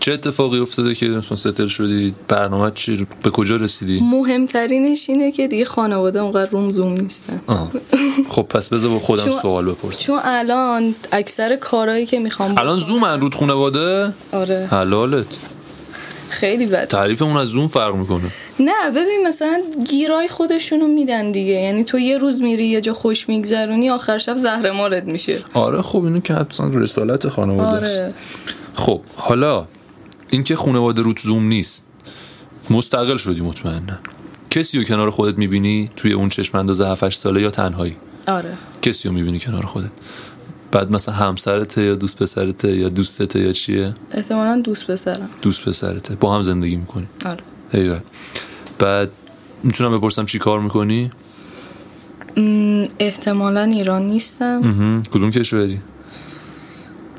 چه 0.00 0.12
اتفاقی 0.12 0.58
افتاده 0.58 0.94
که 0.94 1.06
مثلا 1.06 1.36
ستل 1.36 1.66
شدی؟ 1.66 2.14
برنامه 2.28 2.70
چی 2.74 3.06
به 3.22 3.30
کجا 3.30 3.56
رسیدی؟ 3.56 4.00
مهمترینش 4.00 5.10
اینه 5.10 5.32
که 5.32 5.48
دیگه 5.48 5.64
خانواده 5.64 6.20
اونقدر 6.20 6.50
روم 6.50 6.72
زوم 6.72 6.92
نیستن. 6.92 7.40
آه. 7.46 7.70
خب 8.28 8.42
پس 8.42 8.68
بذار 8.68 8.90
با 8.90 8.98
خودم 8.98 9.24
چون- 9.24 9.40
سوال 9.40 9.64
بپرسم. 9.64 10.02
چون 10.04 10.18
الان 10.24 10.94
اکثر 11.12 11.56
کارهایی 11.56 12.06
که 12.06 12.18
می‌خوام 12.20 12.58
الان 12.58 12.78
زومن 12.78 13.20
رود 13.20 13.34
خانواده 13.34 14.12
آره. 14.32 14.68
حلالت. 14.70 15.26
خیلی 16.32 16.66
بد. 16.66 16.88
تعریفمون 16.88 17.36
از 17.36 17.48
زوم 17.48 17.68
فرق 17.68 17.94
می‌کنه. 17.94 18.30
نه 18.60 18.90
ببین 18.90 19.26
مثلا 19.26 19.62
گیرای 19.90 20.28
خودشونو 20.28 20.86
میدن 20.86 21.32
دیگه. 21.32 21.52
یعنی 21.52 21.84
تو 21.84 21.98
یه 21.98 22.18
روز 22.18 22.42
میری 22.42 22.66
یه 22.66 22.80
جا 22.80 22.94
خوش 22.94 23.28
میگذرونی 23.28 23.90
آخر 23.90 24.18
شب 24.18 24.36
زهر 24.36 24.70
مارد 24.70 25.06
میشه. 25.06 25.38
آره 25.54 25.82
خب 25.82 26.04
اینو 26.04 26.20
که 26.20 26.34
حتما 26.34 26.78
رسالت 26.78 27.28
خانواده 27.28 27.76
است. 27.76 28.00
آره. 28.00 28.14
خب 28.74 29.00
حالا 29.16 29.66
اینکه 30.30 30.56
خانواده 30.56 31.02
روت 31.02 31.18
زوم 31.18 31.44
نیست 31.44 31.84
مستقل 32.70 33.16
شدی 33.16 33.40
مطمئنا. 33.40 33.98
کسی 34.50 34.78
رو 34.78 34.84
کنار 34.84 35.10
خودت 35.10 35.38
می‌بینی 35.38 35.90
توی 35.96 36.12
اون 36.12 36.28
چشم 36.28 36.58
انداز 36.58 36.80
7 36.80 37.10
ساله 37.10 37.42
یا 37.42 37.50
تنهایی؟ 37.50 37.96
آره. 38.28 38.52
کسی 38.82 39.08
رو 39.08 39.14
می‌بینی 39.14 39.40
کنار 39.40 39.66
خودت؟ 39.66 39.90
بعد 40.72 40.90
مثلا 40.90 41.14
همسرته 41.14 41.82
یا 41.82 41.94
دوست 41.94 42.22
پسرته 42.22 42.76
یا 42.76 42.88
دوستته 42.88 43.40
یا 43.40 43.52
چیه؟ 43.52 43.94
احتمالا 44.12 44.60
دوست 44.60 44.86
پسرم 44.86 45.28
دوست 45.42 45.64
پسرته 45.64 46.14
با 46.14 46.34
هم 46.34 46.42
زندگی 46.42 46.76
می‌کنی. 46.76 47.06
آره. 47.24 47.38
ایوه. 47.72 48.00
بعد 48.78 49.10
می‌تونم 49.62 49.98
بپرسم 49.98 50.24
چی 50.24 50.38
کار 50.38 50.60
می‌کنی؟ 50.60 51.10
احتمالا 52.98 53.62
ایران 53.62 54.02
نیستم. 54.02 54.60
کدوم 55.12 55.30
کشوری؟ 55.30 55.80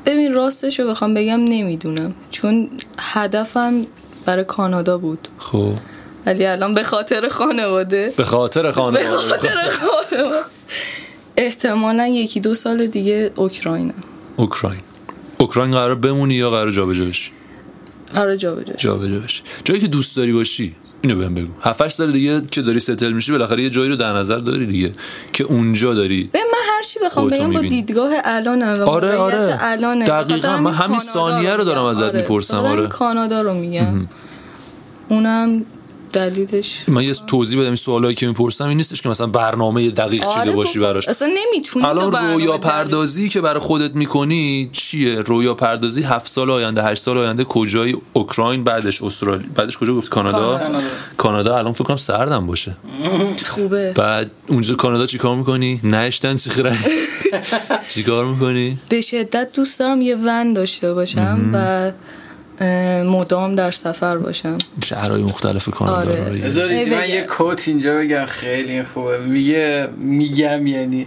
ببین 0.06 0.32
راستش 0.32 0.80
رو 0.80 0.88
بخوام 0.88 1.14
بگم 1.14 1.40
نمی‌دونم. 1.44 2.14
چون 2.30 2.70
هدفم 2.98 3.82
برای 4.24 4.44
کانادا 4.44 4.98
بود. 4.98 5.28
خب. 5.38 5.72
ولی 6.26 6.46
الان 6.46 6.74
به 6.74 6.82
خاطر 6.82 7.28
خانواده. 7.28 8.12
به 8.16 8.24
خاطر 8.24 8.62
به 8.62 8.72
خانواده 8.72 9.04
خاطر 9.04 9.70
خانواده. 9.70 10.40
احتمالا 11.36 12.06
یکی 12.06 12.40
دو 12.40 12.54
سال 12.54 12.86
دیگه 12.86 13.30
اوکراینم 13.36 13.94
اوکراین 14.36 14.80
اوکراین 15.38 15.70
قرار 15.70 15.94
بمونی 15.94 16.34
یا 16.34 16.50
قرار 16.50 16.70
جابجا 16.70 17.04
بشی 17.04 17.30
قرار 18.14 18.36
جا 18.36 18.54
بجا 18.54 18.74
جابجا 18.74 19.18
بشی 19.18 19.42
جایی 19.64 19.80
که 19.80 19.86
دوست 19.86 20.16
داری 20.16 20.32
باشی 20.32 20.76
اینو 21.02 21.16
بهم 21.18 21.34
بگو 21.34 21.48
7 21.62 21.88
سال 21.88 22.12
دیگه 22.12 22.42
که 22.50 22.62
داری 22.62 22.80
ستل 22.80 23.12
میشی 23.12 23.32
بالاخره 23.32 23.62
یه 23.62 23.70
جایی 23.70 23.90
رو 23.90 23.96
در 23.96 24.12
نظر 24.12 24.38
داری 24.38 24.66
دیگه 24.66 24.92
که 25.32 25.44
اونجا 25.44 25.94
داری 25.94 26.30
به 26.32 26.38
من 26.38 26.74
هر 26.74 26.82
چی 26.82 26.98
بخوام 27.04 27.30
بگم 27.30 27.52
با. 27.52 27.60
دیدگاه 27.60 28.12
الانم 28.24 28.80
و 28.80 28.82
آره، 28.82 29.16
آره. 29.16 29.56
الانه 29.60 30.06
دقیقاً. 30.06 30.56
من 30.56 30.72
همین 30.72 30.98
ثانیه 30.98 31.56
رو 31.56 31.64
دارم. 31.64 31.84
ازت 31.84 32.14
می‌پرسم، 32.14 32.56
بخاطر 32.56 32.72
آره. 32.72 32.86
کانادا 32.86 33.42
رو 33.42 33.54
میگم 33.54 34.06
اونم 35.08 35.64
دلیلش؟ 36.14 36.84
من 36.88 37.02
یه 37.02 37.14
توضیح 37.26 37.58
بدم 37.58 37.66
این 37.66 37.76
سوالایی 37.76 38.14
که 38.14 38.26
می‌پرسم 38.26 38.68
این 38.68 38.76
نیستش 38.76 39.02
که 39.02 39.08
مثلا 39.08 39.26
برنامه 39.26 39.90
دقیق 39.90 40.20
چیده 40.20 40.40
آره 40.40 40.52
باشی 40.52 40.78
بابا. 40.78 40.92
براش. 40.92 41.08
اصلا 41.08 41.28
نمی‌تونی 41.28 41.84
تو 41.84 41.90
الان 41.90 42.32
رویا 42.32 42.58
پردازی 42.58 43.28
که 43.28 43.40
برای 43.40 43.60
خودت 43.60 43.94
می‌کنی 43.94 44.68
چیه؟ 44.72 45.20
رویا 45.20 45.54
پردازی 45.54 46.02
هفت 46.02 46.32
سال 46.32 46.50
آینده 46.50 46.82
هشت 46.82 47.02
سال 47.02 47.18
آینده 47.18 47.44
کجای 47.44 47.96
اوکراین 48.12 48.64
بعدش 48.64 49.02
استرالیا 49.02 49.46
بعدش 49.54 49.78
کجا 49.78 49.94
گفت 49.94 50.08
کانادا؟ 50.08 50.60
کانادا. 51.16 51.56
الان 51.58 51.72
فکر 51.72 51.84
کنم 51.84 51.96
سردم 51.96 52.46
باشه. 52.46 52.76
خوبه. 53.46 53.92
بعد 53.92 54.30
اونجا 54.48 54.74
کانادا 54.74 55.06
چیکار 55.06 55.36
می‌کنی؟ 55.36 55.80
نشتن 55.84 56.36
چیخره 56.36 56.76
چیکار 57.94 58.24
می‌کنی؟ 58.24 58.78
به 58.88 59.00
شدت 59.00 59.48
دوست 59.54 59.78
دارم 59.78 60.00
یه 60.00 60.16
ون 60.16 60.52
داشته 60.52 60.94
باشم 60.94 61.50
و 61.52 61.92
مدام 63.04 63.54
در 63.54 63.70
سفر 63.70 64.18
باشم. 64.18 64.58
شهرهای 64.84 65.22
مختلف 65.22 65.68
کانادا 65.68 66.10
آره. 66.10 66.84
من. 66.90 67.08
یه 67.08 67.22
کوت 67.22 67.68
اینجا 67.68 67.94
بگم 67.94 68.24
خیلی 68.24 68.82
خوبه. 68.82 69.18
میگه 69.18 69.88
میگم 69.96 70.66
یعنی 70.66 71.06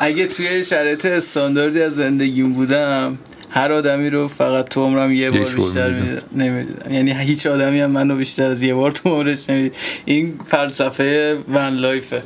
اگه 0.00 0.26
توی 0.26 0.64
شرایط 0.64 1.06
استانداردی 1.06 1.82
از 1.82 1.94
زندگیم 1.94 2.52
بودم 2.52 3.18
هر 3.50 3.72
آدمی 3.72 4.10
رو 4.10 4.28
فقط 4.28 4.68
تو 4.68 4.84
عمرم 4.84 5.12
یه 5.12 5.30
بار 5.30 5.40
بیشتر 5.40 5.90
می‌دیدم. 5.90 6.22
نمی‌دیدم. 6.36 6.92
یعنی 6.92 7.12
هیچ 7.12 7.46
آدمی 7.46 7.80
هم 7.80 7.90
منو 7.90 8.16
بیشتر 8.16 8.50
از 8.50 8.62
یه 8.62 8.74
بار 8.74 8.92
تو 8.92 9.08
عمرش 9.08 9.50
نمید 9.50 9.74
این 10.04 10.40
فلسفه 10.46 11.38
ون 11.52 11.74
لایفه 11.74 12.22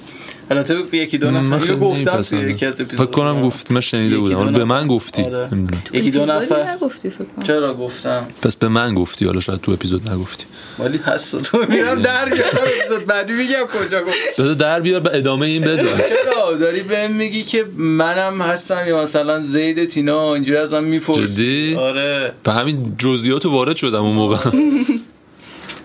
البته 0.56 0.96
یکی 0.96 1.18
دو 1.18 1.30
نفر 1.30 1.62
اینو 1.62 1.76
گفتم 1.76 2.22
توی. 2.22 2.38
یکی 2.38 2.66
از 2.66 2.80
اپیزود 2.80 3.06
فکر 3.06 3.16
کنم 3.16 3.42
گفتی 3.42 3.74
من 3.74 3.80
شنیده 3.80 4.18
بودم. 4.18 4.36
حالا 4.36 4.52
به. 4.52 4.64
من 4.64 4.86
گفتی. 4.86 5.22
آره. 5.22 5.48
یکی 5.92 6.10
دو 6.10 6.24
نفر 6.24 6.72
نگفتی 6.72 7.10
فکر 7.10 7.24
کنم. 7.24 7.44
چرا 7.44 7.74
گفتم؟ 7.74 8.26
پس 8.42 8.56
به 8.56 8.68
من 8.68 8.94
گفتی. 8.94 9.24
حالا 9.24 9.40
شاید 9.40 9.60
تو 9.60 9.72
اپیزود 9.72 10.08
نگفتی. 10.10 10.44
ولی 10.78 10.98
هست 10.98 11.42
تو 11.42 11.58
میرم 11.68 12.02
در 12.02 12.28
بیارم 12.28 12.58
اپیزود 12.80 13.06
بعدی 13.06 13.32
میگم 13.32 13.64
کجا 13.84 14.02
گفت. 14.02 14.40
بذار 14.40 14.54
در 14.54 14.80
بیار 14.80 15.00
به 15.00 15.10
ادامه 15.16 15.46
این 15.46 15.62
بذار. 15.62 15.98
چرا؟ 16.08 16.56
داری 16.60 16.82
بهم 16.82 17.12
میگی 17.12 17.42
که 17.42 17.64
منم 17.76 18.42
هستم 18.42 18.84
یا 18.88 19.02
مثلا 19.02 19.40
زید 19.40 19.84
تینا 19.84 20.34
اینجوری 20.34 20.58
از 20.58 20.70
من 20.72 20.84
می‌پرسی. 20.84 21.26
جدی؟ 21.26 21.74
آره. 21.76 22.32
به 22.42 22.52
همین 22.52 22.94
جزئیات 22.98 23.46
وارد 23.46 23.76
شدم 23.76 24.02
اون 24.02 24.16
موقع. 24.16 24.36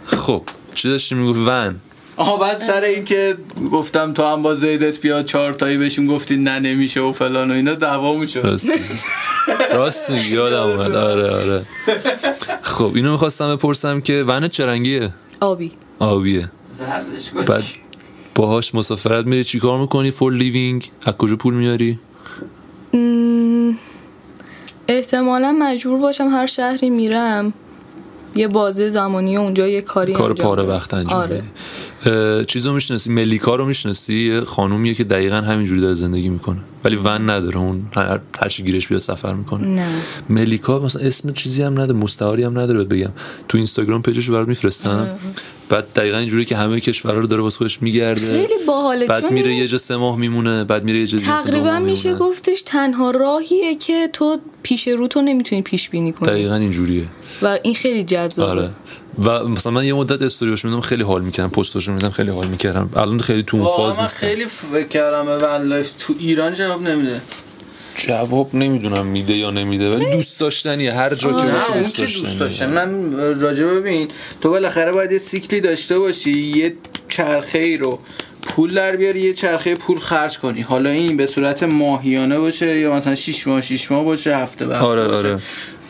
خب 0.05 0.43
چی 0.75 0.89
داشتی 0.89 1.15
می‌گفت 1.15 1.39
ون. 1.47 1.75
آها 2.17 2.37
بعد 2.37 2.57
سر 2.57 2.81
این 2.81 3.05
که 3.05 3.37
گفتم 3.71 4.13
تو 4.13 4.23
هم 4.23 4.41
با 4.41 4.55
زیدت 4.55 5.01
بیا 5.01 5.23
چهار 5.23 5.53
تایی 5.53 5.77
بهشون 5.77 6.07
گفتی 6.07 6.37
نه 6.37 6.59
نمیشه 6.59 6.99
و 6.99 7.13
فلان 7.13 7.51
و 7.51 7.53
اینا 7.53 7.73
دعوا 7.73 8.17
می‌شد. 8.17 8.59
راست 9.71 10.09
یادم 10.09 10.63
اومد. 10.63 10.95
آره 10.95 11.35
آره. 11.35 11.65
خب 12.61 12.91
اینو 12.95 13.11
می‌خواستم 13.11 13.55
بپرسم 13.55 14.01
که 14.01 14.23
ونت 14.27 14.51
چه 14.51 14.65
رنگیه 14.65 15.13
آبی. 15.41 15.71
آبیه. 15.99 16.51
بعد 17.47 17.63
باهاش 18.35 18.75
مسافرت 18.75 19.25
میری 19.25 19.43
چیکار 19.43 19.79
می‌کنی؟ 19.79 20.11
for 20.11 20.33
living 20.33 20.91
از 21.05 21.13
کجا 21.13 21.35
پول 21.35 21.53
میاری 21.53 21.99
احتمالا 24.87 25.51
مجبور 25.59 25.99
باشم 25.99 26.27
هر 26.27 26.45
شهری 26.45 26.89
میرم. 26.89 27.53
یه 28.37 28.47
بازه 28.47 28.89
زمانی 28.89 29.37
اونجا 29.37 29.67
یه 29.67 29.81
کاری 29.81 30.13
کار 30.13 30.29
انجام 30.29 30.47
پاره. 30.47 30.63
وقت 30.63 30.93
انجام 30.93 31.19
آره. 31.19 31.43
چیزو 32.43 32.73
می‌شناسی؟ 32.73 33.09
ملیکا 33.09 33.55
رو 33.55 33.65
می‌شناسی؟ 33.65 34.13
یه 34.13 34.41
خانومیه 34.41 34.93
که 34.93 35.03
دقیقا 35.03 35.35
همینجوری 35.35 35.81
داره 35.81 35.93
زندگی 35.93 36.29
می‌کنه. 36.29 36.57
ولی 36.83 36.95
ون 36.95 37.29
نداره. 37.29 37.57
اون 37.57 37.81
هر 37.95 38.19
هر 38.39 38.47
چی 38.47 38.63
گیرش 38.63 38.87
بیاد 38.87 39.01
سفر 39.01 39.33
می‌کنه. 39.33 39.67
نه. 39.67 39.87
ملیکا 40.29 40.79
مثلا 40.79 41.01
اسم 41.01 41.33
چیزی 41.33 41.63
هم 41.63 41.73
نداره. 41.73 41.93
مستعاری 41.93 42.43
هم 42.43 42.59
نداره 42.59 42.83
بگم. 42.83 43.11
تو 43.47 43.57
اینستاگرام 43.57 44.01
پیجش 44.01 44.25
رو 44.25 44.33
برات 44.33 44.47
میفرستم. 44.47 45.19
بعد 45.69 45.93
دقیقا 45.93 46.17
اینجوری 46.17 46.45
که 46.45 46.55
همه 46.55 46.79
کشورها 46.79 47.19
رو 47.19 47.27
داره 47.27 47.41
واسه 47.41 47.57
خودش 47.57 47.81
میگرده. 47.81 48.21
خیلی 48.21 48.65
باحاله 48.67 49.05
بعد 49.05 49.21
چون 49.21 49.33
میره 49.33 49.51
این 49.51 49.59
یه 49.59 49.67
جا 49.67 49.77
سه 49.77 49.95
ماه 49.95 50.17
میمونه 50.17 50.63
بعد 50.63 50.83
میره 50.83 50.99
یه 50.99 51.07
جا 51.07 51.17
تقریبا 51.17 51.79
میشه. 51.79 52.13
گفتش 52.13 52.61
تنها 52.61 53.11
راهیه 53.11 53.75
که 53.75 54.09
تو 54.13 54.37
پیش 54.63 54.87
رو 54.87 55.07
تو 55.07 55.21
نمی‌تونی 55.21 55.61
پیش 55.61 55.89
بینی 55.89 56.11
کنی. 56.11 56.29
دقیقا 56.29 56.55
اینجوریه. 56.55 57.05
و 57.41 57.59
این 57.63 57.75
خیلی 57.75 58.03
جذابه. 58.03 58.51
آره. 58.51 58.69
و 59.23 59.47
مثلا 59.47 59.71
من 59.71 59.85
یه 59.85 59.93
مدت 59.93 60.21
استوریاشو 60.21 60.65
می‌دیدم 60.65 60.81
خیلی 60.81 61.03
حال 61.03 61.21
می‌کردم. 61.21 61.49
پستاشو 61.49 61.91
می‌دیدم 61.91 62.09
خیلی 62.09 62.29
حال 62.29 62.47
می‌کردم. 62.47 62.89
الان 62.95 63.19
خیلی 63.19 63.43
تو 63.43 63.57
اون 63.57 63.65
فاز 63.65 63.99
من 63.99 64.07
خیلی 64.07 64.45
فکر 64.45 64.87
کردم 64.87 65.29
life 65.69 65.91
تو 65.99 66.13
ایران 66.19 66.53
جواب 66.55 66.87
نمیده. 66.87 67.21
جواب 67.97 68.55
نمی‌دونم 68.55 69.05
میده 69.05 69.37
یا 69.37 69.49
نمیده 69.49 69.95
ولی 69.95 70.11
دوست 70.11 70.39
داشتنیه 70.39 70.93
هر 70.93 71.15
جا 71.15 71.29
که 71.29 71.51
باشه 71.51 71.79
دوست 71.79 71.95
که 71.95 72.01
دوست 72.01 72.39
داشتن 72.39 72.69
من 72.73 73.13
راجع 73.39 73.65
ببین 73.65 74.07
تو 74.41 74.49
بالاخره 74.49 74.91
باید 74.91 75.11
یه 75.11 75.19
سیکلی 75.19 75.61
داشته 75.61 75.99
باشی 75.99 76.31
یه 76.31 76.73
چرخه 77.09 77.59
ای 77.59 77.77
رو 77.77 77.99
پول 78.41 78.73
در 78.73 78.95
بیاری 78.95 79.19
یه 79.19 79.33
چرخه 79.33 79.75
پول 79.75 79.99
خرج 79.99 80.39
کنی. 80.39 80.61
حالا 80.61 80.89
این 80.89 81.17
به 81.17 81.27
صورت 81.27 81.63
ماهیانه 81.63 82.39
باشه 82.39 82.79
یا 82.79 82.93
مثلا 82.93 83.15
6 83.15 83.47
ماه 83.47 83.61
6 83.61 83.91
ماه 83.91 84.03
باشه 84.03 84.37
هفته 84.37 84.65
به 84.65 84.73
هفته 84.73 84.85
آره، 84.85 85.07
باشه. 85.07 85.17
آره. 85.17 85.39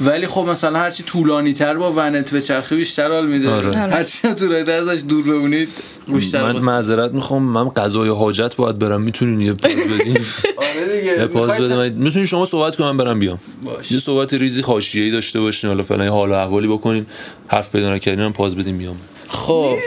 ولی 0.02 0.28
خب 0.28 0.46
مثلا 0.50 0.80
هرچی 0.80 1.04
طولانی 1.04 1.54
تر 1.54 1.78
با 1.78 1.92
ونت 1.92 2.32
به 2.32 2.42
چرخه 2.42 2.76
بیشتر 2.76 3.12
حال 3.12 3.28
میده. 3.28 3.50
آره. 3.50 3.80
هرچی 3.80 4.34
طولانی 4.34 4.64
تر 4.64 4.72
ازش 4.72 5.02
دور 5.08 5.24
بمونید 5.24 5.70
بیشتر 6.08 6.44
من. 6.44 6.60
معذرت 6.60 7.12
می‌خوام 7.12 7.44
من 7.44 7.70
قضای 7.70 8.10
حاجت 8.10 8.56
باید 8.56 8.80
برم. 8.80 9.02
می‌تونین 9.02 9.42
یه 9.42 9.54
پاز 9.54 9.72
بدین؟ 9.72 10.18
آره 10.58 11.00
دیگه. 11.00 11.28
بده 11.60 11.76
من 11.76 11.90
می‌تونین 11.90 12.26
شما 12.26 12.46
صحبت 12.46 12.76
کنم 12.76 12.88
من 12.88 12.98
برم 12.98 13.20
بیام. 13.20 13.40
باش. 13.64 13.92
یه 13.92 14.00
صحبت 14.00 14.34
ریزی 14.34 14.62
حاشیه‌ای 14.62 15.12
داشته 15.12 15.40
باشین 15.40 15.70
حالا 15.70 15.84
فعلا 15.84 16.12
حال 16.12 16.32
و 16.32 16.34
احوالی 16.34 16.68
بکنین. 16.68 17.06
حرف 17.48 17.72
پیدا 17.72 17.94
نکردین 17.94 18.26
من 18.26 18.34
پاز 18.34 18.56
بدیم 18.56 18.78
بیام. 18.78 18.96
خب. 19.28 19.76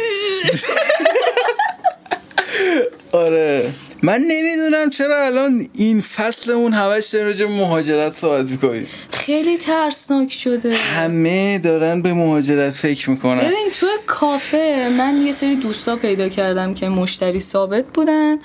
آره. 3.12 3.70
من 4.02 4.20
نمی‌دونم 4.28 4.90
چرا 4.90 5.26
الان 5.26 5.66
این 5.74 6.00
فصلمون 6.00 6.72
همش 6.72 7.06
داریم 7.06 7.26
راجع 7.26 7.46
به 7.46 7.52
مهاجرت 7.52 8.12
صحبت 8.12 8.50
می‌کنیم. 8.50 8.86
خیلی 9.12 9.58
ترسناک 9.58 10.32
شده. 10.32 10.74
همه 10.74 11.58
دارن 11.58 12.02
به 12.02 12.12
مهاجرت 12.12 12.72
فکر 12.72 13.10
می‌کنن. 13.10 13.40
ببین 13.40 13.70
تو 13.72 13.86
کافه 14.06 14.88
من 14.98 15.22
یه 15.26 15.32
سری 15.32 15.56
دوستا 15.56 15.96
پیدا 15.96 16.28
کردم 16.28 16.74
که 16.74 16.88
مشتری 16.88 17.40
ثابت 17.40 17.84
بودن 17.94 18.36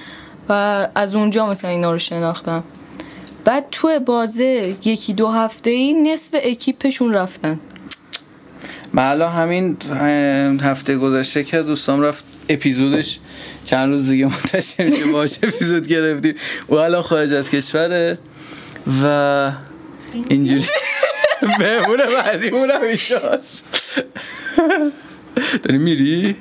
و 0.49 0.87
از 0.95 1.15
اونجا 1.15 1.49
مثلا 1.49 1.71
اینا 1.71 1.91
رو 1.91 1.99
شناختم. 1.99 2.63
بعد 3.45 3.65
تو 3.71 3.99
بازه 3.99 4.75
یکی 4.85 5.13
دو 5.13 5.27
هفته 5.27 5.69
ای 5.69 5.93
نصف 5.93 6.35
اکیپشون 6.43 7.13
رفتن. 7.13 7.59
من 8.93 9.09
الان 9.09 9.31
همین 9.31 9.77
هفته 10.61 10.97
گذشته 10.97 11.43
که 11.43 11.61
دوستام 11.61 12.01
رفت 12.01 12.25
اپیزودش 12.49 13.19
چند 13.65 13.93
روز 13.93 14.09
دیگه 14.09 14.25
منتشر 14.25 14.83
میشه 14.83 15.05
باش 15.05 15.31
اپیزود 15.43 15.87
گرفتیم. 15.87 16.35
و 16.69 16.75
الان 16.75 17.01
خارج 17.01 17.33
از 17.33 17.49
کشوره 17.49 18.17
و 19.03 19.51
اینجوری 20.29 20.65
مهمون 21.59 21.97
بعدی 21.97 22.49
اونم 22.49 22.81
اینجاست. 22.81 23.65
داری 25.63 25.77
میری؟ 25.77 26.35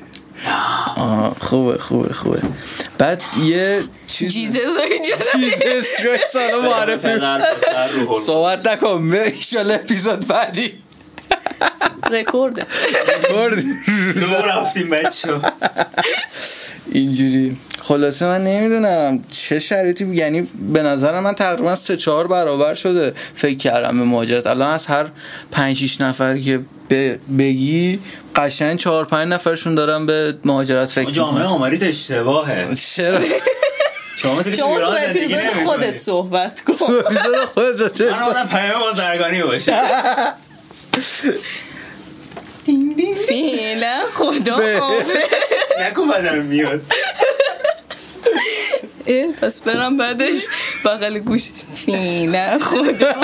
آه 0.97 1.37
خوبه 1.41 1.79
خوبه 1.79 2.13
خوبه. 2.13 2.43
بعد 2.99 3.23
یه 3.45 3.85
چیز 4.09 4.33
جیزس 4.33 4.67
کریست 5.99 6.27
سالا 6.33 6.61
معرفی. 6.63 7.09
صحبت 8.27 8.67
نکن 8.67 9.09
به 9.09 9.27
ایشالا 9.27 9.75
اپیزود 9.75 10.27
بعدی. 10.27 10.73
رکورده 12.11 12.63
بردی. 13.31 13.75
دو 14.21 14.27
رفتیم 14.35 14.91
بچه 14.91 15.29
اینجوری. 16.93 17.57
خلاصه 17.81 18.27
من 18.27 18.45
نمی‌دونم 18.45 19.23
چه 19.31 19.59
شرایطی 19.59 20.05
یعنی 20.15 20.49
به 20.73 20.83
نظر 20.83 21.21
من 21.21 21.35
تقریبا 21.35 21.75
سه 21.75 21.97
چهار 21.97 22.27
برابر 22.27 22.75
شده. 22.75 23.13
فکر 23.35 23.57
کردم 23.59 23.99
به 23.99 24.05
مهاجرت. 24.05 24.47
الان 24.47 24.71
از 24.75 24.87
هر 24.87 25.07
پنج 25.53 25.77
شیش 25.77 26.01
نفر 26.01 26.39
که 26.39 26.61
ب- 26.91 27.17
بگی 27.39 27.99
قشنگ 28.37 28.79
چهار 28.79 29.05
پنج 29.05 29.29
نفرشون 29.29 29.75
دارن 29.75 30.07
به 30.07 30.35
مهاجرت 30.45 30.89
فکر 30.89 31.11
جامعه 31.11 31.45
آماریت 31.45 31.83
اشتباهه. 31.83 32.75
چرا؟ 32.97 33.21
شما 34.19 34.35
مثل 34.35 34.51
تو 34.51 34.57
شما 34.57 34.79
اپیزود. 34.95 35.39
خودت 35.65 35.97
صحبت 35.97 36.61
کن. 36.61 36.73
اپیزود 36.73 37.37
خودت 37.55 37.81
رو 37.81 37.89
چه 37.89 38.11
من 38.11 38.23
آدم 38.23 38.49
پیام 38.49 38.81
بازرگانی 38.81 39.43
باشه 39.43 39.73
فعلا 43.29 44.03
خدا 44.13 44.59
نکن 45.81 46.09
بدم 46.09 46.39
میاد. 46.43 46.83
اه، 49.07 49.33
پس 49.33 49.61
برم 49.61 49.97
بعدش 49.97 50.35
بغل 50.85 51.19
گوش 51.19 51.51
فعلا 51.87 52.59
خدا 52.59 53.15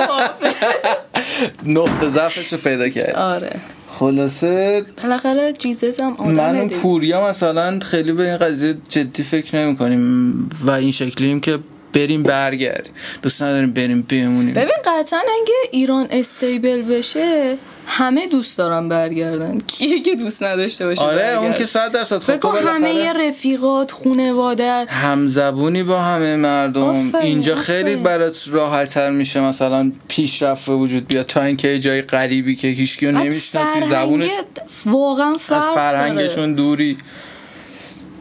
نقطه 1.65 2.09
ضعفش 2.09 2.53
رو 2.53 2.59
پیدا 2.59 2.89
کرد. 2.89 3.15
آره. 3.15 3.51
خلاصه 3.99 4.85
بالاخره 5.03 5.53
جیزس 5.53 6.01
هم 6.01 6.13
آدم 6.13 6.31
من. 6.33 6.69
پوریا 6.69 7.29
مثلا 7.29 7.79
خیلی 7.79 8.11
به 8.11 8.23
این 8.23 8.37
قضیه 8.37 8.77
جدی 8.89 9.23
فکر 9.23 9.55
نمی 9.55 9.77
کنیم 9.77 10.49
و 10.61 10.71
این 10.71 10.91
شکلیم 10.91 11.39
که 11.39 11.59
بریم 11.93 12.23
برگردیم. 12.23 12.93
دوست 13.21 13.41
نداریم 13.41 13.71
بریم 13.71 14.01
بمونیم. 14.01 14.53
ببین 14.53 14.75
قطعا 14.85 15.19
اگه 15.19 15.53
ایران 15.71 16.07
استیبل 16.11 16.81
بشه 16.81 17.57
همه 17.87 18.27
دوست 18.27 18.57
دارن 18.57 18.89
برگردن. 18.89 19.57
کیه 19.67 20.01
که 20.01 20.15
دوست 20.15 20.43
نداشته 20.43 20.85
باشه 20.85 21.01
آره 21.01 21.29
اون 21.29 21.41
برگرد؟ 21.41 21.57
که 21.57 21.65
صد 21.65 21.91
درصد. 21.91 22.17
خب 22.19 22.23
فکر 22.23 22.37
تو 22.37 22.47
کن 22.47 22.53
بالاخره 22.53 22.75
همه 22.75 23.13
رفیقات 23.13 23.91
خونواده. 23.91 24.85
همزبونی 24.89 25.83
با 25.83 26.01
همه 26.01 26.35
مردم. 26.35 26.81
آفرین، 26.83 27.15
اینجا 27.15 27.53
آفرین. 27.53 27.65
خیلی 27.65 27.95
برات 27.95 28.43
راحت 28.47 28.89
تر 28.89 29.09
میشه 29.09 29.39
مثلا 29.41 29.91
پیشرفت 30.07 30.69
وجود 30.69 31.07
بیاد. 31.07 31.25
تا 31.25 31.41
اینکه 31.41 31.79
جای 31.79 32.01
غریبی 32.01 32.55
که 32.55 32.67
هیچکی 32.67 33.07
رو 33.07 33.13
بعد 33.13 33.25
نمی‌شناسی 33.25 33.89
زبونش 33.89 34.31
واقعا 34.85 35.31
از 35.31 35.37
فرق 35.37 35.59
داره. 35.59 35.73
فرهنگشون 35.75 36.53
دوری. 36.53 36.97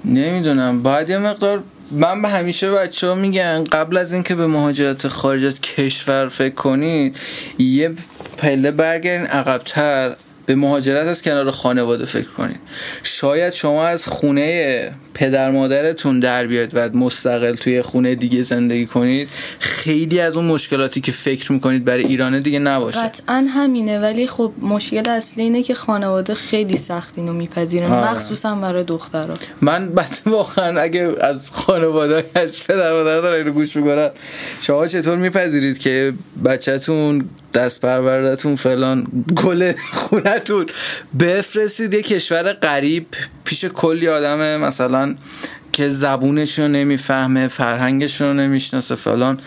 نمی‌دونم 0.05 0.83
باید 0.83 1.09
یه 1.09 1.19
مقدار 1.19 1.63
من 1.91 2.23
به 2.23 2.29
همیشه 2.29 2.71
بچه 2.71 3.07
ها 3.07 3.15
میگن 3.15 3.65
قبل 3.65 3.97
از 3.97 4.13
اینکه 4.13 4.35
به 4.35 4.47
مهاجرت 4.47 5.09
خارج 5.09 5.45
از 5.45 5.61
کشور 5.61 6.29
فکر 6.29 6.55
کنید 6.55 7.21
یه 7.59 7.93
پله 8.39 8.71
برگردین 8.71 9.27
عقبتر 9.27 10.17
به 10.51 10.57
مهاجرت 10.57 11.09
از 11.09 11.23
کنار 11.23 11.51
خانواده 11.51 12.05
فکر 12.05 12.29
کنید. 12.29 12.61
شاید 13.03 13.53
شما 13.53 13.87
از 13.87 14.07
خونه 14.07 14.93
پدر 15.15 15.51
مادرتون 15.51 16.21
در 16.21 16.47
بیاید 16.47 16.71
و 16.75 16.89
مستقل 16.99 17.55
توی 17.55 17.83
خونه 17.83 18.15
دیگه 18.15 18.43
زندگی 18.43 18.87
کنید. 18.87 19.29
خیلی 19.59 20.21
از 20.21 20.37
اون 20.37 20.45
مشکلاتی 20.45 21.01
که 21.01 21.13
فکر 21.13 21.53
می‌کنید 21.53 21.85
برای 21.85 22.05
ایران 22.05 22.41
دیگه 22.41 22.59
نباشه. 22.59 23.01
قطعا 23.01 23.47
همینه 23.49 23.99
ولی 23.99 24.27
خب 24.27 24.53
مشکل 24.61 25.11
اصلی 25.11 25.43
اینه 25.43 25.63
که 25.63 25.75
خانواده 25.75 26.35
خیلی 26.35 26.77
سخت 26.77 27.19
اینو 27.19 27.33
میپذیرن 27.33 27.93
آره. 27.93 28.11
مخصوصا 28.11 28.55
برای 28.55 28.85
دخترها. 28.85 29.35
من 29.61 29.89
بعد 29.97 30.19
واقعا 30.27 30.81
اگه 30.81 31.15
از 31.21 31.51
خانواده 31.51 32.25
از 32.35 32.65
پدر 32.65 32.93
مادر 32.93 33.21
دارن 33.21 33.39
اینو 33.39 33.53
گوش 33.53 33.77
می‌کنن 33.77 34.11
شما 34.61 34.87
چطور 34.87 35.17
میپذیرید 35.17 35.79
که 35.79 36.13
بچهتون 36.45 37.25
دست 37.55 37.81
پروردتون 37.81 38.57
فلان 38.57 39.07
گل 39.37 39.73
خونتون. 39.93 40.67
بفرستید 41.21 41.95
یه 41.95 42.03
کشور 42.03 42.53
غریب 42.53 43.07
پیش 43.45 43.65
کلی 43.65 44.09
آدم 44.09 44.57
مثلا 44.57 45.15
که 45.73 45.89
زبونشون 45.89 46.65
رو 46.65 46.71
نمی‌فهمه 46.71 47.49
فرهنگشون 47.49 48.29
رو 48.29 48.35
نمی‌شناسه 48.35 48.95
فلان. 48.95 49.39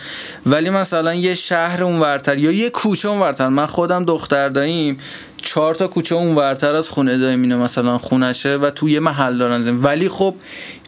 ولی 0.46 0.70
مثلا 0.70 1.14
یه 1.14 1.34
شهر 1.34 1.84
اونورتر 1.84 2.38
یا 2.38 2.50
یه 2.50 2.70
کوچه 2.70 3.08
اونورتر. 3.08 3.48
من 3.48 3.66
خودم 3.66 4.04
دختر 4.04 4.48
داییم 4.48 4.96
چهار 5.36 5.74
تا 5.74 5.86
کوچه 5.86 6.14
اونورتر 6.14 6.74
از 6.74 6.88
خونه 6.88 7.18
داییم 7.18 7.42
اینو 7.42 7.58
مثلا 7.58 7.98
خونشه 7.98 8.56
و 8.56 8.70
توی 8.70 8.92
یه 8.92 9.00
محل 9.00 9.38
دارن. 9.38 9.82
ولی 9.82 10.08
خب 10.08 10.34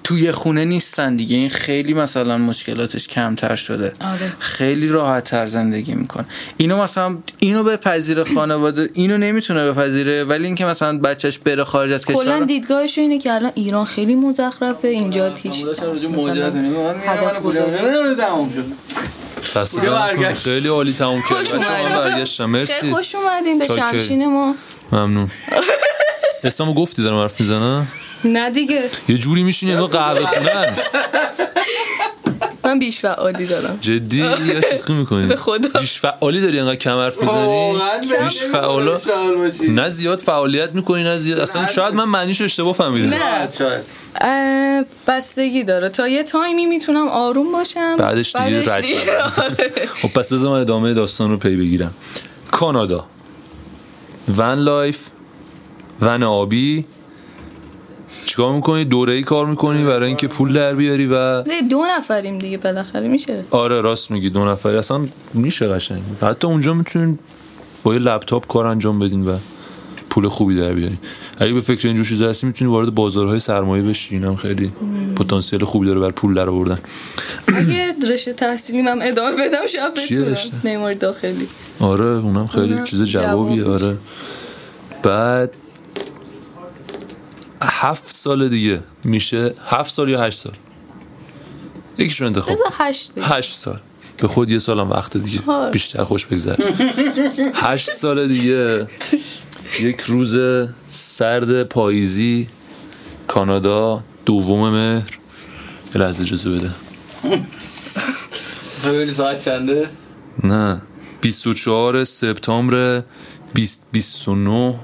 توی 0.06 0.32
خونه 0.32 0.64
نیستن 0.64 1.16
دیگه. 1.16 1.36
این 1.36 1.50
خیلی 1.50 1.94
مثلا 1.94 2.38
مشکلاتش 2.38 3.08
کمتر 3.08 3.56
شده. 3.56 3.92
آره. 4.00 4.32
خیلی 4.38 4.88
راحت 4.88 5.24
تر 5.24 5.46
زندگی 5.46 5.94
میکن 5.94 6.24
اینو 6.56 6.82
مثلا 6.82 7.18
اینو 7.38 7.62
به 7.62 7.76
پذیر 7.76 8.24
خانواده. 8.24 8.90
اینو 8.94 9.18
نمی‌تونه 9.18 9.72
بپذیره. 9.72 10.24
ولی 10.24 10.46
اینکه 10.46 10.64
مثلا 10.64 10.98
بچهش 10.98 11.38
بره 11.38 11.64
خارج 11.64 11.92
از 11.92 12.04
کلا 12.04 12.22
کشور 12.22 12.40
دیدگاهش 12.40 12.98
اینه 12.98 13.18
که 13.18 13.34
الان 13.34 13.52
ایران 13.54 13.84
خیلی 13.84 14.14
مزخرفه. 14.14 14.88
اینجا 14.88 15.34
هیچ. 15.34 15.64
برگشت. 19.82 20.42
خیلی 20.42 20.68
عالی 20.68 20.92
تموم 20.92 21.22
کرد 21.28 21.46
خوش. 21.46 21.66
برگشتم. 21.68 22.44
خیلی 22.44 22.58
مرسی 22.58 22.92
خوش 22.92 23.14
اومدین 23.14 23.58
به. 23.58 23.66
شمشین 23.66 24.26
ما. 24.26 24.54
ممنون. 24.92 25.30
اسممو 26.44 26.74
گفتی 26.74 27.02
دارم 27.02 27.20
حرف 27.20 27.40
می‌زنم؟ 27.40 27.86
نه 28.24 28.50
دیگه. 28.50 28.90
یه 29.08 29.18
جوری 29.18 29.42
میشینی 29.42 29.72
انگار 29.72 29.88
قهوه 29.88 30.26
خونه 30.26 30.50
است. 30.50 30.96
من 32.64 32.78
بیش 32.78 33.00
فعالی 33.00 33.46
دارم. 33.46 33.78
جدی؟ 33.80 34.18
یا 34.18 34.60
شوخی 34.60 34.92
می‌کنی. 34.92 35.26
به 35.26 35.36
خدا. 35.36 35.80
بیش 35.80 35.98
فعالی 35.98 36.40
داری 36.40 36.60
انقدر 36.60 36.76
کم 36.76 36.98
حرف 36.98 37.22
می‌زنی؟ 37.22 37.74
بیش 38.24 38.42
فعالا؟ 38.42 38.98
نه 39.68 39.88
زیاد 39.88 40.20
فعالیت 40.20 40.70
می‌کنی 40.74 41.02
نه 41.02 41.16
زیاد. 41.18 41.40
اصلا 41.40 41.66
شاید 41.66 41.94
من 41.94 42.04
معنیش 42.04 42.40
اشتباه 42.40 42.72
فهمیدم. 42.72 43.08
نه. 43.08 43.48
شاید 43.58 43.82
بستگی 45.06 45.64
داره. 45.64 45.88
تا 45.88 46.08
یه 46.08 46.22
تایمی 46.22 46.66
می‌تونم 46.66 47.08
آروم 47.08 47.52
باشم 47.52 47.96
بعدش 47.96 48.36
دیگه 48.36 48.60
رد 48.60 48.84
آره. 49.38 49.72
خب 50.02 50.08
پس 50.08 50.32
بذار 50.32 50.52
من 50.52 50.60
ادامه 50.60 50.94
داستان 50.94 51.30
رو 51.30 51.36
پی 51.36 51.56
بگیرم. 51.56 51.94
کانادا. 52.50 53.06
van 54.36 54.58
life 54.58 54.98
ون 56.00 56.22
آبی 56.22 56.84
چیکار 58.26 58.54
می‌کنی؟ 58.54 58.84
دوره 58.84 59.12
ای 59.12 59.22
کار 59.22 59.46
می‌کنی 59.46 59.84
برای 59.84 60.06
اینکه 60.06 60.28
پول 60.28 60.52
در 60.52 60.74
بیاری 60.74 61.06
و 61.06 61.42
نه، 61.42 61.62
دو 61.70 61.82
نفریم 61.98 62.38
دیگه 62.38 62.58
بالاخره 62.58 63.08
میشه؟ 63.08 63.44
آره 63.50 63.80
راست 63.80 64.10
میگی 64.10 64.30
دو 64.30 64.44
نفری. 64.44 64.76
اصلا 64.76 65.00
میشه 65.34 65.68
قشنگ. 65.68 66.02
حتی 66.22 66.46
اونجا 66.46 66.74
می‌تونین 66.74 67.18
با 67.82 67.94
یه 67.94 68.00
لپتاپ 68.00 68.46
کار 68.46 68.66
انجام 68.66 68.98
بدین 68.98 69.24
و 69.24 69.36
پول 70.10 70.28
خوبی 70.28 70.56
در 70.56 70.74
بیارین. 70.74 70.98
اگه 71.38 71.52
به 71.52 71.60
فکر 71.60 71.88
اینجور 71.88 72.06
چیزا 72.06 72.28
هستی 72.28 72.46
می‌تونی 72.46 72.70
وارد 72.70 72.94
بازارهای 72.94 73.40
سرمایه 73.40 73.82
بشین 73.82 74.24
هم 74.24 74.36
خیلی 74.36 74.72
پتانسیل 75.16 75.64
خوبی 75.64 75.86
داره 75.86 76.00
بر 76.00 76.10
پول 76.10 76.34
در 76.34 76.48
آوردن. 76.48 76.78
اگه 77.46 77.94
رشته 78.10 78.32
تحصیلی 78.32 78.78
هم 78.78 78.98
ادامه 79.02 79.36
بدم 79.36 79.66
شاید 79.66 79.94
بتونم؟ 79.94 80.36
معماری 80.64 80.94
داخلی. 80.94 81.48
آره 81.80 82.04
اونم 82.04 82.46
خیلی 82.46 82.72
اونم 82.72 82.84
چیز 82.84 83.02
جوابیه 83.02 83.64
جواب 83.64 83.82
آره. 83.82 83.96
بعد 85.02 85.52
هفت 87.66 88.16
سال 88.16 88.48
دیگه 88.48 88.82
میشه. 89.04 89.54
هفت 89.66 89.94
سال 89.94 90.08
یا 90.08 90.22
هشت 90.22 90.38
سال؟ 90.38 90.52
یکیشون 91.98 92.26
انتخاب. 92.26 92.54
بذار 92.54 92.72
هشت 92.78 93.12
بگیر. 93.12 93.24
هشت 93.24 93.54
سال. 93.54 93.80
به 94.18 94.28
خود 94.28 94.50
یه 94.50 94.58
سالم 94.58 94.90
وقت 94.90 95.16
دیگه. 95.16 95.38
چهار. 95.38 95.70
بیشتر 95.70 96.04
خوش 96.04 96.26
بگذره. 96.26 96.74
هشت 97.54 97.90
سال 97.90 98.28
دیگه. 98.28 98.86
یک 99.80 100.00
روز 100.00 100.36
سرد 100.88 101.62
پاییزی 101.62 102.48
کانادا 103.26 104.04
دوم 104.26 104.70
مهر. 104.70 105.18
یه 105.94 106.00
لحظه 106.00 106.22
اجازه 106.22 106.50
بده. 106.50 106.70
خیلی 108.82 109.12
ساعت 109.12 109.44
چنده؟ 109.44 109.88
نه. 110.44 110.82
24 111.20 112.04
سپتامبر 112.04 113.02
2029 113.54 114.74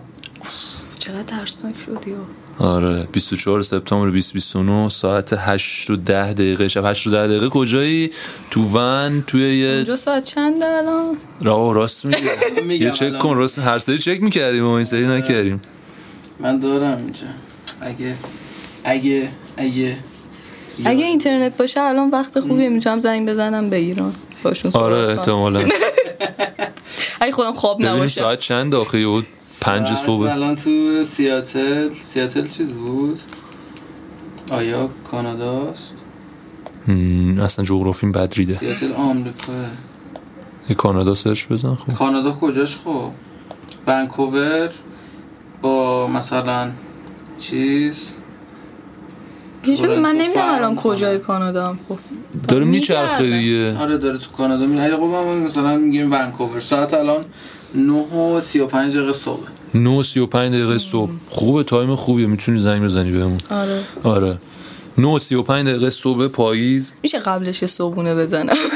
چقدر 0.98 1.22
ترسناک 1.22 1.74
شد 1.86 2.08
یا 2.08 2.16
آره 2.62 3.08
24 3.12 3.62
سپتامبر 3.62 4.06
2029 4.10 4.88
ساعت 4.88 5.34
8 5.38 5.90
و 5.90 5.96
10 5.96 6.32
دقیقه. 6.32 6.68
شب 6.68 6.84
8 6.84 7.06
و 7.06 7.10
10 7.10 7.26
دقیقه. 7.26 7.48
کجایی؟ 7.48 8.10
تو 8.50 8.62
ون 8.62 9.24
توی 9.26 9.58
یه 9.58 9.68
اونجا 9.74 9.96
ساعت 9.96 10.24
چنده 10.24 10.66
الان؟ 10.66 11.16
راه 11.40 11.74
راست 11.74 12.04
میگه 12.04 12.30
میگم 12.68 12.86
یه 12.86 12.90
چک. 12.90 13.18
کن 13.18 13.36
راست 13.36 13.58
هر 13.58 13.78
سری 13.78 13.98
چک 13.98 14.22
می‌کردیم 14.22 14.66
و 14.66 14.70
این 14.70 14.84
سری 14.84 15.06
نکردیم. 15.06 15.60
من 16.40 16.58
دارم 16.58 16.98
اینجا. 16.98 17.26
اگه 17.80 18.14
اگه 18.84 19.28
اگه 19.56 19.96
اگه 20.84 21.04
اینترنت 21.04 21.56
باشه 21.56 21.80
الان 21.80 22.10
وقت 22.10 22.40
خوبیه. 22.40 22.68
می‌تونم 22.68 23.00
زنگ 23.00 23.28
بزنم 23.28 23.70
به 23.70 23.76
ایران. 23.76 24.12
باشون 24.42 24.70
آره. 24.74 25.10
احتمالا. 25.10 25.68
اگه 27.20 27.32
خودم 27.32 27.52
خواب 27.52 27.84
نباشه. 27.84 28.20
ساعت 28.20 28.38
چند 28.38 28.74
آخه 28.74 28.98
پنج 29.62 29.94
صبح. 29.94 30.32
الان 30.32 30.54
تو 30.54 31.04
سیاتل 31.04 31.94
سیاتل 32.02 32.46
چیز 32.46 32.72
بود؟ 32.72 33.20
آیا 34.50 34.88
کاناداست 35.10 35.94
اصلا 37.42 37.64
جغرافیم 37.64 38.12
بد 38.12 38.34
ریده 38.36 38.58
سیاتل 38.58 38.92
آمریکا. 38.92 39.52
یه 40.68 40.76
کانادا 40.76 41.14
سرچ 41.14 41.46
بزن 41.46 41.74
خب. 41.74 41.94
کانادا 41.94 42.32
کجاش 42.32 42.76
خب 42.76 43.10
ونکوور 43.86 44.70
با 45.62 46.06
مثلا 46.06 46.70
چیز؟ 47.38 48.12
من 50.02 50.16
نمی‌دونم 50.16 50.48
الان. 50.48 50.76
کجای 50.76 51.18
کانادا 51.18 51.68
هم 51.68 51.78
خب 51.88 51.98
داره. 52.48 52.64
میچرخه 52.64 53.26
دیگه. 53.38 53.78
آره 53.78 53.98
داره 53.98 54.18
تو 54.18 54.30
کانادا 54.30 54.66
می 54.66 54.80
خب 54.90 55.00
ما 55.00 55.34
مثلا 55.34 55.76
می‌گیریم 55.76 56.12
ونکوور. 56.12 56.60
ساعت 56.60 56.94
الان 56.94 57.24
9 57.74 57.92
و 57.92 58.40
35 58.40 58.96
دقیقه 58.96 59.12
صبح. 59.12 59.40
9 59.74 60.02
35 60.02 60.52
دقیقه 60.54 60.78
صبح. 60.78 61.10
خوبه 61.28 61.62
تایم 61.62 61.94
خوبیه. 61.94 62.26
می‌تونی 62.26 62.58
زنگ 62.58 62.82
بزنی 62.82 63.10
بهمون. 63.10 63.38
آره. 63.50 63.80
آره. 64.02 64.38
9 64.98 65.18
35 65.18 65.66
دقیقه 65.68 65.90
صبح 65.90 66.28
پاییز. 66.28 66.94
میشه 67.02 67.18
قبلش 67.18 67.62
یه 67.62 67.68
صبحونه 67.68 68.14
بزنم. 68.14 68.56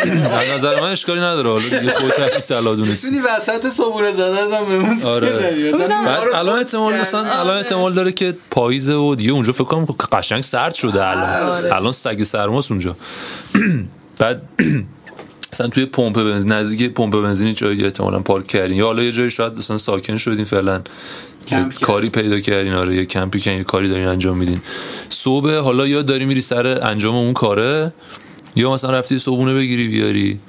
از 0.00 0.50
نظر 0.54 0.80
من 0.80 0.90
اشکالی 0.90 1.20
نداره. 1.20 1.50
حالا 1.50 1.62
دیگه 1.80 1.92
خودت 1.92 2.20
هرچی 2.20 2.40
صلاح 2.40 2.76
دونستی. 2.76 3.10
می‌تونی 3.10 3.26
وسط 3.36 3.66
صبحونه 3.66 4.12
زدن 4.12 4.52
هم 4.56 4.64
بهمون 4.64 5.02
آره. 5.04 5.30
بعد 5.78 6.34
الان 6.34 6.58
احتمال. 6.58 6.94
مثلا 7.00 7.24
الان 7.24 7.56
احتمال 7.56 7.94
داره 7.94 8.12
که 8.12 8.36
پاییزه 8.50 8.94
و 8.94 9.14
دیگه 9.14 9.30
اونجا 9.32 9.52
فکر 9.52 9.64
کنم 9.64 9.84
قشنگ 10.12 10.42
سرد 10.42 10.74
شده 10.74 11.06
الان. 11.06 11.48
آره. 11.48 11.76
الان 11.76 11.92
سگ 11.92 12.22
سرماست 12.22 12.70
اونجا. 12.70 12.96
بعد 14.18 14.42
مثلا 15.52 15.68
توی 15.68 15.86
پمپ 15.86 16.14
بنزین 16.22 16.52
نزدیک 16.52 16.94
پمپ 16.94 17.12
بنزینی 17.22 17.52
جایی 17.52 17.84
احتمالاً 17.84 18.18
پارک 18.20 18.46
کردین. 18.46 18.76
یا 18.76 18.86
حالا 18.86 19.02
یه 19.02 19.12
جایی 19.12 19.30
شاید 19.30 19.58
مثلا 19.58 19.78
ساکن 19.78 20.16
شدین 20.16 20.44
فعلا. 20.44 20.80
کاری 21.82 22.08
پیدا 22.10 22.40
کردین. 22.40 22.72
آره 22.72 22.96
یه 22.96 23.04
کمپی 23.04 23.40
کردین 23.40 23.58
یه 23.58 23.64
کاری 23.64 23.88
دارین 23.88 24.06
انجام 24.06 24.36
میدین. 24.38 24.60
صبح 25.08 25.54
حالا 25.54 25.86
یا 25.86 26.02
داری 26.02 26.24
میری 26.24 26.40
سر 26.40 26.66
انجام 26.66 27.14
اون 27.14 27.32
کاره؟ 27.32 27.92
یا 28.56 28.72
مثلا 28.72 28.90
رفتی 28.90 29.18
صبحونه 29.18 29.54
بگیری 29.54 29.88
بیاری. 29.88 30.40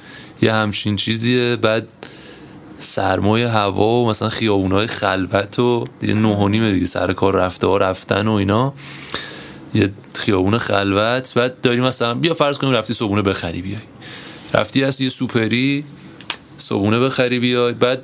یه 0.41 0.53
همچین 0.53 0.95
چیزیه. 0.95 1.55
بعد 1.55 1.87
سرمایه 2.79 3.47
هوا 3.47 4.03
و 4.03 4.09
مثلا 4.09 4.29
خیابونهای 4.29 4.87
خلوت 4.87 5.59
و 5.59 5.83
دیگه 5.99 6.13
نه 6.13 6.71
دیگه 6.71 6.85
سر 6.85 7.13
کار 7.13 7.35
رفته 7.35 7.67
ها 7.67 7.77
رفتن 7.77 8.27
و 8.27 8.31
اینا. 8.31 8.73
یه 9.73 9.89
خیابون 10.13 10.57
خلوت. 10.57 11.33
بعد 11.33 11.61
داری 11.61 11.81
مثلا 11.81 12.13
بیا 12.13 12.33
فرض 12.33 12.57
کنیم 12.57 12.73
رفتی 12.73 12.93
صبحونه 12.93 13.21
بخری 13.21 13.61
بیای. 13.61 13.81
رفتی 14.53 14.83
از 14.83 15.01
یه 15.01 15.09
سوپری 15.09 15.83
صبحونه 16.57 16.99
بخری 16.99 17.39
بیای. 17.39 17.73
بعد 17.73 18.01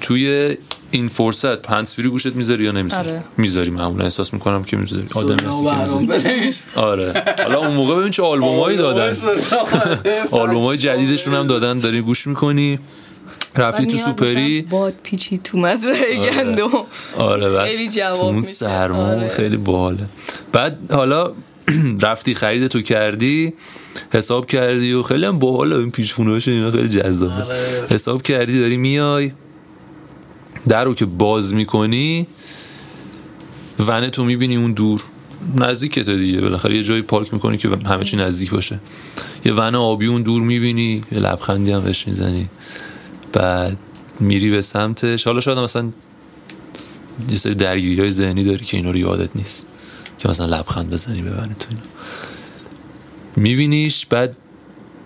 توی 0.00 0.56
این 0.90 1.06
فرصت 1.06 1.70
هندزفری 1.70 2.08
گوشت 2.08 2.26
می‌ذاری 2.26 2.64
یا 2.64 2.72
نمی‌ذاری؟ 2.72 3.08
آره. 3.08 3.24
می‌ذاری. 3.36 3.70
معمولا 3.70 4.04
احساس 4.04 4.32
می‌کنم 4.34 4.64
که 4.64 4.76
می‌ذاری. 4.76 5.06
آدم 5.14 5.36
هستی 5.46 6.06
که. 6.06 6.80
آره. 6.80 7.24
حالا 7.42 7.58
اون 7.58 7.74
موقع 7.74 7.94
ببین 7.94 8.10
چه 8.10 8.22
آلبومایی 8.22 8.76
دادن. 8.76 9.12
سونا. 9.12 9.34
آلبوم 10.42 10.64
های 10.64 10.78
جدیدشون 10.78 11.34
هم 11.34 11.46
دادن. 11.46 11.78
داری 11.78 12.00
گوش 12.00 12.26
می‌کنی. 12.26 12.78
رفتی 13.56 13.86
تو 13.86 13.98
سوپری. 13.98 14.62
باد 14.62 14.94
پیچی 15.02 15.38
تو 15.38 15.58
مزرعه 15.58 16.16
گندم. 16.30 16.70
آره 17.16 17.50
بعد 17.50 17.66
خیلی 17.66 17.88
جواب 17.88 18.34
میشه. 18.34 18.68
آره. 18.68 19.28
خیلی 19.28 19.56
باحاله. 19.56 20.04
بعد 20.52 20.92
حالا 20.92 21.32
رفتی 22.02 22.34
خرید 22.34 22.66
تو 22.66 22.82
کردی 22.82 23.52
حساب 24.12 24.46
کردی 24.46 24.92
و 24.92 25.02
خیلی 25.02 25.26
هم 25.26 25.38
باحاله. 25.38 25.76
این 25.76 25.90
پیشفونهاش 25.90 26.48
اینا 26.48 26.70
خیلی 26.70 26.88
جذابه. 26.88 27.44
حساب 27.90 28.22
کردی 28.22 28.60
داری 28.60 28.76
میای. 28.76 29.32
در 30.68 30.84
رو 30.84 30.94
که 30.94 31.06
باز 31.06 31.54
می‌کنی 31.54 32.26
ونه 33.78 34.10
تو 34.10 34.24
می‌بینی 34.24 34.56
اون 34.56 34.72
دور. 34.72 35.02
نزدیکته 35.56 36.16
دیگه. 36.16 36.40
بالاخره 36.40 36.76
یه 36.76 36.82
جایی 36.82 37.02
پارک 37.02 37.34
می‌کنی 37.34 37.56
که 37.56 37.68
همه 37.68 38.04
چی 38.04 38.16
نزدیک 38.16 38.50
باشه. 38.50 38.80
یه 39.44 39.52
ون 39.52 39.74
آبی 39.74 40.06
اون 40.06 40.22
دور 40.22 40.42
می‌بینی 40.42 41.02
یه 41.12 41.18
لبخندی 41.18 41.72
هم 41.72 41.80
بهش 41.80 42.08
می‌زنی. 42.08 42.48
بعد 43.32 43.76
میری 44.20 44.50
به 44.50 44.60
سمتش. 44.60 45.24
حالا 45.26 45.40
شاید 45.40 45.58
مثلا 45.58 45.88
یه 47.30 47.36
سری 47.36 47.54
درگیری 47.54 48.00
های 48.00 48.12
ذهنی 48.12 48.44
داری 48.44 48.64
که 48.64 48.76
اینا 48.76 48.90
رو 48.90 48.96
یادت 48.96 49.30
نیست. 49.34 49.66
که 50.18 50.28
مثلا 50.28 50.46
لبخند 50.46 50.90
بزنی 50.90 51.22
به 51.22 51.30
ون 51.30 51.54
تو 51.58 51.66
اینا. 51.70 51.82
میبینیش 53.36 54.06
بعد 54.06 54.36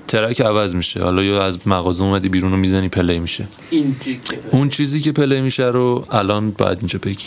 track 0.09 0.41
عوض 0.41 0.75
میشه. 0.75 1.03
حالا 1.03 1.23
یا 1.23 1.45
از 1.45 1.69
مغازه 1.69 2.05
اومدی 2.05 2.29
بیرون 2.29 2.51
رو 2.51 2.57
می‌زنی 2.57 2.89
play 2.89 3.19
میشه. 3.19 3.47
این 3.71 3.97
اون 4.51 4.69
چیزی 4.69 5.01
که 5.01 5.13
play 5.13 5.41
میشه 5.41 5.65
رو 5.65 6.07
الان 6.11 6.51
باید 6.51 6.79
اینجا 6.79 6.99
بگی. 7.03 7.27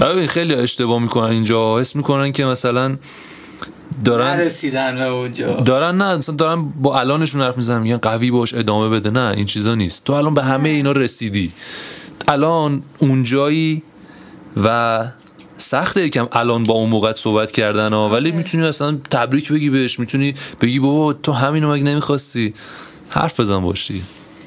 ببین 0.00 0.26
خیلی 0.26 0.54
اشتباه 0.54 1.02
می‌کنن 1.02 1.30
اینجا. 1.30 1.80
حس 1.80 1.96
می‌کنن 1.96 2.32
که 2.32 2.44
مثلا 2.44 2.96
دارن 4.04 4.36
نرسیدن 4.36 4.96
به 4.96 5.04
اونجا. 5.04 5.52
دارن 5.52 5.96
نه 5.96 6.16
مثلا 6.16 6.34
دارن 6.34 6.62
با 6.62 7.00
الانشون 7.00 7.42
حرف 7.42 7.56
می‌زنن 7.56 7.82
میگن 7.82 7.96
قوی 7.96 8.30
باش 8.30 8.54
ادامه 8.54 8.88
بده. 8.88 9.10
نه 9.10 9.34
این 9.36 9.46
چیزا 9.46 9.74
نیست. 9.74 10.04
تو 10.04 10.12
الان 10.12 10.34
به 10.34 10.42
همه 10.42 10.68
اینا 10.68 10.92
رسیدی. 10.92 11.52
الان 12.28 12.82
اونجایی 12.98 13.82
و 14.64 15.04
سخته 15.60 16.06
یکم 16.06 16.28
الان 16.32 16.62
با 16.62 16.74
اون 16.74 16.90
موقع 16.90 17.12
صحبت 17.14 17.52
کردن 17.52 17.92
ها. 17.92 18.08
ولی 18.08 18.32
می‌تونی 18.32 18.66
اصلا 18.66 18.98
تبریک 19.10 19.52
بگی 19.52 19.70
بهش. 19.70 19.98
می‌تونی 19.98 20.34
بگی 20.60 20.78
بابا 20.78 21.12
تو 21.12 21.32
همینو 21.32 21.72
مگه 21.72 21.84
نمی‌خواستی؟ 21.84 22.54
حرف 23.08 23.40
بزن 23.40 23.60
باشی. 23.60 24.02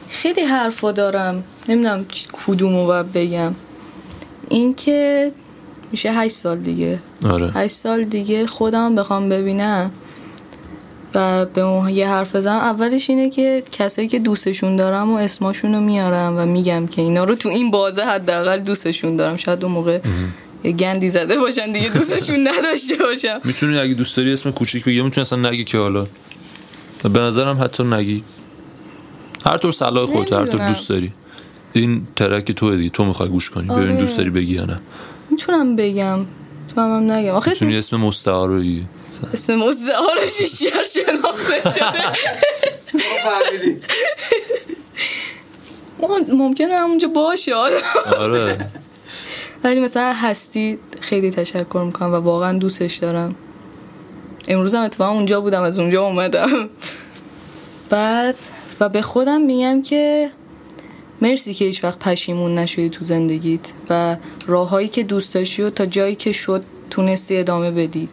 خیلی 0.10 0.42
حرفا 0.42 0.92
دارم. 0.92 1.44
نمی‌دونم 1.70 2.06
کدومو 2.48 2.86
باید 2.86 3.14
بگم. 3.14 3.56
این 4.50 4.74
که 4.76 5.32
میشه 5.92 6.12
هشت 6.12 6.36
سال 6.36 6.58
دیگه. 6.58 7.00
آره. 7.26 7.52
هشت 7.52 7.76
سال 7.76 8.04
دیگه 8.04 8.48
خودم 8.48 8.96
بخوام 8.96 9.30
ببینم 9.30 9.92
و 11.16 11.46
به 11.46 11.62
اون 11.62 11.90
یه 11.90 12.08
حرف 12.08 12.36
بزنم. 12.36 12.56
اولش 12.56 13.10
اینه 13.10 13.30
که 13.30 13.64
کسایی 13.72 14.08
که 14.08 14.20
دوستشون 14.20 14.76
دارم 14.76 15.12
و 15.12 15.16
اسماشون 15.16 15.76
رو 15.76 15.82
میارم 15.82 16.38
و 16.38 16.46
میگم 16.46 16.88
که 16.88 17.02
اینا 17.02 17.24
رو 17.24 17.36
تو 17.36 17.50
این 17.50 17.72
بازه 17.72 18.04
حداقل 18.04 18.60
دوستشون 18.60 19.16
دارم. 19.16 19.38
شاید 19.38 19.64
اون 19.64 19.74
موقع 19.74 20.00
یه 20.64 20.72
گندی 20.72 21.10
زده 21.10 21.38
باشن 21.38 21.72
دیگه 21.72 21.90
دوستشون 21.90 22.48
نداشته 22.48 22.96
باشم 22.96 23.42
می‌تونی 23.44 23.80
اگه 23.80 23.94
دوست 23.94 24.18
داری 24.18 24.34
اسم 24.34 24.52
کوچیک 24.52 24.86
بگی 24.86 24.96
یا 24.96 25.04
می‌تونی 25.04 25.22
اصلا 25.22 25.50
نگی 25.50 25.64
که 25.64 25.78
حالا. 25.78 26.08
به 27.04 27.20
نظرم 27.20 27.64
حتی 27.64 27.84
نگی. 27.84 28.24
هر 29.46 29.58
طور 29.58 29.72
صلاح 29.72 30.06
خودت 30.06 30.34
هر 30.34 30.46
طور. 30.46 30.68
دوست 30.68 30.90
داری. 30.90 31.14
این 31.74 32.08
ترک 32.16 32.52
تو 32.52 32.76
دیگه 32.76 32.90
تو 32.90 33.06
می‌خوای 33.06 33.30
گوش 33.30 33.50
کنی. 33.50 33.68
ببین 33.68 33.78
آره. 33.78 33.98
دوست 33.98 34.18
داری 34.18 34.30
بگی 34.30 34.54
یا 34.54 34.66
نه. 34.66 34.80
می‌تونم 35.30 35.76
بگم. 35.76 36.26
تو 36.76 36.82
هم, 36.82 36.96
هم 36.96 37.12
نگم. 37.12 37.32
آخه 37.32 37.52
می‌تونی 37.52 37.78
اسم 37.78 37.98
مستعار 37.98 38.50
رو 38.50 38.60
بگی. 38.60 38.86
اسم 39.34 39.56
مزدهارش 39.56 40.38
بیشتر 40.40 40.84
شناخته 40.84 41.72
شده. 41.72 42.04
ممکنه 46.34 46.76
همونجا 46.76 47.08
باشه 47.08 47.54
آدم. 47.54 47.78
آره. 48.18 48.68
ولی 49.64 49.80
مثلا 49.80 50.14
هستی 50.14 50.80
خیلی 51.00 51.32
تشکر 51.32 51.84
می‌کنم 51.86 52.14
و 52.14 52.16
واقعا 52.16 52.58
دوستش 52.58 52.96
دارم. 52.96 53.36
امروز 54.48 54.76
هم 54.76 54.84
اتفاقا 54.84 55.12
اونجا 55.12 55.42
بودم 55.42 55.62
از 55.62 55.80
اونجا 55.80 56.06
اومدم. 56.06 56.70
بعد 57.90 58.36
و 58.80 58.90
به 58.90 59.02
خودم 59.02 59.42
میگم 59.42 59.82
که 59.82 60.30
مرسی 61.22 61.54
که 61.54 61.66
هیچ 61.66 61.84
وقت 61.84 62.00
پشیمون 62.00 62.56
نشدی 62.56 62.90
تو 62.90 63.06
زندگیت 63.06 63.74
و 63.90 64.18
راههایی 64.48 64.88
که 64.88 65.04
دوست 65.04 65.34
داشتی 65.34 65.62
و 65.62 65.70
تا 65.70 65.86
جایی 65.86 66.16
که 66.16 66.32
شد 66.32 66.64
تونستی 66.90 67.38
ادامه 67.38 67.72
بدی. 67.72 68.10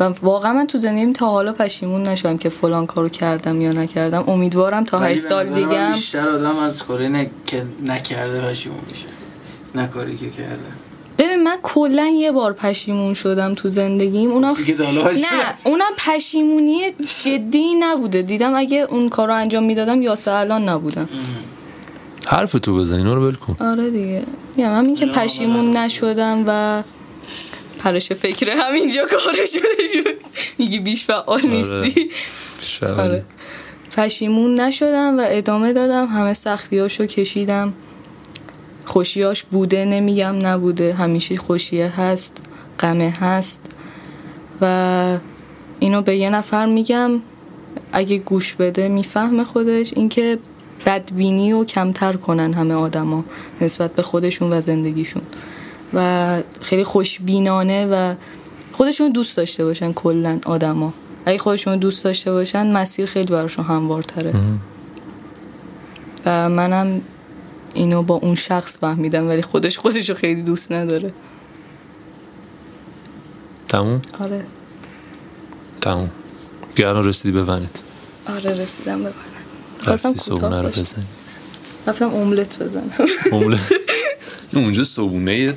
و 0.00 0.04
واقعا 0.04 0.52
من 0.52 0.66
تو 0.66 0.78
زندگیم 0.78 1.12
تا 1.12 1.28
حالا 1.28 1.52
پشیمون 1.52 2.02
نشدم 2.02 2.38
که 2.38 2.48
فلان 2.48 2.86
کارو 2.86 3.08
کردم 3.08 3.60
یا 3.60 3.72
نکردم. 3.72 4.24
امیدوارم 4.28 4.84
تا 4.84 4.98
ولی 4.98 5.12
هشت 5.12 5.22
به 5.22 5.28
سال 5.28 5.46
نظر 5.46 5.60
من 5.60 5.68
دیگه 5.68 5.92
بیشتر 5.92 6.28
آدم 6.28 6.58
از 6.58 6.82
کاری 6.82 7.08
نکرده 7.84 8.40
پشیمون 8.40 8.80
میشه. 8.90 9.13
نه 9.74 9.86
کاری 9.86 10.16
که 10.16 10.30
کرده. 10.30 10.58
ببین 11.18 11.42
من 11.42 11.56
کلا 11.62 12.06
یه 12.06 12.32
بار 12.32 12.52
پشیمون 12.52 13.14
شدم 13.14 13.54
تو 13.54 13.68
زندگیم. 13.68 14.30
اونم. 14.30 14.54
نه 14.78 15.54
اونم 15.64 15.92
پشیمونی 15.98 16.80
جدی 17.24 17.74
نبوده. 17.74 18.22
دیدم 18.22 18.54
اگه 18.54 18.78
اون 18.90 19.08
کار 19.08 19.28
رو 19.28 19.34
انجام 19.34 19.64
می‌دادم 19.64 20.02
یاسه 20.02 20.30
الان 20.30 20.68
نبودم 20.68 21.08
حرف 22.26 22.52
تو 22.52 22.76
بزن 22.76 22.96
اینا 22.96 23.14
رو 23.14 23.26
ول 23.28 23.34
کن. 23.34 23.56
آره 23.60 23.90
دیگه. 23.90 24.22
میگم 24.56 24.78
همین 24.78 24.94
که 24.94 25.06
پشیمون. 25.06 25.76
نشدم 25.76 26.44
و 26.46 26.82
پرش 27.78 28.12
فکر 28.12 28.50
همینجا 28.50 29.06
کار 29.06 29.34
شده 29.46 29.88
شد. 29.92 30.14
میگی 30.58 30.78
بیش 30.78 31.04
فعال 31.04 31.46
نیستی. 31.46 32.10
شاید. 32.62 33.00
آره. 33.00 33.24
پشیمون 33.96 34.60
نشدم 34.60 35.18
و 35.18 35.24
ادامه 35.26 35.72
دادم. 35.72 36.06
همه 36.06 36.34
سختی 36.34 36.78
هاشو 36.78 37.06
کشیدم. 37.06 37.74
خوشیاش 38.84 39.44
بوده 39.44 39.84
نمیگم 39.84 40.46
نبوده. 40.46 40.94
همیشه 40.94 41.36
خوشیه 41.36 42.00
هست 42.00 42.36
غمه 42.80 43.10
هست. 43.20 43.66
و 44.60 45.18
اینو 45.78 46.02
به 46.02 46.16
یه 46.16 46.30
نفر 46.30 46.66
میگم 46.66 47.10
اگه 47.92 48.18
گوش 48.18 48.54
بده 48.54 48.88
می‌فهمه 48.88 49.44
خودش 49.44 49.92
اینکه 49.96 50.38
بدبینی 50.86 51.52
و 51.52 51.64
کمتر 51.64 52.12
کنن 52.12 52.52
همه 52.52 52.74
آدما 52.74 53.24
نسبت 53.60 53.94
به 53.94 54.02
خودشون 54.02 54.52
و 54.52 54.60
زندگیشون. 54.60 55.22
و 55.94 56.42
خیلی 56.60 56.84
خوشبینانه 56.84 57.86
و 57.86 58.14
خودشون 58.72 59.10
دوست 59.10 59.36
داشته 59.36 59.64
باشن 59.64 59.92
کلا 59.92 60.38
آدما. 60.46 60.92
اگه 61.26 61.38
خودشون 61.38 61.76
دوست 61.76 62.04
داشته 62.04 62.32
باشن 62.32 62.72
مسیر 62.72 63.06
خیلی 63.06 63.32
براشون 63.32 63.64
هموارتره. 63.64 64.34
و 66.26 66.48
منم 66.48 67.00
اینو 67.74 68.02
با 68.02 68.14
اون 68.14 68.34
شخص 68.34 68.78
فهمیدم 68.78 69.28
ولی 69.28 69.42
خودش 69.42 69.78
خودشو 69.78 70.14
خیلی 70.14 70.42
دوست 70.42 70.72
نداره. 70.72 71.12
تموم؟ 73.68 74.02
آره. 74.20 74.44
تموم. 75.80 76.10
گران 76.76 77.06
رسیدی 77.08 77.32
به 77.32 77.42
ونت. 77.44 77.82
آره 78.28 78.50
رسیدم 78.62 79.00
ببرم 79.00 79.14
خواستم 79.80 80.14
کوتاه 80.14 80.62
رو 80.62 80.68
بزنی. 80.68 81.04
رفتم 81.86 82.14
املت 82.14 82.62
بزنم. 82.62 82.92
امله 83.32 83.58
اونجا 84.54 84.84
صبحونه 84.84 85.54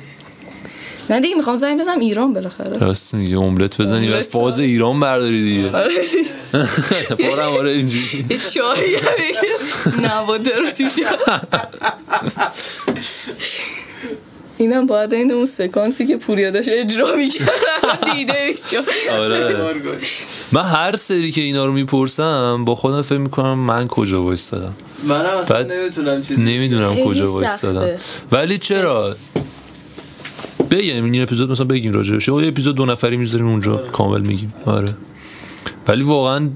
نه 1.10 1.20
دیگه 1.20 1.34
می‌خوام 1.34 1.56
زنگ 1.56 1.80
بزنم 1.80 1.98
ایران 2.00 2.32
بالاخره. 2.32 2.78
راست 2.78 3.14
میگی 3.14 3.34
املت 3.34 3.80
بزنی 3.80 4.08
و 4.08 4.20
فاز 4.20 4.54
آره. 4.54 4.64
ایران 4.64 5.00
برداری 5.00 5.44
دیگه. 5.44 5.76
آره. 5.76 5.90
پارم 7.28 7.52
آره 7.52 7.70
اینجوری. 7.70 8.22
بگیر 8.22 8.62
نواده 10.02 10.56
رو 10.58 10.66
توش 10.70 10.92
اینم 14.58 14.86
باید 14.86 15.14
این 15.14 15.32
اون 15.32 15.46
سکانسی 15.46 16.06
که 16.06 16.16
پوریا 16.16 16.50
داشت 16.50 16.68
اجرا 16.72 17.16
می‌کرد 17.16 17.50
دیده 18.14 18.34
شد 18.70 19.10
آره. 19.12 19.56
من 20.52 20.62
هر 20.62 20.96
سری 20.96 21.32
که 21.32 21.40
اینا 21.40 21.66
رو 21.66 21.72
می‌پرسم 21.72 22.64
با 22.64 22.74
خودم 22.74 23.02
فکر 23.02 23.18
می‌کنم 23.18 23.58
من 23.58 23.88
کجا 23.88 24.22
وایستادم. 24.22 24.76
منم 25.04 25.24
اصلا 25.24 25.62
نمی‌تونم 25.62 26.22
چیزی 26.22 26.42
نمی‌دونم 26.42 26.96
کجا. 27.04 27.32
وایستادم. 27.32 27.98
ولی 28.32 28.58
چرا؟ 28.58 29.16
بگیم 30.70 31.04
این 31.04 31.22
اپیزود 31.22 31.50
مثلا 31.50 31.66
بگیم 31.66 31.92
راجعش 31.92 32.28
یه 32.28 32.34
اپیزود 32.34 32.76
دو 32.76 32.86
نفری 32.86 33.16
می‌ذاریم 33.16 33.46
اونجا 33.48 33.76
کامل 33.76 34.20
میگیم. 34.20 34.54
آره. 34.66 34.94
ولی 35.88 36.02
واقعا 36.02 36.50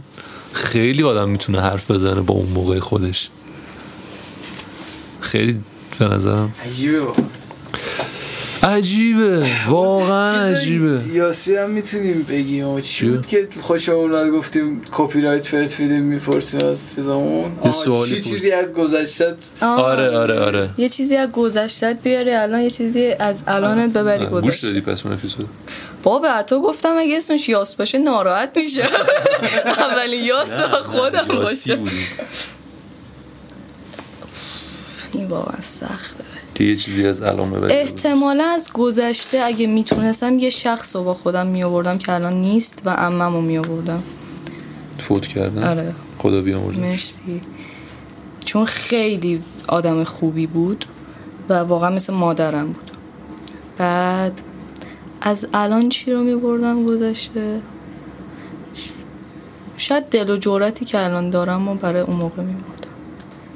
خیلی 0.53 1.03
آدم 1.03 1.29
می‌تونه 1.29 1.61
حرف 1.61 1.91
بزنه 1.91 2.21
با 2.21 2.35
اون 2.35 2.49
موقع 2.49 2.79
خودش. 2.79 3.29
خیلی 5.21 5.61
به 5.99 6.09
نظرم 6.09 6.53
عجیبه 6.67 7.01
عجیبه 8.63 9.47
واقعا 9.69 10.41
عجیبه. 10.41 11.01
یاسی 11.13 11.57
هم 11.57 11.71
می‌تونیم 11.71 12.23
بگیم. 12.23 12.81
چی؟ 12.81 13.09
بود 13.09 13.27
که 13.27 13.49
خوشمون 13.61 14.15
اومد 14.15 14.31
گفتیم 14.31 14.83
کپی 14.93 15.21
رایت 15.21 15.47
فرست 15.47 15.75
فیلم 15.75 16.03
می‌پرسیم 16.03 16.69
از 16.69 16.79
چیزامون؟ 16.97 17.53
سوالی 17.85 18.21
چی. 18.21 18.31
چیزی 18.31 18.53
از 18.53 18.73
گذشتت؟ 18.73 19.35
آره 19.61 20.19
آره 20.19 20.41
آره. 20.41 20.71
یه 20.79 20.89
چیزی 20.89 21.17
از 21.17 21.31
گذشتت 21.31 21.97
بیاری 22.03 22.31
الان 22.31 22.61
یه 22.61 22.71
چیزی 22.71 23.07
از 23.07 23.43
الانت 23.47 23.93
ببری 23.93 24.27
گوش 24.27 24.45
گذشته 24.45 24.67
دادی 24.67 24.81
پس 24.81 25.07
اون 25.07 25.15
اپیزود. 25.15 25.49
بابا 26.03 26.43
تو 26.43 26.63
گفتم 26.63 26.97
اگه 26.99 27.17
اسمش 27.17 27.49
یاس 27.49 27.75
باشه 27.75 27.99
ناراحت 27.99 28.51
میشه. 28.57 28.83
اولین 29.89 30.25
یاس 30.25 30.53
خودم 30.85 31.29
باشه. 31.29 31.79
این 35.13 35.27
واقعا 35.27 35.61
سخته. 35.61 36.32
که 36.63 36.69
یه 36.69 36.77
چیزی 36.77 37.07
از 37.07 37.23
الان 37.23 37.51
ببری 37.51 37.73
احتمالا 37.73 38.45
از 38.45 38.71
گذشته 38.73 39.41
اگه 39.41 39.67
می‌تونستم 39.67 40.39
یه 40.39 40.51
شخص 40.51 40.97
رو 40.97 41.05
با 41.05 41.15
خودم 41.15 41.47
میآوردم 41.47 41.99
که 41.99 42.13
الان 42.13 42.33
نیست 42.33 42.83
و 42.85 42.91
عممو 42.91 43.41
میآوردم. 43.41 44.03
فوت 44.99 45.27
کردن؟ 45.27 45.65
آره. 45.65 45.95
خدا 46.19 46.41
بیامرزه. 46.41 46.81
مرسی. 46.81 47.41
چون 48.45 48.65
خیلی 48.65 49.43
آدم 49.69 50.05
خوبی 50.05 50.47
بود 50.47 50.85
و 51.49 51.55
واقعا 51.55 51.91
مثل 51.91 52.15
مادرم 52.15 52.67
بود. 52.67 52.91
بعد 53.79 54.41
از 55.21 55.47
الان 55.55 55.89
چی 55.89 56.13
رو 56.13 56.23
میبردم 56.23 56.85
گذشته؟ 56.85 57.61
شاید 59.77 60.05
دل 60.05 60.31
و 60.31 60.37
جورتی 60.37 60.85
که 60.85 61.05
الان 61.05 61.31
دارم 61.31 61.69
و 61.69 61.75
برای 61.75 62.03
اون 62.03 62.17
موقع 62.17 62.43
میبردم. 62.43 62.89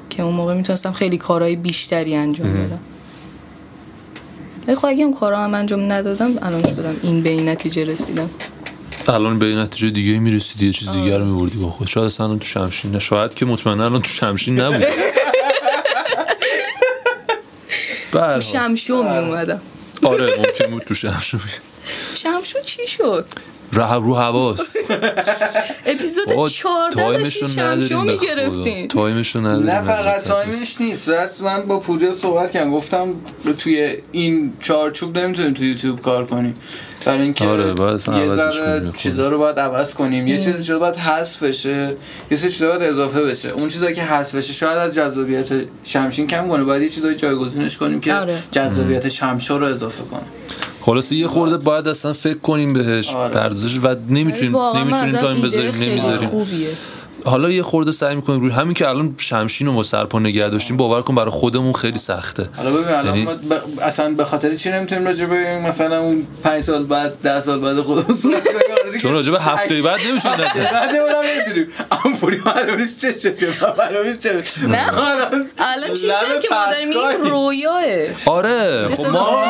که 0.09 0.23
اون 0.23 0.33
موقع 0.33 0.55
می‌تونستم 0.55 0.91
خیلی 0.91 1.17
کارهای 1.17 1.55
بیشتری 1.55 2.15
انجام 2.15 2.53
بدم. 2.53 2.79
خب 4.75 4.85
اگه 4.85 5.03
اون 5.03 5.13
کارا 5.13 5.39
هم 5.39 5.53
انجام 5.53 5.91
ندادم 5.91 6.37
الان 6.41 6.61
شدم 6.61 6.95
این 7.01 7.23
به 7.23 7.29
این 7.29 7.49
نتیجه 7.49 7.83
رسیدم. 7.85 8.29
الان 9.07 9.39
به 9.39 9.45
این 9.45 9.59
نتیجه 9.59 9.89
دیگه 9.89 10.19
می‌رسیدی 10.19 10.65
یه 10.65 10.71
چیز 10.71 10.89
دیگه 10.89 11.17
رو 11.17 11.25
میبردی. 11.25 11.57
با 11.57 11.69
خود. 11.69 11.87
شاید 11.87 12.05
اصلا 12.05 12.35
تو 12.35 12.43
شمشین 12.43 12.91
نه 12.91 12.99
شاید 12.99 13.33
که 13.33 13.45
مطمئنا 13.45 13.85
الان 13.85 14.01
تو 14.01 14.07
شمشین 14.07 14.59
نبود. 14.59 14.83
تو 18.11 18.19
حال. 18.19 18.39
شمشو 18.39 19.03
میومدم 19.03 19.61
آره 20.03 20.37
ممکن 20.37 20.67
بود 20.71 20.83
تو 20.83 20.93
شمشون 20.93 21.39
شمشو 22.15 22.61
چی 22.61 22.87
شد؟ 22.87 23.25
ره 23.73 23.93
رو 23.93 24.15
حواس. 24.15 24.77
اپیزود 25.85 26.27
بابا، 26.27 26.49
14 26.49 26.95
تایمش 26.95 27.23
داشتی 27.23 27.41
رو 27.41 27.47
شمشو. 27.47 28.01
می‌گرفتین. 28.01 28.87
تایمش 28.87 29.35
رو 29.35 29.41
نداریم 29.41 29.69
نه 29.69 29.81
فقط. 29.81 30.23
تایمش 30.23 30.81
نیست. 30.81 31.09
راست 31.09 31.41
من 31.41 31.61
با 31.61 31.79
پوریا 31.79 32.13
صحبت 32.13 32.51
کردم. 32.51 32.71
گفتم 32.71 33.07
توی 33.57 33.97
این 34.11 34.53
چارچوب 34.59 35.17
نمی‌تونیم 35.17 35.53
توی 35.53 35.67
یوتیوب 35.67 36.01
کار 36.01 36.25
کنیم. 36.25 36.53
برای 37.05 37.21
اینکه 37.21 37.45
آره، 37.45 37.73
باید 37.73 37.95
اصلا 37.95 38.17
یه 38.17 38.31
عوضش 38.31 38.59
ذره 38.59 38.79
کنیم. 38.79 38.91
چیزا 38.91 39.29
رو 39.29 39.37
باید 39.37 39.59
عوض 39.59 39.93
کنیم. 39.93 40.27
یه 40.27 40.37
چیزی 40.37 40.57
چیزا 40.57 40.79
باید 40.79 40.95
حذف 40.95 41.43
بشه. 41.43 41.95
یه 42.31 42.37
سری 42.37 42.51
چیزا 42.51 42.67
باید 42.67 42.81
اضافه 42.81 43.23
بشه. 43.23 43.49
اون 43.49 43.69
چیزایی 43.69 43.95
که 43.95 44.03
حذف 44.03 44.35
بشه 44.35 44.53
شاید 44.53 44.77
از 44.77 44.95
جذابیت 44.95 45.47
شمشین 45.83 46.27
کم 46.27 46.47
کنه. 46.47 46.63
باید 46.63 46.83
یه 46.83 46.89
چیزایی 46.89 47.15
جایگزینش 47.15 47.77
کنیم 47.77 47.99
که 47.99 48.13
آره. 48.13 48.37
جذابیت 48.51 49.09
شمشو 49.09 49.57
رو 49.57 49.65
اضافه 49.65 50.03
کنه. 50.03 50.21
خلاصه 50.87 51.15
یه 51.15 51.27
خورده 51.27 51.57
باید 51.57 51.87
اصلا 51.87 52.13
فکر 52.13 52.37
کنیم 52.37 52.73
بهش 52.73 53.15
آره. 53.15 53.33
پردازش 53.33 53.79
و 53.83 53.95
نمی‌تونیم 54.09 54.55
نمی‌تونیم 54.55 55.11
تایم 55.11 55.41
بذاریم 55.41 55.71
خیلی 55.71 55.91
نمی‌ذاریم. 55.91 56.29
خوبیه. 56.29 56.67
حالا 57.27 57.49
یه 57.51 57.63
خورده 57.63 57.91
سعی 57.91 58.15
می‌کنیم 58.15 58.39
روی 58.39 58.51
همین 58.51 58.73
که 58.73 58.87
الان 58.89 59.15
شمشین 59.17 59.67
رو 59.67 59.73
ما 59.73 59.83
سرپا 59.83 60.19
نگه 60.19 60.49
داشتیم 60.49 60.77
باور 60.77 61.01
کن 61.01 61.15
برای 61.15 61.31
خودمون 61.31 61.73
خیلی 61.73 61.97
سخته. 61.97 62.49
حالا 62.57 62.71
ببین 62.71 62.87
الان 62.87 63.05
یعنی- 63.05 63.23
ما 63.23 63.33
ب... 63.33 63.53
اصلا 63.81 64.13
به 64.13 64.25
خاطر 64.25 64.55
چی 64.55 64.69
نمی‌تونیم 64.71 65.07
راجع 65.07 65.25
به 65.25 65.59
مثلا 65.67 65.99
اون 65.99 66.27
5 66.43 66.63
سال 66.63 66.83
بعد 66.83 67.21
10 67.21 67.39
سال 67.39 67.59
بعد 67.59 67.81
خودمون 67.81 68.17
صحبت 68.17 68.43
کنیم؟ 68.43 68.97
چون 69.01 69.13
راجع 69.13 69.31
به 69.31 69.39
هفته 69.51 69.81
بعد 69.81 69.99
نمی‌تونیم 69.99 70.39
نظر 70.39 70.71
بعد 70.73 70.95
نمی‌تونیم. 71.37 71.67
اما 71.91 72.17
پوری 72.17 72.41
معلوم 72.45 72.77
نیست 72.81 73.01
چه 73.01 73.13
شده 73.13 73.47
معلوم 73.77 74.07
نیست 74.07 74.23
چه. 74.23 74.67
نه. 74.67 74.87
الان 74.97 75.49
الان 75.57 75.89
چیزی 75.89 76.07
که 76.41 76.47
ما 76.51 76.65
داریم. 76.71 76.87
میگیم 76.87 77.31
رویاه. 77.31 77.83
آره. 78.25 78.85
خب 78.85 79.05
ما 79.05 79.43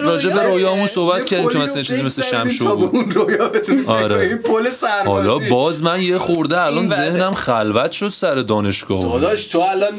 راجع 0.00 0.30
به 0.30 0.42
رویامون 0.42 0.86
صحبت 0.86 1.24
کردیم 1.24 1.48
که 1.48 1.58
مثلا 1.58 1.82
چیزی 1.82 2.02
مثل 2.02 2.22
شمشو 2.22 2.76
بود 2.76 2.96
اون 2.96 3.10
رویا 3.10 3.48
بتونیم 3.48 3.88
آره. 3.88 4.18
این 4.20 4.36
پل 4.36 4.70
سربازی. 4.70 5.28
حالا 5.28 5.38
باز 5.50 5.82
من 5.82 6.00
یه 6.02 6.18
خورده 6.18 6.60
الان. 6.78 6.96
ذهنم 7.10 7.34
خلوت 7.34 7.92
شد 7.92 8.08
سر 8.08 8.34
دانشگاه. 8.34 9.02
داداش 9.02 9.46
تو 9.46 9.58
الان 9.60 9.92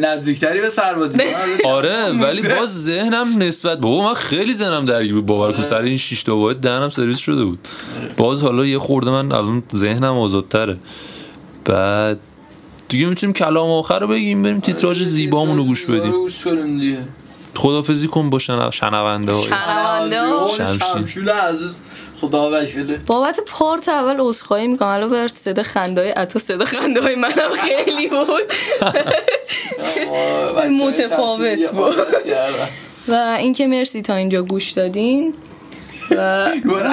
نزدیکتری 0.00 0.60
به 0.60 0.70
سربازی 0.70 1.18
آره. 1.64 2.12
ولی 2.12 2.42
باز 2.48 2.82
ذهنم 2.84 3.26
نسبت 3.38 3.78
بابا 3.78 4.08
من 4.08 4.14
خیلی 4.14 4.54
ذهنم 4.54 4.84
درگیر 4.84 5.14
بود. 5.14 5.26
باور 5.26 5.52
کن 5.52 5.62
سر 5.62 5.78
این 5.78 5.96
شش 5.98 6.22
تا 6.22 6.36
واحد 6.36 6.56
دهنم 6.60 6.88
سرویس 6.88 7.18
شده 7.18 7.44
بود. 7.44 7.68
باز 8.16 8.42
حالا 8.42 8.66
یه 8.66 8.78
خورده 8.78 9.10
من 9.10 9.32
الان 9.32 9.62
ذهنم 9.74 10.18
آزادتره. 10.18 10.76
بعد 11.64 12.18
دیگه 12.88 13.06
می‌تونیم 13.06 13.32
کلام 13.34 13.70
آخر 13.70 13.98
رو 13.98 14.06
بگیم 14.06 14.42
بریم 14.42 14.60
تیتراژ 14.60 15.02
زیبامون 15.02 15.56
رو 15.56 15.64
گوش 15.64 15.86
بدیم. 15.86 16.10
گوش 16.10 16.44
کنیم 16.44 16.78
دیگه. 16.78 16.98
خدافزی 17.56 18.06
کن 18.06 18.30
با 18.30 18.38
شنو- 18.38 18.70
شنونده 18.70 19.32
های. 19.32 19.44
شنونده. 20.56 20.84
شمشیر 20.94 21.30
عزیز. 21.30 21.82
خدا 22.20 22.50
وکیله 22.50 22.96
بابت 23.06 23.40
پارت 23.46 23.88
اول 23.88 24.16
عذرخواهی 24.20 24.68
می‌کنم. 24.68 24.88
الان 24.88 25.10
بر 25.10 25.28
صدا 25.28 25.62
خندای 25.62 26.10
عطا 26.10 26.38
صدا 26.38 26.64
خندای 26.64 27.14
منم 27.14 27.50
خیلی 27.60 28.08
بود. 28.08 28.52
متفاوت 30.70 31.70
بود. 31.70 31.94
و 33.08 33.36
اینکه 33.38 33.66
مرسی 33.66 34.02
تا 34.02 34.14
اینجا 34.14 34.42
گوش 34.42 34.70
دادین. 34.70 35.34
و 36.10 36.48
نمی‌دونم 36.54 36.84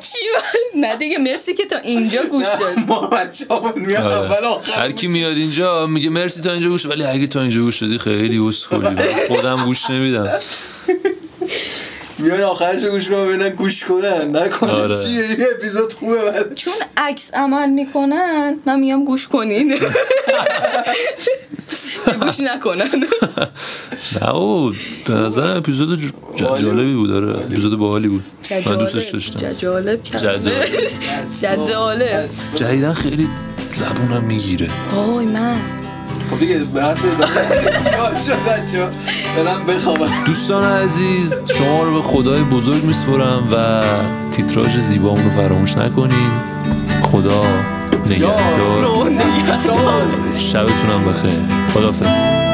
چی 0.00 0.18
بود. 0.34 0.80
نه 0.80 0.96
دیگه 0.96 1.18
مرسی 1.18 1.54
که 1.54 1.64
تا 1.64 1.78
اینجا 1.78 2.22
گوش 2.22 2.46
دادین. 2.60 2.84
ما 2.84 3.00
بچه 3.00 3.46
همون 3.50 3.72
میاد 3.76 4.02
آره. 4.02 4.14
اول 4.14 4.44
آخر 4.44 4.82
هر 4.82 4.92
کی 4.92 5.06
میاد 5.06 5.36
اینجا 5.36 5.86
میگه 5.86 6.10
مرسی 6.10 6.40
تا 6.40 6.52
اینجا 6.52 6.68
گوش 6.68 6.86
ولی 6.86 7.04
اگه 7.04 7.26
تا 7.26 7.40
اینجا 7.40 7.60
گوش 7.60 7.82
دادی 7.82 7.98
خیلی 7.98 8.38
اسکلی 8.38 9.02
خودم 9.28 9.64
گوش 9.64 9.90
نمیدم. 9.90 10.38
میان 12.18 12.40
آخرش 12.40 12.82
رو 12.82 12.90
گوش 12.90 13.08
کنن 13.08 13.26
ببینن 13.26 13.48
گوش 13.48 13.84
کنن. 13.84 14.36
نکنن 14.36 14.70
آره. 14.70 15.04
چیه 15.04 15.22
این 15.22 15.46
اپیزود 15.56 15.92
خوبه 15.92 16.30
بعد 16.30 16.54
چون 16.54 16.74
عکس 16.96 17.34
عمل 17.34 17.70
می‌کنن 17.70 18.58
من 18.66 18.80
میام 18.80 19.04
گوش 19.04 19.28
کنین. 19.28 19.74
گوش 22.20 22.40
نکنن. 22.40 22.90
نه 24.22 24.34
او 24.34 24.72
به 25.06 25.14
نظر 25.14 25.56
اپیزود 25.56 26.12
جالبی 26.36 26.94
بود. 26.94 27.08
داره 27.08 27.38
اپیزود 27.38 27.78
باحالی 27.78 28.08
بود. 28.08 28.24
من 28.66 28.76
دوستش 28.76 29.08
داشتم. 29.08 29.52
جالب 29.52 30.02
جالب. 30.02 30.70
جالب. 31.68 32.28
جدیدن 32.54 32.92
خیلی 32.92 33.28
زبونم 33.74 34.24
می‌گیره. 34.24 34.70
وای 34.92 35.24
من. 35.24 35.85
خب 36.30 36.38
دیگه 36.38 36.58
بحث 36.58 36.98
چون 38.72 38.90
برم 39.36 39.64
بخوابم. 39.64 40.24
دوستان 40.26 40.64
عزیز 40.64 41.40
شما 41.58 41.82
رو 41.82 41.94
به 41.94 42.02
خدای 42.02 42.42
بزرگ 42.42 42.84
میسپرم 42.84 43.46
و 43.52 43.82
تیتراژ 44.30 44.78
زیبامون 44.78 45.24
رو 45.24 45.30
فراموش 45.30 45.76
نکنین. 45.76 46.30
خدا 47.02 47.42
نگهدار. 48.06 49.10
شبتونم 50.52 51.04
بخیر. 51.04 51.40
خدافظ 51.74 52.45